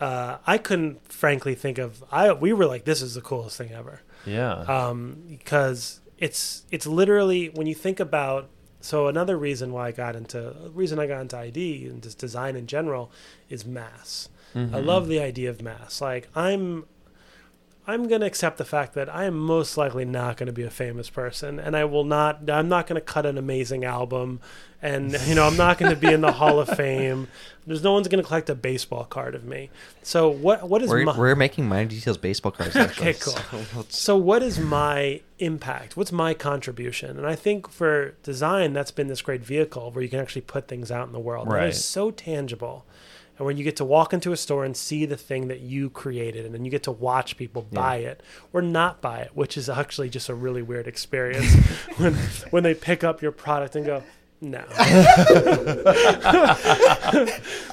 [0.00, 2.04] uh, I couldn't, frankly, think of.
[2.10, 6.86] I we were like, this is the coolest thing ever, yeah um, because it's it's
[6.86, 8.48] literally when you think about
[8.80, 12.56] so another reason why I got into reason I got into ID and just design
[12.56, 13.10] in general
[13.48, 14.28] is mass.
[14.54, 14.74] Mm-hmm.
[14.74, 16.00] I love the idea of mass.
[16.00, 16.84] Like I'm
[17.88, 20.64] I'm going to accept the fact that I am most likely not going to be
[20.64, 24.40] a famous person and I will not I'm not going to cut an amazing album
[24.82, 27.28] and you know I'm not going to be in the Hall of Fame.
[27.66, 29.70] There's no one's going to collect a baseball card of me.
[30.02, 32.74] So what what is We're, my we're making Minor Details baseball cards.
[32.76, 33.34] Actually, Okay, cool.
[33.34, 35.96] So so what is my impact?
[35.96, 37.16] What's my contribution?
[37.16, 40.66] And I think for design, that's been this great vehicle where you can actually put
[40.66, 41.48] things out in the world.
[41.48, 41.64] Right.
[41.64, 42.84] It is so tangible.
[43.38, 45.90] And when you get to walk into a store and see the thing that you
[45.90, 48.22] created, and then you get to watch people buy it
[48.52, 51.54] or not buy it, which is actually just a really weird experience
[51.98, 52.14] when
[52.50, 54.02] when they pick up your product and go,
[54.40, 54.62] no.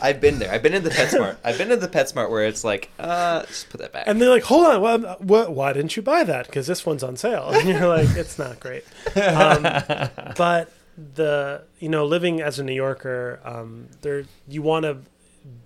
[0.01, 0.51] I've been there.
[0.51, 1.37] I've been in the PetSmart.
[1.43, 4.05] I've been in the PetSmart where it's like, uh, just put that back.
[4.07, 6.45] And they're like, hold on, well, wh- why didn't you buy that?
[6.45, 7.49] Because this one's on sale.
[7.51, 8.85] And you're like, it's not great.
[9.15, 9.63] Um,
[10.37, 10.71] but
[11.15, 14.99] the, you know, living as a New Yorker, um, there, you want to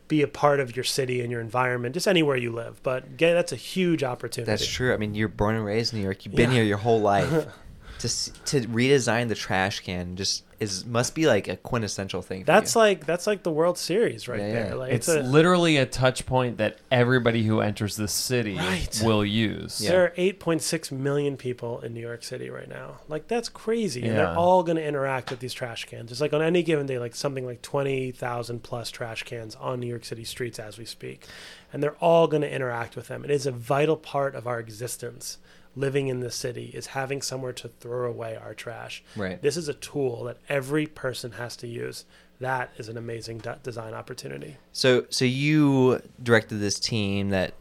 [0.08, 2.82] be a part of your city and your environment, just anywhere you live.
[2.84, 4.50] But get, that's a huge opportunity.
[4.50, 4.94] That's true.
[4.94, 6.26] I mean, you're born and raised in New York.
[6.26, 6.58] You've been Yeah.
[6.58, 7.48] here your whole life.
[8.00, 8.08] to
[8.46, 12.42] to redesign the trash can just is must be like a quintessential thing.
[12.42, 12.82] For That's you.
[12.82, 14.68] like that's like the World Series right Yeah, there.
[14.70, 14.74] yeah.
[14.74, 19.00] Like It's a, literally a touch point that everybody who enters the city Right.
[19.06, 19.80] will use.
[19.80, 19.92] Yeah.
[19.92, 23.02] There are 8.6 million people in New York City right now.
[23.08, 24.02] Like that's crazy.
[24.08, 26.12] And they're all going to interact with these trash cans.
[26.12, 29.88] It's like on any given day, like something like 20,000 plus trash cans on New
[29.88, 31.26] York City streets as we speak.
[31.72, 33.24] And they're all going to interact with them.
[33.24, 35.38] It is a vital part of our existence.
[35.78, 39.04] Living in the city is having somewhere to throw away our trash.
[39.16, 39.42] right.
[39.42, 42.06] This is a tool that every person has to use.
[42.40, 44.58] That is an amazing de- design opportunity.
[44.72, 47.54] So so you directed this team that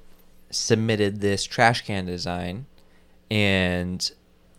[0.51, 2.66] submitted this trash can design,
[3.30, 4.10] and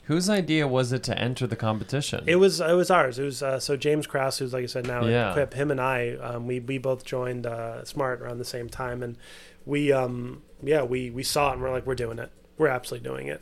[0.03, 2.23] Whose idea was it to enter the competition?
[2.27, 3.19] It was it was ours.
[3.19, 5.29] It was uh, so James Krause, who's like I said now Yeah.
[5.29, 5.53] at Quip.
[5.53, 9.17] Him and I, um, we we both joined uh, Smart around the same time, and
[9.65, 12.31] we um yeah we we saw it and we're like we're doing it.
[12.57, 13.41] We're absolutely doing it.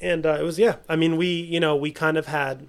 [0.00, 0.76] And uh, it was yeah.
[0.88, 2.66] I mean we you know we kind of had.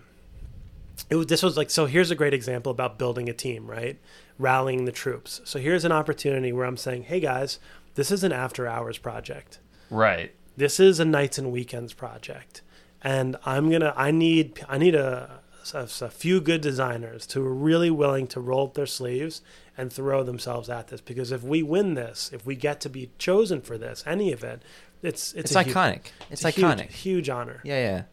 [1.10, 1.85] It was, this was like so.
[1.85, 3.98] Here's a great example about building a team, right?
[4.38, 5.41] Rallying the troops.
[5.45, 7.60] So here's an opportunity where I'm saying, hey guys,
[7.95, 10.34] this is an after hours project right.
[10.57, 12.61] this is a nights and weekends project
[13.02, 15.41] and i'm gonna i need i need a,
[15.73, 19.41] a, a few good designers who are really willing to roll up their sleeves
[19.77, 23.11] and throw themselves at this because if we win this if we get to be
[23.18, 24.61] chosen for this any of it
[25.03, 26.02] it's it's, it's, a hu- iconic.
[26.30, 26.90] it's a huge- iconic.
[26.91, 28.03] huge honor Yeah, yeah.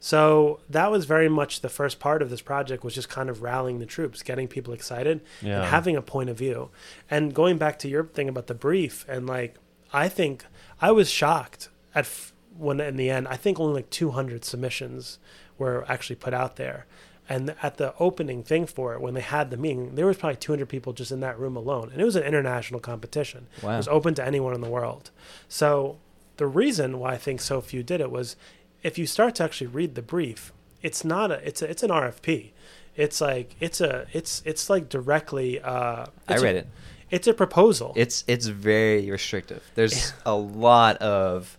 [0.00, 3.42] so that was very much the first part of this project was just kind of
[3.42, 5.56] rallying the troops, getting people excited, Yeah.
[5.58, 6.70] and having a point of view.
[7.10, 9.56] And going back to your thing about the brief, and like
[9.92, 10.44] I think
[10.80, 15.18] I was shocked at f- when in the end I think only like 200 submissions
[15.58, 16.86] were actually put out there.
[17.30, 20.36] And at the opening thing for it, when they had the meeting, there was probably
[20.36, 23.48] 200 people just in that room alone, and it was an international competition.
[23.62, 23.74] Wow.
[23.74, 25.10] It was open to anyone in the world.
[25.46, 25.98] So
[26.38, 28.36] the reason why I think so few did it was
[28.82, 30.52] if you start to actually read the brief,
[30.82, 32.50] it's not a it's a, it's an RFP.
[32.96, 35.60] It's like it's a it's it's like directly.
[35.60, 36.68] Uh, I read a, it.
[37.10, 37.92] It's a proposal.
[37.96, 39.70] It's it's very restrictive.
[39.74, 41.58] There's a lot of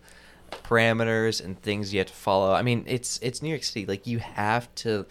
[0.64, 2.52] parameters and things you have to follow.
[2.52, 3.86] I mean, it's it's New York City.
[3.86, 5.06] Like you have to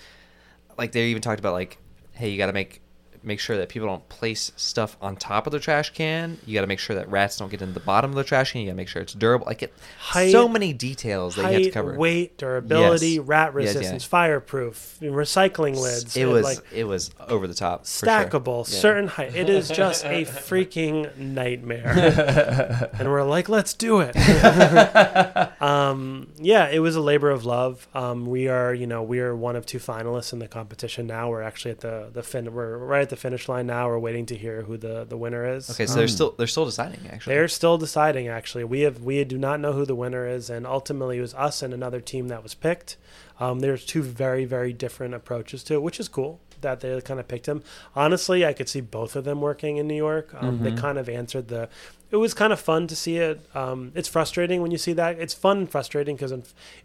[0.77, 1.77] like they even talked about like
[2.13, 2.81] hey, you got to make
[3.23, 6.37] make sure that people don't place stuff on top of the trash can.
[6.45, 8.51] You got to make sure that rats don't get in the bottom of the trash
[8.53, 8.61] can.
[8.61, 9.45] You got to make sure it's durable.
[9.45, 11.95] Like it Height- so many details that you have to cover.
[11.97, 13.25] weight, durability, Yes.
[13.25, 16.15] rat Yes, resistance, fireproof, recycling lids.
[16.15, 17.85] It was like it was over the top.
[17.85, 18.07] for sure.
[18.09, 18.79] stackable, Yeah.
[18.79, 19.35] certain height.
[19.35, 22.89] It is just a freaking nightmare.
[22.99, 24.15] and we're like, let's do it.
[25.61, 27.87] um, yeah, it was a labor of love.
[27.93, 31.29] Um, we are, you know, we are one of two finalists in the competition now.
[31.29, 32.53] We're actually at the the fin.
[32.53, 33.87] We're right at the finish line now.
[33.87, 35.69] We're waiting to hear who the the winner is.
[35.71, 37.33] Okay, so Um, they're still they're still deciding actually.
[37.35, 38.27] they're still deciding.
[38.27, 41.33] Actually, we have we do not know who the winner is, and ultimately it was
[41.33, 42.97] us and another team that was picked.
[43.39, 47.19] Um, there's two very very different approaches to it, which is cool that they kind
[47.21, 47.63] of picked him.
[47.95, 50.33] Honestly, I could see both of them working in New York.
[50.35, 50.77] Um, They Mhm.
[50.77, 51.69] kind of answered the.
[52.11, 53.39] It was kind of fun to see it.
[53.55, 55.19] Um, it's frustrating when you see that.
[55.19, 56.33] It's fun and frustrating because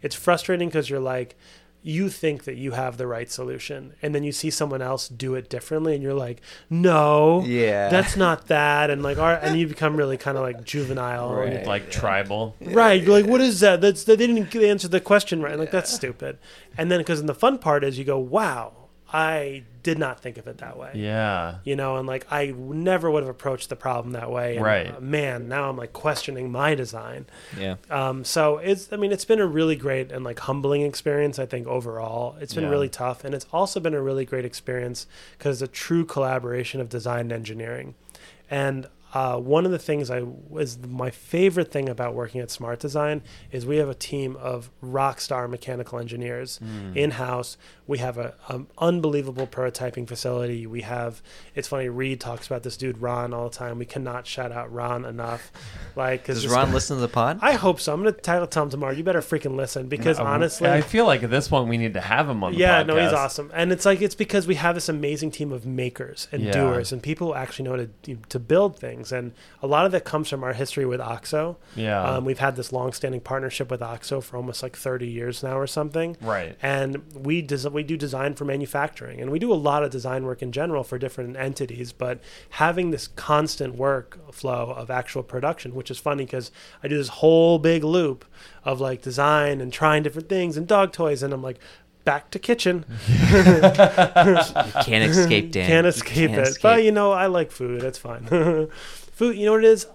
[0.01, 1.35] it's frustrating because you're like.
[1.87, 5.35] You think that you have the right solution, and then you see someone else do
[5.35, 7.89] it differently, and you're like, "No, yeah.
[7.89, 11.53] that's not that and like our, and you become really kind of like juvenile Right.
[11.53, 12.55] And- like tribal.
[12.59, 15.91] right you're like what is that that's they didn't answer the question right like that's
[15.93, 16.37] stupid
[16.77, 18.73] and then because in the fun part is you go wow
[19.13, 20.91] I did not think of it that way.
[20.95, 21.57] Yeah.
[21.63, 24.55] You know, and like I never would have approached the problem that way.
[24.55, 24.95] And, Right.
[24.95, 27.27] uh, man, now I'm like questioning my design.
[27.57, 27.75] Yeah.
[27.91, 31.37] Um, so it's, I mean, it's been a really great and like humbling experience.
[31.37, 32.71] I think overall, it's been Yeah.
[32.71, 35.05] really tough, and it's also been a really great experience
[35.37, 37.93] because it's a true collaboration of design and engineering.
[38.49, 42.79] And uh, one of the things I was my favorite thing about working at Smart
[42.79, 46.59] Design is we have a team of rock star mechanical engineers
[46.93, 47.57] in house.
[47.87, 50.67] We have a um, unbelievable prototyping facility.
[50.67, 51.21] We have
[51.55, 51.87] it's funny.
[51.87, 53.79] Reed talks about this dude Ron all the time.
[53.79, 55.51] We cannot shout out Ron enough.
[55.95, 57.39] Like, 'cause Does this Ron guy- listen to the pod?
[57.41, 57.93] I hope so.
[57.93, 58.91] I'm gonna tell, tell him tomorrow.
[58.93, 62.01] You better freaking listen because honestly, I feel like at this point we need to
[62.01, 62.87] have him on the yeah, podcast.
[62.87, 63.49] no, he's awesome.
[63.53, 66.51] And it's like it's because we have this amazing team of makers and Yeah.
[66.51, 69.04] doers and people who actually know to to build things.
[69.11, 71.57] And a lot of that comes from our history with Oxo.
[71.75, 72.01] Yeah.
[72.01, 75.67] Um, we've had this long-standing partnership with Oxo for almost like 30 years now or
[75.67, 76.17] something.
[76.21, 76.57] right.
[76.61, 80.25] And we des- we do design for manufacturing, and we do a lot of design
[80.25, 81.91] work in general for different entities.
[81.91, 82.19] But
[82.51, 86.51] having this constant workflow of actual production, which is funny because
[86.83, 88.25] I do this whole big loop
[88.63, 91.59] of like design and trying different things and dog toys, and I'm like
[92.05, 92.85] back to kitchen.
[93.07, 95.67] Can't escape, Dan.
[95.67, 96.47] Can't escape can't it.
[96.47, 96.61] escape.
[96.61, 97.83] But you know, I like food.
[97.83, 98.25] It's fine.
[99.11, 99.35] food.
[99.35, 99.87] You know what it is.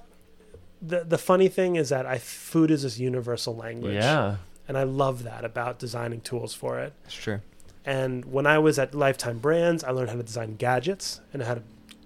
[0.83, 3.95] The the funny thing is that I food is this universal language.
[3.95, 4.37] Yeah.
[4.69, 6.93] And I love that about designing tools for it.
[7.05, 7.41] It's true.
[7.85, 11.55] And when I was at Lifetime Brands, I learned how to design gadgets and how
[11.55, 11.63] to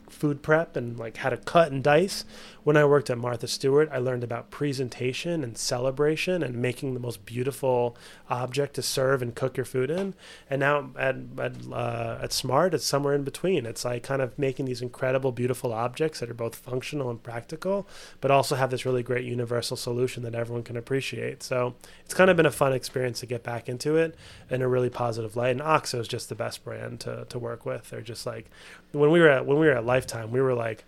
[0.08, 2.24] food prep and like how to cut and dice.
[2.64, 7.00] When I worked at Martha Stewart, I learned about presentation and celebration and making the
[7.00, 7.94] most beautiful
[8.30, 10.14] object to serve and cook your food in.
[10.48, 13.66] And now at at, uh, at Smart, it's somewhere in between.
[13.66, 17.86] It's like kind of making these incredible, beautiful objects that are both functional and practical,
[18.22, 21.42] but also have this really great universal solution that everyone can appreciate.
[21.42, 21.74] So
[22.06, 24.14] it's kind of been a fun experience to get back into it
[24.48, 25.50] in a really positive light.
[25.50, 27.90] And Oxo is just the best brand to, to work with.
[27.90, 28.50] They're just like
[28.92, 30.84] when we were at when we were at Lifetime, we were like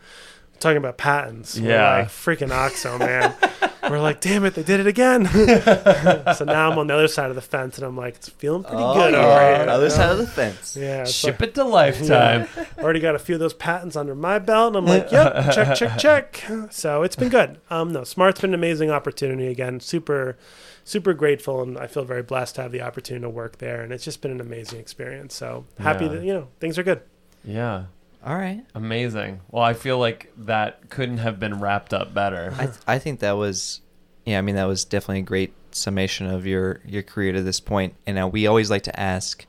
[0.58, 1.58] talking about patents.
[1.58, 1.96] We're Yeah.
[1.98, 3.34] like freaking Oxo, man.
[3.90, 5.26] we're like, damn it, they did it again.
[6.34, 8.62] so now I'm on the other side of the fence, and I'm like, it's feeling
[8.62, 9.18] pretty Oh, good yeah.
[9.26, 9.68] over here.
[9.70, 10.76] Other side of the fence.
[10.76, 12.48] Yeah, Ship like- it to Lifetime.
[12.78, 15.76] already got a few of those patents under my belt, and I'm like, yep, check,
[15.76, 16.44] check, check.
[16.70, 17.58] So it's been good.
[17.70, 19.46] Um, no, Smart's been an amazing opportunity.
[19.48, 20.36] Again, super,
[20.84, 23.82] super grateful, and I feel very blessed to have the opportunity to work there.
[23.82, 25.34] And it's just been an amazing experience.
[25.34, 26.10] So happy Yeah.
[26.12, 27.02] that you know things are good.
[27.44, 27.84] yeah.
[28.24, 28.64] All right.
[28.74, 29.40] Amazing.
[29.50, 32.52] Well, I feel like that couldn't have been wrapped up better.
[32.58, 33.80] I, th- I think that was,
[34.24, 37.60] yeah, I mean, that was definitely a great summation of your, your career to this
[37.60, 37.94] point.
[38.06, 39.46] And now we always like to ask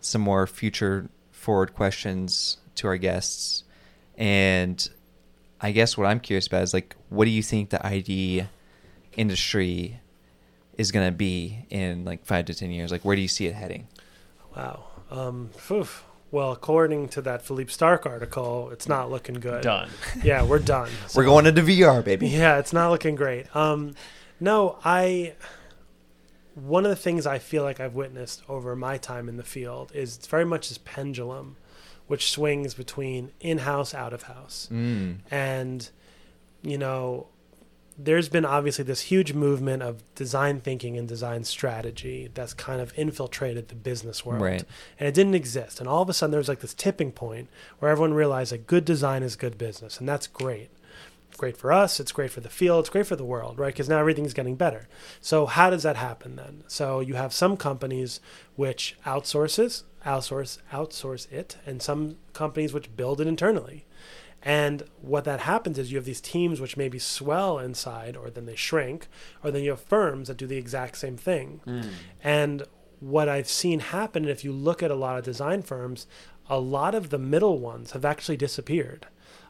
[0.00, 3.64] some more future forward questions to our guests.
[4.16, 4.88] And
[5.60, 8.46] I guess what I'm curious about is like, what do you think the ID
[9.16, 10.00] industry
[10.76, 12.90] is going to be in like five to 10 years?
[12.90, 13.86] Like, where do you see it heading?
[14.56, 14.84] Wow.
[15.10, 15.86] Um, phew.
[16.30, 19.62] Well, according to that Philippe Starck article, it's not looking good.
[19.62, 19.88] Done.
[20.22, 20.90] Yeah, we're done.
[21.14, 22.28] We're going into VR, baby.
[22.28, 23.54] Yeah, it's not looking great.
[23.56, 23.94] Um,
[24.40, 25.34] no, I.
[26.54, 29.92] One of the things I feel like I've witnessed over my time in the field
[29.94, 31.56] is it's very much this pendulum,
[32.08, 35.18] which swings between in-house, out-of-house, Mm.
[35.30, 35.88] and
[36.62, 37.28] you know,
[38.00, 42.92] there's been obviously this huge movement of design thinking and design strategy that's kind of
[42.96, 44.62] infiltrated the business world Right.
[44.98, 45.80] and it didn't exist.
[45.80, 47.48] And all of a sudden, there was like this tipping point
[47.80, 50.70] where everyone realized that good design is good business, and that's great.
[51.28, 51.98] It's great for us.
[52.00, 52.80] It's great for the field.
[52.84, 53.74] It's great for the world, right?
[53.74, 54.88] Because now everything's getting better.
[55.20, 56.62] So how does that happen then?
[56.68, 58.20] So you have some companies
[58.56, 63.84] which outsources, outsource, outsource it, and some companies which build it internally.
[64.42, 68.46] And what that happens is you have these teams which maybe swell inside, or then
[68.46, 69.08] they shrink,
[69.42, 71.60] or then you have firms that do the exact same thing.
[71.66, 71.90] Mm.
[72.22, 72.62] And
[73.00, 76.06] what I've seen happen, if you look at a lot of design firms,
[76.48, 79.06] a lot of the middle ones have actually disappeared.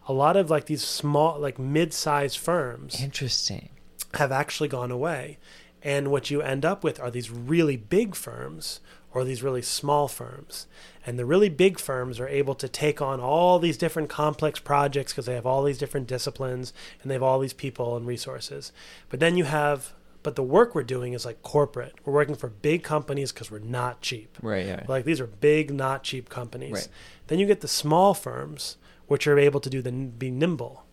[0.06, 3.68] A lot of like these small, like mid-sized firms Interesting.
[4.14, 5.38] have actually gone away.
[5.82, 8.80] And what you end up with are these really big firms
[9.18, 10.66] or these really small firms.
[11.04, 15.12] And the really big firms are able to take on all these different complex projects
[15.12, 16.72] because they have all these different disciplines
[17.02, 18.72] and they have all these people and resources.
[19.08, 19.92] But then you have,
[20.22, 21.94] but the work we're doing is like corporate.
[22.04, 24.38] We're working for big companies because we're not cheap.
[24.40, 24.66] Right.
[24.66, 24.84] Yeah.
[24.86, 26.72] Like these are big, not cheap companies.
[26.72, 26.88] Right.
[27.26, 28.76] Then you get the small firms,
[29.08, 30.84] which are able to do the be nimble,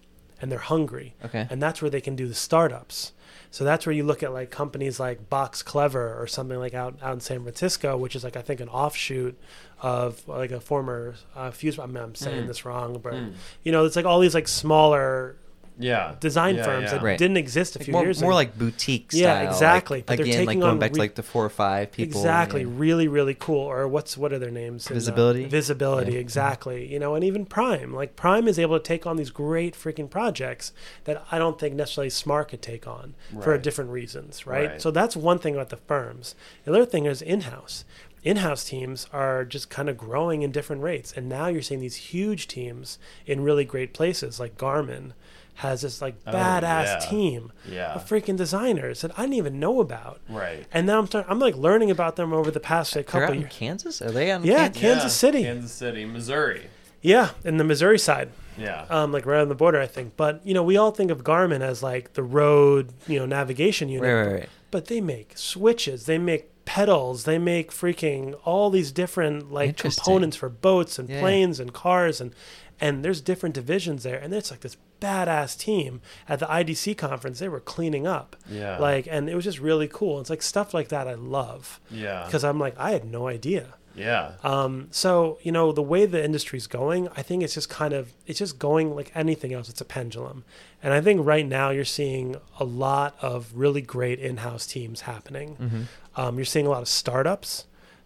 [0.41, 1.15] and they're hungry.
[1.23, 1.45] Okay.
[1.49, 3.13] And that's where they can do the startups.
[3.55, 6.97] So that's where you look at like companies like Box Clever or something like out
[7.01, 9.33] out in San Francisco, which is like I think an offshoot
[9.81, 11.79] of like a former uh, Fuse.
[11.79, 12.47] I mean, I'm saying Mm.
[12.47, 13.31] this wrong, but Mm.
[13.63, 15.37] you know, it's like all these like smaller
[15.77, 16.15] Yeah.
[16.19, 16.91] design Yeah, firms yeah.
[16.91, 17.17] that Right.
[17.17, 18.35] didn't exist a Like few more, years more ago.
[18.35, 19.21] like boutique style.
[19.21, 20.03] Yeah, like, exactly.
[20.05, 22.19] But they're again, like taking going on back to like the four or five people.
[22.19, 22.67] exactly yeah.
[22.71, 25.45] really really cool or what's what are their names In, uh, Visibility?
[25.45, 26.19] visibility Yeah.
[26.19, 29.73] exactly you know and even prime like prime is able to take on these great
[29.75, 30.71] freaking projects
[31.05, 34.69] that i don't think necessarily smart could take on for different reasons right?
[34.71, 34.81] Right.
[34.81, 37.83] so that's one thing about the firms the other thing is in-house
[38.23, 41.95] in-house teams are just kind of growing in different rates and now you're seeing these
[41.95, 42.97] huge teams
[43.27, 45.11] in really great places like garmin
[45.55, 46.99] has this like Oh, badass yeah.
[47.09, 47.93] team Yeah.
[47.93, 50.19] of freaking designers that I didn't even know about.
[50.29, 50.65] Right.
[50.73, 53.27] And now I'm start, I'm like learning about them over the past like, They're out
[53.27, 53.53] couple in years.
[53.53, 54.01] Kansas?
[54.01, 54.43] Are they on?
[54.43, 54.81] Yeah, Kansas?
[54.81, 55.43] Kansas City.
[55.43, 56.67] Kansas City, Missouri.
[57.01, 58.85] Yeah, in the Missouri side, Yeah.
[58.89, 60.13] um, like right on the border, I think.
[60.17, 63.89] But you know, we all think of Garmin as like the road, you know, navigation
[63.89, 64.03] unit.
[64.11, 64.49] Right, right, right.
[64.71, 70.35] But they make switches, they make pedals, they make freaking all these different like components
[70.37, 71.19] for boats and Yeah.
[71.21, 72.33] planes and cars and
[72.81, 77.39] and there's different divisions there, and it's like this badass team at the IDC conference.
[77.39, 78.77] They were cleaning up, Yeah.
[78.79, 80.19] like, and it was just really cool.
[80.19, 82.25] It's like stuff like that I love yeah.
[82.25, 83.75] because I'm like I had no idea.
[83.95, 84.33] Yeah.
[84.43, 88.13] Um, so you know the way the industry's going, I think it's just kind of
[88.27, 89.69] it's just going like anything else.
[89.69, 90.43] It's a pendulum,
[90.83, 95.57] and I think right now you're seeing a lot of really great in-house teams happening.
[95.59, 95.81] Mm-hmm.
[96.15, 97.65] Um, you're seeing a lot of startups,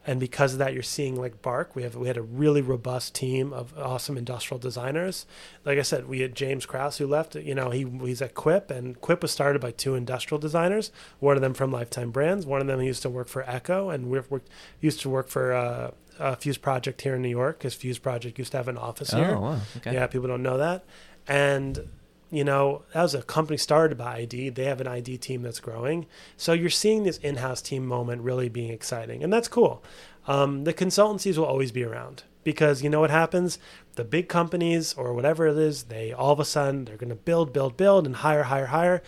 [0.10, 1.76] and because of that, you're seeing like Bark.
[1.76, 5.28] We have we had a really robust team of awesome industrial designers.
[5.64, 7.36] Like I said, we had James Krause who left.
[7.36, 10.92] You know, he he's at Quip, and Quip was started by two industrial designers.
[11.20, 12.48] One of them from Lifetime Brands.
[12.48, 14.50] One of them used to work for Echo, and we've worked
[14.82, 15.54] used to work for.
[15.54, 18.78] Uh, uh, Fuse Project here in New York, because Fuse Project used to have an
[18.78, 19.36] office here.
[19.38, 19.60] Oh, wow.
[19.78, 19.94] Okay.
[19.94, 20.84] Yeah, people don't know that.
[21.30, 21.88] And,
[22.32, 24.50] you know, that was a company started by ID.
[24.50, 26.06] They have an ID team that's growing.
[26.38, 29.24] So you're seeing this in house team moment really being exciting.
[29.24, 29.84] And that's cool.
[30.28, 33.58] Um, the consultancies will always be around because you know what happens?
[33.96, 37.16] The big companies or whatever it is, they all of a sudden they're going to
[37.16, 39.02] build, build, build and hire, hire, hire.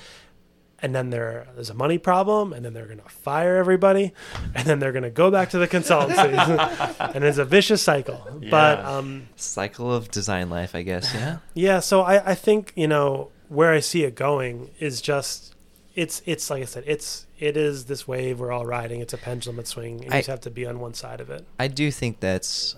[0.84, 4.14] And then there, there's a money problem, and then they're going to fire everybody,
[4.56, 8.40] and then they're going to go back to the consultancies, and it's a vicious cycle.
[8.50, 11.14] But um, Cycle of design life, I guess.
[11.14, 11.38] Yeah.
[11.54, 15.54] yeah, so I, I think you know where I see it going is just
[15.94, 19.02] it's it's like I said it's it is this wave we're all riding.
[19.02, 20.06] It's a pendulum that's swinging.
[20.06, 21.46] And I- you just have to be on one side of it.
[21.60, 22.76] I do think that's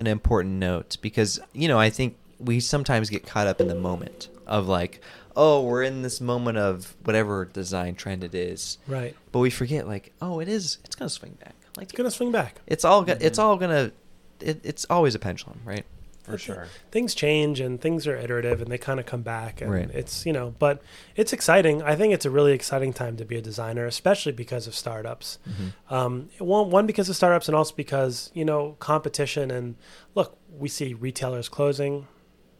[0.00, 3.74] an important note because you know I think we sometimes get caught up in the
[3.74, 5.00] moment of like,
[5.36, 9.16] oh, we're in this moment of whatever design trend it is, Right.
[9.32, 10.78] but we forget like, oh, it is.
[10.84, 11.54] It's gonna swing back.
[11.76, 12.60] Like It's gonna swing back.
[12.66, 13.02] it's all.
[13.02, 13.92] go- It's all gonna.
[14.40, 15.84] It, it's always a pendulum, right?
[16.24, 16.68] For sure.
[16.90, 19.90] Things change and things are iterative and they kind of come back and Right.
[19.92, 20.80] it's you know but
[21.16, 21.82] it's exciting.
[21.82, 25.38] I think it's a really exciting time to be a designer, especially because of startups.
[25.90, 29.50] Um, one, one because of startups, and also because you know competition.
[29.50, 29.74] And
[30.14, 32.06] look, we see retailers closing.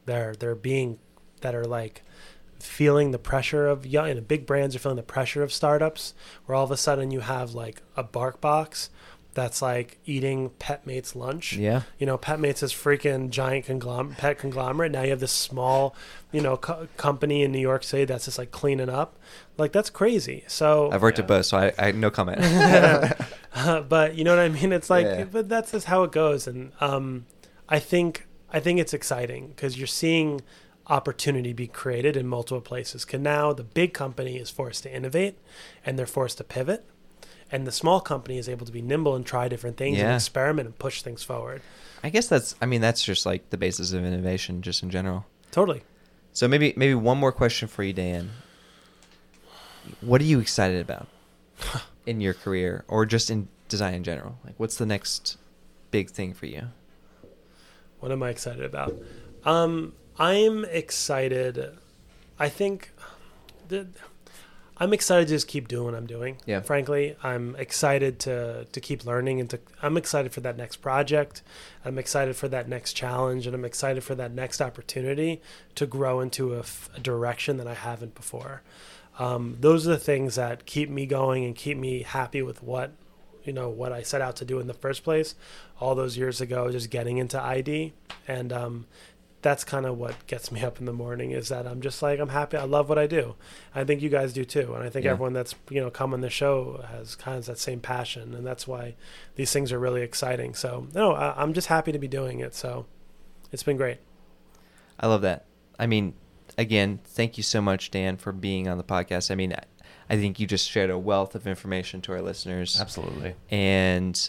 [0.05, 0.99] They're they're being
[1.41, 2.03] that are like
[2.65, 6.15] feeling the pressure of young and big brands are feeling the pressure of startups.
[6.47, 8.91] Where all of a sudden you have like a bark box
[9.35, 11.55] that's like eating Petmate's lunch.
[11.55, 11.83] Yeah.
[11.99, 14.93] You know, Petmate's this freaking giant conglom- pet conglomerate.
[14.93, 15.97] Now you have this small,
[16.31, 19.19] you know, co- company in New York City that's just like cleaning up.
[19.59, 20.45] Like that's crazy.
[20.47, 21.25] So I've worked Yeah.
[21.25, 22.39] at both, so I, I no comment.
[22.43, 24.73] uh, but you know what I mean?
[24.73, 25.25] It's like, Yeah.
[25.25, 26.47] but that's just how it goes.
[26.47, 27.27] And um,
[27.69, 30.43] I think I think it's exciting because you're seeing
[30.87, 33.05] opportunity be created in multiple places.
[33.05, 35.39] Cause now the big company is forced to innovate,
[35.85, 36.85] and they're forced to pivot,
[37.51, 40.67] and the small company is able to be nimble and try different things and experiment
[40.67, 41.63] and push things forward.
[42.03, 42.55] I guess that's.
[42.61, 45.27] I mean, that's just like the basis of innovation, just in general.
[45.51, 45.83] Totally.
[46.33, 48.31] So maybe maybe one more question for you, Dan.
[50.01, 51.09] What are you excited about
[52.07, 54.39] in your career, or just in design in general?
[54.45, 55.39] Like, what's the next
[55.91, 56.69] big thing for you?
[58.01, 58.95] What am I excited about?
[59.45, 61.77] Um, I'm excited.
[62.39, 62.91] I think
[63.69, 63.89] the,
[64.77, 66.39] I'm excited to just keep doing what I'm doing.
[66.47, 66.61] Yeah.
[66.61, 69.61] Frankly, I'm excited to to keep learning and to.
[69.83, 71.43] I'm excited for that next project.
[71.85, 75.41] I'm excited for that next challenge, and I'm excited for that next opportunity
[75.77, 78.63] to grow into a, f- a direction that I haven't before.
[79.19, 82.93] Um, those are the things that keep me going and keep me happy with what
[83.45, 85.35] you know what I set out to do in the first place
[85.81, 87.93] all those years ago just getting into ID
[88.27, 88.87] and um,
[89.45, 92.19] that's kind of what gets me up in the morning is that I'm just like
[92.19, 93.35] I'm happy I love what I do
[93.75, 95.13] I think you guys do too and I think Yeah.
[95.13, 98.47] everyone that's you know come on the show has kind of that same passion and
[98.47, 98.95] that's why
[99.37, 102.55] these things are really exciting so no I, I'm just happy to be doing it
[102.55, 102.87] so
[103.53, 103.99] it's been great
[104.99, 105.45] I love that.
[105.79, 106.15] I mean,
[106.57, 109.31] again, thank you so much, Dan, for being on the podcast.
[109.31, 109.65] I mean, I,
[110.09, 112.81] I think you just shared a wealth of information to our listeners.
[112.81, 113.35] Absolutely.
[113.51, 114.29] And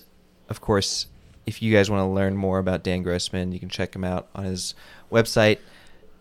[0.49, 1.05] of course,
[1.45, 4.27] if you guys want to learn more about Dan Grossman, you can check him out
[4.33, 4.73] on his
[5.11, 5.59] website,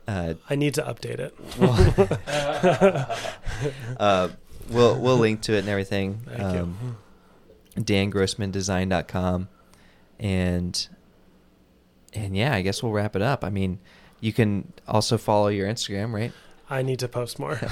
[0.06, 1.35] Uh, I need to update it.
[3.98, 4.28] uh,
[4.69, 6.20] we'll we'll link to it and everything.
[6.27, 6.97] Thank um,
[7.77, 9.48] DanGrossmanDesign.com,
[10.19, 10.89] and
[12.12, 13.44] and yeah, I guess we'll wrap it up.
[13.44, 13.78] I mean,
[14.20, 16.32] you can also follow your Instagram, right?
[16.69, 17.56] I need to post more.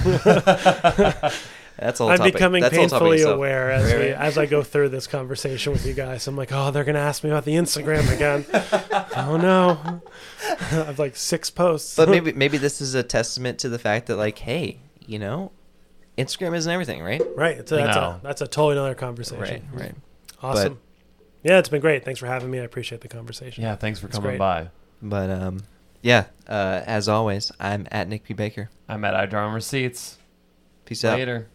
[1.83, 2.11] That's all.
[2.11, 2.35] I'm topic.
[2.35, 5.73] becoming That's all topic painfully aware as Right, we as I go through this conversation
[5.73, 6.27] with you guys.
[6.27, 8.45] I'm like, oh, they're gonna ask me about the Instagram again.
[9.17, 10.03] oh no,
[10.61, 11.97] I have like six posts.
[11.97, 15.53] but maybe maybe this is a testament to the fact that like, hey, you know,
[16.17, 17.23] Instagram isn't everything, right?
[17.37, 17.59] right.
[17.59, 18.03] It's a, that's, No.
[18.03, 19.69] a, that's a totally another conversation.
[19.73, 19.95] Right, right.
[20.43, 20.79] Awesome.
[21.43, 22.05] yeah, it's been great.
[22.05, 22.59] Thanks for having me.
[22.61, 23.63] I appreciate the conversation.
[23.63, 24.39] Yeah, thanks for It's coming great.
[24.39, 24.69] by.
[25.01, 25.61] But um,
[26.03, 26.27] yeah.
[26.49, 28.71] Uh, as always, I'm at Nick P Baker.
[28.89, 30.19] I'm at iDraw Receipts.
[30.85, 31.19] Peace out.
[31.19, 31.49] Later.